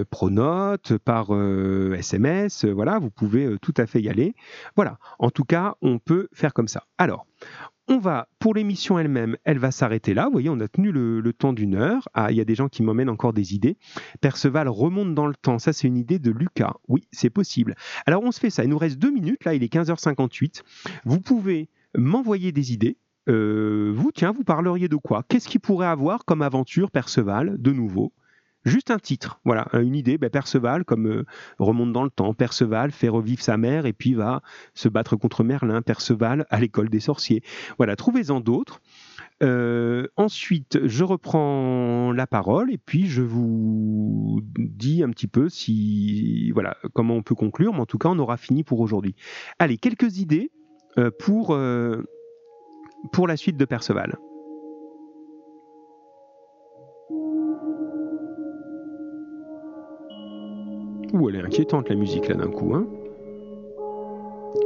pronote, 0.09 0.97
par 0.99 1.31
SMS. 1.31 2.65
voilà, 2.65 2.99
vous 2.99 3.09
pouvez 3.09 3.57
tout 3.61 3.73
à 3.77 3.85
fait 3.85 4.01
y 4.01 4.09
aller. 4.09 4.35
Voilà, 4.75 4.97
en 5.19 5.29
tout 5.29 5.43
cas, 5.43 5.75
on 5.81 5.99
peut 5.99 6.29
faire 6.33 6.53
comme 6.53 6.67
ça. 6.67 6.85
Alors, 6.97 7.25
on 7.87 7.99
va, 7.99 8.29
pour 8.39 8.55
l'émission 8.55 8.97
elle-même, 8.97 9.37
elle 9.43 9.59
va 9.59 9.71
s'arrêter 9.71 10.13
là. 10.13 10.25
Vous 10.25 10.31
voyez, 10.31 10.49
on 10.49 10.59
a 10.59 10.67
tenu 10.67 10.91
le, 10.91 11.19
le 11.19 11.33
temps 11.33 11.53
d'une 11.53 11.75
heure. 11.75 12.07
Ah, 12.13 12.31
il 12.31 12.37
y 12.37 12.41
a 12.41 12.45
des 12.45 12.55
gens 12.55 12.67
qui 12.67 12.81
m'emmènent 12.81 13.09
encore 13.09 13.33
des 13.33 13.53
idées. 13.53 13.77
Perceval 14.21 14.67
remonte 14.69 15.13
dans 15.13 15.27
le 15.27 15.35
temps. 15.35 15.59
Ça, 15.59 15.73
c'est 15.73 15.87
une 15.87 15.97
idée 15.97 16.17
de 16.17 16.31
Lucas. 16.31 16.73
Oui, 16.87 17.07
c'est 17.11 17.29
possible. 17.29 17.75
Alors, 18.07 18.23
on 18.23 18.31
se 18.31 18.39
fait 18.39 18.49
ça. 18.49 18.63
Il 18.63 18.69
nous 18.69 18.77
reste 18.77 18.97
deux 18.97 19.11
minutes. 19.11 19.45
Là, 19.45 19.53
il 19.53 19.63
est 19.63 19.71
15h58. 19.71 20.63
Vous 21.03 21.19
pouvez 21.19 21.69
m'envoyer 21.97 22.51
des 22.51 22.73
idées. 22.73 22.97
Euh, 23.27 23.91
vous, 23.95 24.11
tiens, 24.11 24.31
vous 24.31 24.43
parleriez 24.43 24.87
de 24.87 24.95
quoi? 24.95 25.23
Qu'est-ce 25.27 25.47
qu'il 25.47 25.61
pourrait 25.61 25.87
avoir 25.87 26.25
comme 26.25 26.41
aventure 26.41 26.91
Perceval, 26.91 27.55
de 27.59 27.71
nouveau? 27.71 28.13
Juste 28.65 28.89
un 28.89 28.97
titre, 28.97 29.39
voilà, 29.45 29.67
une 29.73 29.95
idée. 29.95 30.17
Ben, 30.17 30.31
Perceval, 30.31 30.85
comme 30.85 31.23
remonte 31.59 31.93
dans 31.93 32.03
le 32.03 32.09
temps, 32.09 32.33
Perceval 32.33 32.91
fait 32.91 33.09
revivre 33.09 33.41
sa 33.41 33.57
mère 33.57 33.85
et 33.85 33.93
puis 33.93 34.15
va 34.15 34.41
se 34.73 34.89
battre 34.89 35.15
contre 35.15 35.43
Merlin. 35.43 35.83
Perceval 35.83 36.47
à 36.49 36.59
l'école 36.59 36.89
des 36.89 36.99
sorciers. 36.99 37.43
Voilà, 37.77 37.95
trouvez-en 37.95 38.39
d'autres. 38.39 38.81
Euh, 39.43 40.07
ensuite, 40.15 40.79
je 40.85 41.03
reprends 41.03 42.11
la 42.11 42.25
parole 42.25 42.71
et 42.71 42.77
puis 42.77 43.05
je 43.05 43.21
vous 43.21 44.41
dis 44.57 45.03
un 45.03 45.09
petit 45.09 45.27
peu 45.27 45.49
si 45.49 46.51
voilà 46.51 46.77
comment 46.93 47.15
on 47.15 47.21
peut 47.21 47.35
conclure, 47.35 47.73
mais 47.73 47.81
en 47.81 47.85
tout 47.85 47.97
cas, 47.97 48.09
on 48.09 48.17
aura 48.17 48.37
fini 48.37 48.63
pour 48.63 48.79
aujourd'hui. 48.79 49.15
Allez, 49.59 49.77
quelques 49.77 50.17
idées 50.17 50.49
euh, 50.49 50.64
pour 51.19 51.51
euh, 51.51 52.03
pour 53.11 53.27
la 53.27 53.37
suite 53.37 53.57
de 53.57 53.65
Perceval. 53.65 54.17
Ouh, 61.13 61.29
elle 61.29 61.35
est 61.35 61.43
inquiétante 61.43 61.89
la 61.89 61.95
musique 61.95 62.27
là 62.27 62.35
d'un 62.35 62.49
coup. 62.49 62.73
Hein 62.73 62.87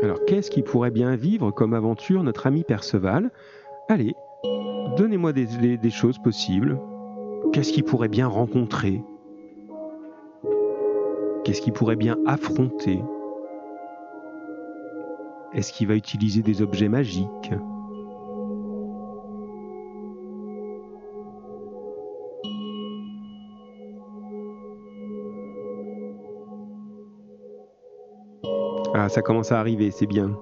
Alors, 0.02 0.24
qu'est-ce 0.26 0.50
qui 0.50 0.64
pourrait 0.64 0.92
bien 0.92 1.16
vivre 1.16 1.52
comme 1.52 1.74
aventure 1.74 2.24
notre 2.24 2.48
ami 2.48 2.64
Perceval? 2.64 3.30
Allez, 3.88 4.16
Donnez-moi 4.98 5.34
des, 5.34 5.90
choses 5.90 6.18
possibles. 6.18 6.80
Qu'est-ce 7.54 7.72
qu'il 7.72 7.84
pourrait 7.84 8.10
bien 8.10 8.28
rencontrer? 8.28 9.02
Qu'est-ce 11.44 11.62
qu'il 11.62 11.74
pourrait 11.74 11.96
bien 11.96 12.18
affronter? 12.26 13.00
Est-ce 15.54 15.74
qu'il 15.74 15.88
va 15.88 15.96
utiliser 15.96 16.42
des 16.42 16.62
objets 16.62 16.90
magiques? 16.90 17.52
Ah, 28.94 29.08
ça 29.10 29.22
commence 29.22 29.52
à 29.52 29.60
arriver, 29.60 29.92
c'est 29.92 30.06
bien. 30.06 30.38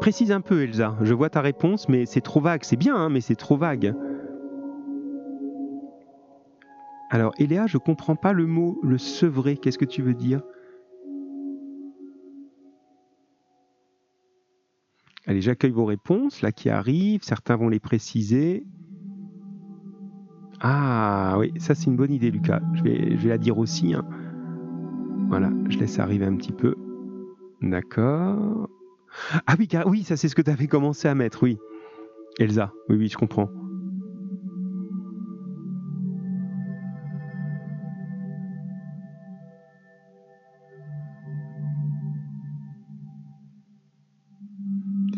Précise 0.00 0.32
un 0.32 0.40
peu, 0.40 0.62
Elsa. 0.62 0.96
Je 1.02 1.12
vois 1.12 1.28
ta 1.28 1.40
réponse, 1.40 1.88
mais 1.88 2.06
c'est 2.06 2.20
trop 2.20 2.40
vague. 2.40 2.64
C'est 2.64 2.76
bien, 2.76 2.96
hein, 2.96 3.08
mais 3.08 3.20
c'est 3.20 3.34
trop 3.34 3.56
vague. 3.56 3.94
Alors, 7.10 7.32
Eléa, 7.38 7.66
je 7.66 7.78
comprends 7.78 8.16
pas 8.16 8.32
le 8.32 8.46
mot 8.46 8.78
le 8.82 8.96
sevrer. 8.96 9.56
Qu'est-ce 9.56 9.78
que 9.78 9.84
tu 9.84 10.02
veux 10.02 10.14
dire? 10.14 10.40
J'accueille 15.40 15.70
vos 15.70 15.84
réponses, 15.84 16.42
là 16.42 16.52
qui 16.52 16.70
arrivent. 16.70 17.22
Certains 17.22 17.56
vont 17.56 17.68
les 17.68 17.80
préciser. 17.80 18.64
Ah 20.60 21.36
oui, 21.38 21.52
ça 21.58 21.74
c'est 21.74 21.86
une 21.86 21.96
bonne 21.96 22.12
idée, 22.12 22.30
Lucas. 22.30 22.60
Je 22.74 22.82
vais, 22.82 23.16
je 23.16 23.22
vais 23.22 23.28
la 23.28 23.38
dire 23.38 23.58
aussi. 23.58 23.94
Hein. 23.94 24.04
Voilà, 25.28 25.50
je 25.68 25.78
laisse 25.78 25.98
arriver 25.98 26.24
un 26.24 26.36
petit 26.36 26.52
peu. 26.52 26.74
D'accord. 27.60 28.68
Ah 29.46 29.54
oui, 29.58 29.68
oui, 29.86 30.02
ça 30.02 30.16
c'est 30.16 30.28
ce 30.28 30.34
que 30.34 30.42
tu 30.42 30.50
avais 30.50 30.66
commencé 30.66 31.08
à 31.08 31.14
mettre, 31.14 31.42
oui. 31.42 31.58
Elsa, 32.38 32.72
oui, 32.88 32.96
oui, 32.96 33.08
je 33.08 33.16
comprends. 33.16 33.48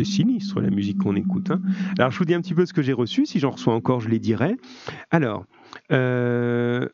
Sinistre 0.04 0.60
la 0.60 0.70
musique 0.70 0.98
qu'on 0.98 1.16
écoute. 1.16 1.50
Hein. 1.50 1.60
Alors 1.98 2.10
je 2.10 2.18
vous 2.18 2.24
dis 2.24 2.34
un 2.34 2.40
petit 2.40 2.54
peu 2.54 2.66
ce 2.66 2.72
que 2.72 2.82
j'ai 2.82 2.92
reçu, 2.92 3.26
si 3.26 3.38
j'en 3.38 3.50
reçois 3.50 3.74
encore 3.74 4.00
je 4.00 4.08
les 4.08 4.18
dirai. 4.18 4.56
Alors, 5.10 5.44
euh, 5.92 6.88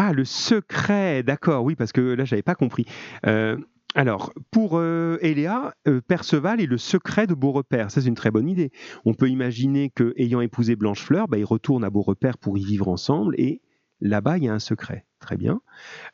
ah 0.00 0.12
le 0.12 0.24
secret, 0.24 1.24
d'accord, 1.24 1.64
oui, 1.64 1.74
parce 1.74 1.90
que 1.90 2.00
là 2.00 2.24
j'avais 2.24 2.42
pas 2.42 2.54
compris. 2.54 2.86
Euh, 3.26 3.56
alors, 3.96 4.32
pour 4.52 4.78
euh, 4.78 5.18
Eléa, 5.22 5.74
euh, 5.88 6.00
Perceval 6.00 6.60
est 6.60 6.66
le 6.66 6.78
secret 6.78 7.26
de 7.26 7.34
Beaurepaire. 7.34 7.90
C'est 7.90 8.04
une 8.04 8.14
très 8.14 8.30
bonne 8.30 8.48
idée. 8.48 8.70
On 9.04 9.12
peut 9.12 9.28
imaginer 9.28 9.90
qu'ayant 9.90 10.40
épousé 10.40 10.76
Blanchefleur, 10.76 11.26
bah, 11.26 11.36
il 11.36 11.44
retourne 11.44 11.82
à 11.82 11.90
Beaurepaire 11.90 12.38
pour 12.38 12.58
y 12.58 12.64
vivre 12.64 12.86
ensemble 12.86 13.34
et 13.38 13.60
là-bas, 14.00 14.38
il 14.38 14.44
y 14.44 14.48
a 14.48 14.54
un 14.54 14.60
secret. 14.60 15.04
Très 15.18 15.36
bien. 15.36 15.60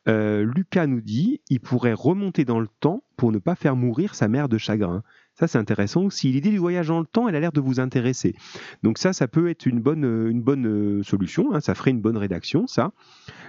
Lucas 0.07 0.86
nous 0.86 1.03
dit 1.03 1.42
il 1.51 1.61
pourrait 1.61 1.92
remonter 1.92 2.47
dans 2.47 2.59
le 2.59 2.68
temps 2.80 3.05
pour 3.18 3.32
ne 3.32 3.38
pas 3.38 3.55
faire 3.55 3.76
mourir 3.76 4.14
sa 4.14 4.28
mère 4.28 4.49
de 4.49 4.57
chagrin. 4.57 5.03
Ça, 5.35 5.49
c'est 5.49 5.59
intéressant 5.59 6.03
aussi. 6.03 6.30
L'idée 6.30 6.51
du 6.51 6.59
voyage 6.59 6.89
dans 6.89 7.01
le 7.01 7.07
temps, 7.07 7.28
elle 7.28 7.37
a 7.37 7.41
l'air 7.41 7.53
de 7.53 7.61
vous 7.61 7.80
intéresser. 7.80 8.35
Donc 8.82 8.99
ça, 8.99 9.12
ça 9.12 9.26
peut 9.26 9.49
être 9.49 9.66
une 9.66 9.80
bonne, 9.80 10.05
une 10.05 10.43
bonne 10.43 11.03
solution. 11.03 11.55
Hein. 11.55 11.61
Ça 11.61 11.74
ferait 11.74 11.91
une 11.91 12.01
bonne 12.01 12.16
rédaction, 12.16 12.66
ça. 12.66 12.93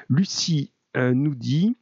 Lucie 0.10 0.72
nous 0.96 1.36
dit 1.36 1.78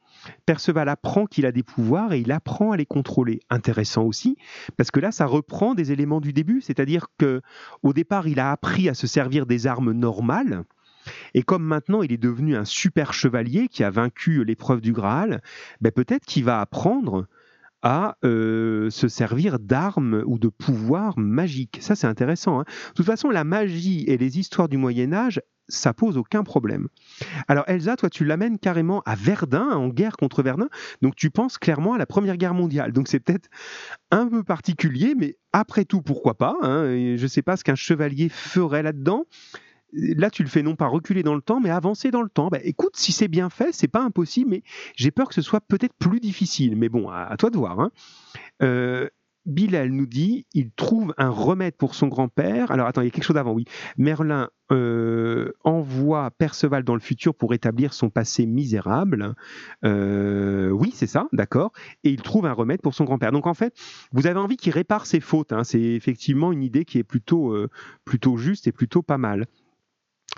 Perceval 0.45 0.89
apprend 0.89 1.25
qu'il 1.25 1.45
a 1.45 1.51
des 1.51 1.63
pouvoirs 1.63 2.13
et 2.13 2.19
il 2.19 2.31
apprend 2.31 2.71
à 2.71 2.77
les 2.77 2.85
contrôler. 2.85 3.41
Intéressant 3.49 4.03
aussi, 4.03 4.37
parce 4.77 4.91
que 4.91 4.99
là, 4.99 5.11
ça 5.11 5.25
reprend 5.25 5.75
des 5.75 5.91
éléments 5.91 6.21
du 6.21 6.33
début, 6.33 6.61
c'est-à-dire 6.61 7.07
que 7.17 7.41
au 7.81 7.93
départ, 7.93 8.27
il 8.27 8.39
a 8.39 8.51
appris 8.51 8.89
à 8.89 8.93
se 8.93 9.07
servir 9.07 9.45
des 9.45 9.67
armes 9.67 9.91
normales. 9.91 10.63
Et 11.33 11.43
comme 11.43 11.63
maintenant 11.63 12.01
il 12.01 12.13
est 12.13 12.17
devenu 12.17 12.55
un 12.55 12.63
super 12.63 13.13
chevalier 13.13 13.67
qui 13.67 13.83
a 13.83 13.89
vaincu 13.89 14.45
l'épreuve 14.45 14.79
du 14.79 14.93
Graal, 14.93 15.41
ben 15.81 15.91
peut-être 15.91 16.25
qu'il 16.25 16.45
va 16.45 16.61
apprendre 16.61 17.27
à 17.83 18.17
euh, 18.23 18.89
se 18.89 19.07
servir 19.07 19.59
d'armes 19.59 20.23
ou 20.25 20.39
de 20.39 20.47
pouvoirs 20.47 21.19
magiques. 21.19 21.77
Ça, 21.81 21.95
c'est 21.95 22.07
intéressant. 22.07 22.61
Hein. 22.61 22.63
de 22.89 22.93
toute 22.95 23.05
façon, 23.05 23.29
la 23.29 23.43
magie 23.43 24.05
et 24.07 24.17
les 24.17 24.39
histoires 24.39 24.69
du 24.69 24.77
Moyen 24.77 25.13
Âge, 25.13 25.41
ça 25.67 25.93
pose 25.93 26.17
aucun 26.17 26.43
problème. 26.43 26.87
Alors 27.47 27.63
Elsa, 27.67 27.95
toi, 27.95 28.09
tu 28.09 28.25
l'amènes 28.25 28.59
carrément 28.59 29.01
à 29.05 29.15
Verdun, 29.15 29.69
en 29.69 29.89
guerre 29.89 30.17
contre 30.17 30.43
Verdun, 30.43 30.67
donc 31.01 31.15
tu 31.15 31.29
penses 31.29 31.57
clairement 31.57 31.93
à 31.93 31.97
la 31.97 32.05
Première 32.05 32.37
Guerre 32.37 32.53
mondiale. 32.53 32.91
Donc 32.91 33.07
c'est 33.07 33.19
peut-être 33.19 33.49
un 34.11 34.27
peu 34.27 34.43
particulier, 34.43 35.15
mais 35.17 35.37
après 35.53 35.85
tout, 35.85 36.01
pourquoi 36.01 36.37
pas 36.37 36.55
hein. 36.61 36.85
Je 37.15 37.21
ne 37.21 37.27
sais 37.27 37.41
pas 37.41 37.57
ce 37.57 37.63
qu'un 37.63 37.75
chevalier 37.75 38.29
ferait 38.29 38.83
là-dedans. 38.83 39.25
Là, 39.93 40.29
tu 40.29 40.43
le 40.43 40.49
fais 40.49 40.63
non 40.63 40.75
pas 40.75 40.87
reculer 40.87 41.23
dans 41.23 41.35
le 41.35 41.41
temps, 41.41 41.59
mais 41.59 41.69
avancer 41.69 42.11
dans 42.11 42.21
le 42.21 42.29
temps. 42.29 42.47
Bah, 42.49 42.59
écoute, 42.63 42.95
si 42.95 43.11
c'est 43.11 43.27
bien 43.27 43.49
fait, 43.49 43.69
c'est 43.71 43.87
pas 43.87 44.01
impossible, 44.01 44.49
mais 44.49 44.63
j'ai 44.95 45.11
peur 45.11 45.27
que 45.27 45.35
ce 45.35 45.41
soit 45.41 45.61
peut-être 45.61 45.93
plus 45.99 46.19
difficile. 46.19 46.75
Mais 46.75 46.89
bon, 46.89 47.09
à, 47.09 47.35
toi 47.37 47.49
de 47.49 47.57
voir. 47.57 47.79
Hein. 47.79 47.91
Euh, 48.61 49.07
Bilal 49.45 49.89
nous 49.89 50.05
dit 50.05 50.45
il 50.53 50.71
trouve 50.71 51.13
un 51.17 51.29
remède 51.29 51.75
pour 51.75 51.95
son 51.95 52.07
grand-père. 52.07 52.71
Alors 52.71 52.87
attends, 52.87 53.01
il 53.01 53.05
y 53.05 53.07
a 53.07 53.11
quelque 53.11 53.25
chose 53.25 53.35
d'avant, 53.35 53.51
oui. 53.51 53.65
Merlin 53.97 54.49
euh, 54.71 55.51
envoie 55.63 56.31
Perceval 56.31 56.83
dans 56.83 56.93
le 56.93 57.01
futur 57.01 57.35
pour 57.35 57.53
établir 57.53 57.93
son 57.93 58.09
passé 58.09 58.45
misérable. 58.45 59.35
Euh, 59.83 60.69
oui, 60.69 60.91
c'est 60.93 61.07
ça, 61.07 61.27
d'accord. 61.33 61.73
Et 62.03 62.09
il 62.11 62.21
trouve 62.21 62.45
un 62.45 62.53
remède 62.53 62.81
pour 62.81 62.93
son 62.93 63.03
grand-père. 63.03 63.31
Donc 63.31 63.47
en 63.47 63.53
fait, 63.53 63.75
vous 64.13 64.27
avez 64.27 64.39
envie 64.39 64.57
qu'il 64.57 64.71
répare 64.71 65.05
ses 65.05 65.19
fautes. 65.19 65.51
Hein. 65.51 65.63
C'est 65.63 65.81
effectivement 65.81 66.51
une 66.51 66.63
idée 66.63 66.85
qui 66.85 66.97
est 66.97 67.03
plutôt, 67.03 67.51
euh, 67.51 67.69
plutôt 68.05 68.37
juste 68.37 68.67
et 68.67 68.71
plutôt 68.71 69.01
pas 69.01 69.17
mal. 69.17 69.45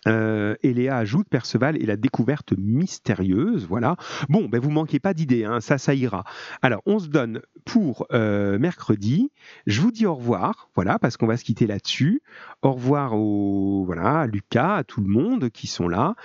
Euh, 0.07 0.55
et 0.61 0.73
Léa 0.73 0.97
ajoute 0.97 1.27
Perceval 1.29 1.81
et 1.81 1.85
la 1.85 1.97
découverte 1.97 2.53
mystérieuse. 2.57 3.65
Voilà. 3.67 3.95
Bon, 4.29 4.47
ben 4.47 4.59
vous 4.59 4.69
manquez 4.69 4.99
pas 4.99 5.13
d'idées, 5.13 5.45
hein, 5.45 5.61
ça, 5.61 5.77
ça 5.77 5.93
ira. 5.93 6.23
Alors, 6.61 6.81
on 6.85 6.99
se 6.99 7.07
donne 7.07 7.41
pour 7.65 8.05
euh, 8.13 8.59
mercredi. 8.59 9.31
Je 9.65 9.81
vous 9.81 9.91
dis 9.91 10.05
au 10.05 10.15
revoir, 10.15 10.69
voilà, 10.75 10.99
parce 10.99 11.17
qu'on 11.17 11.27
va 11.27 11.37
se 11.37 11.43
quitter 11.43 11.65
là-dessus. 11.65 12.21
Au 12.61 12.73
revoir 12.73 13.15
au, 13.15 13.83
voilà, 13.85 14.21
à 14.21 14.27
Lucas, 14.27 14.75
à 14.75 14.83
tout 14.83 15.01
le 15.01 15.07
monde 15.07 15.49
qui 15.49 15.67
sont 15.67 15.87
là. 15.87 16.15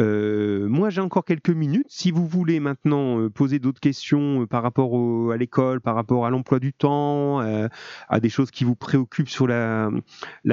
Euh, 0.00 0.66
moi, 0.68 0.90
j'ai 0.90 1.00
encore 1.00 1.24
quelques 1.24 1.50
minutes. 1.50 1.86
Si 1.88 2.10
vous 2.10 2.26
voulez 2.26 2.60
maintenant 2.60 3.28
poser 3.28 3.58
d'autres 3.58 3.80
questions 3.80 4.46
par 4.46 4.62
rapport 4.62 5.32
à 5.32 5.36
l'école, 5.36 5.80
par 5.80 5.94
rapport 5.94 6.26
à 6.26 6.30
l'emploi 6.30 6.58
du 6.58 6.72
temps, 6.72 7.40
à 8.08 8.20
des 8.20 8.28
choses 8.28 8.50
qui 8.50 8.64
vous 8.64 8.76
préoccupent 8.76 9.28
sur 9.28 9.46
la 9.46 9.90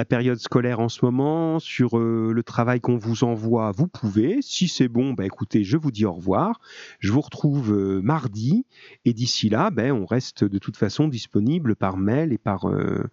période 0.07 0.37
scolaire 0.37 0.79
en 0.79 0.89
ce 0.89 1.05
moment, 1.05 1.59
sur 1.59 1.97
le 1.97 2.43
travail 2.43 2.62
qu'on 2.81 2.97
vous 2.97 3.23
envoie, 3.23 3.71
vous 3.71 3.87
pouvez. 3.87 4.41
Si 4.41 4.67
c'est 4.67 4.87
bon, 4.87 5.13
bah, 5.13 5.25
écoutez, 5.25 5.63
je 5.63 5.77
vous 5.77 5.91
dis 5.91 6.05
au 6.05 6.13
revoir. 6.13 6.59
Je 6.99 7.11
vous 7.11 7.21
retrouve 7.21 7.73
euh, 7.73 8.01
mardi. 8.01 8.65
Et 9.05 9.13
d'ici 9.13 9.49
là, 9.49 9.69
ben, 9.69 9.91
on 9.91 10.05
reste 10.05 10.43
de 10.43 10.57
toute 10.57 10.77
façon 10.77 11.07
disponible 11.07 11.75
par 11.75 11.97
mail 11.97 12.33
et 12.33 12.37
par, 12.37 12.69
euh, 12.69 13.09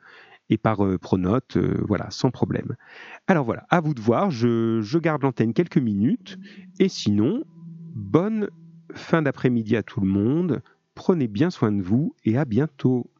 et 0.49 0.59
par 0.59 0.85
euh, 0.85 0.99
Pronote, 0.99 1.57
voilà, 1.57 2.11
sans 2.11 2.31
problème. 2.31 2.77
Alors 3.27 3.45
voilà, 3.45 3.67
à 3.71 3.81
vous 3.81 3.95
de 3.95 4.01
voir. 4.01 4.31
Je, 4.31 4.81
je 4.81 4.99
garde 4.99 5.23
l'antenne 5.23 5.53
quelques 5.53 5.79
minutes. 5.79 6.39
Et 6.79 6.89
sinon, 6.89 7.45
bonne 7.95 8.49
fin 8.95 9.23
d'après-midi 9.23 9.77
à 9.77 9.83
tout 9.83 10.01
le 10.01 10.09
monde. 10.09 10.63
Prenez 10.95 11.29
bien 11.29 11.51
soin 11.51 11.73
de 11.73 11.83
vous 11.83 12.15
et 12.25 12.37
à 12.37 12.45
bientôt. 12.45 13.11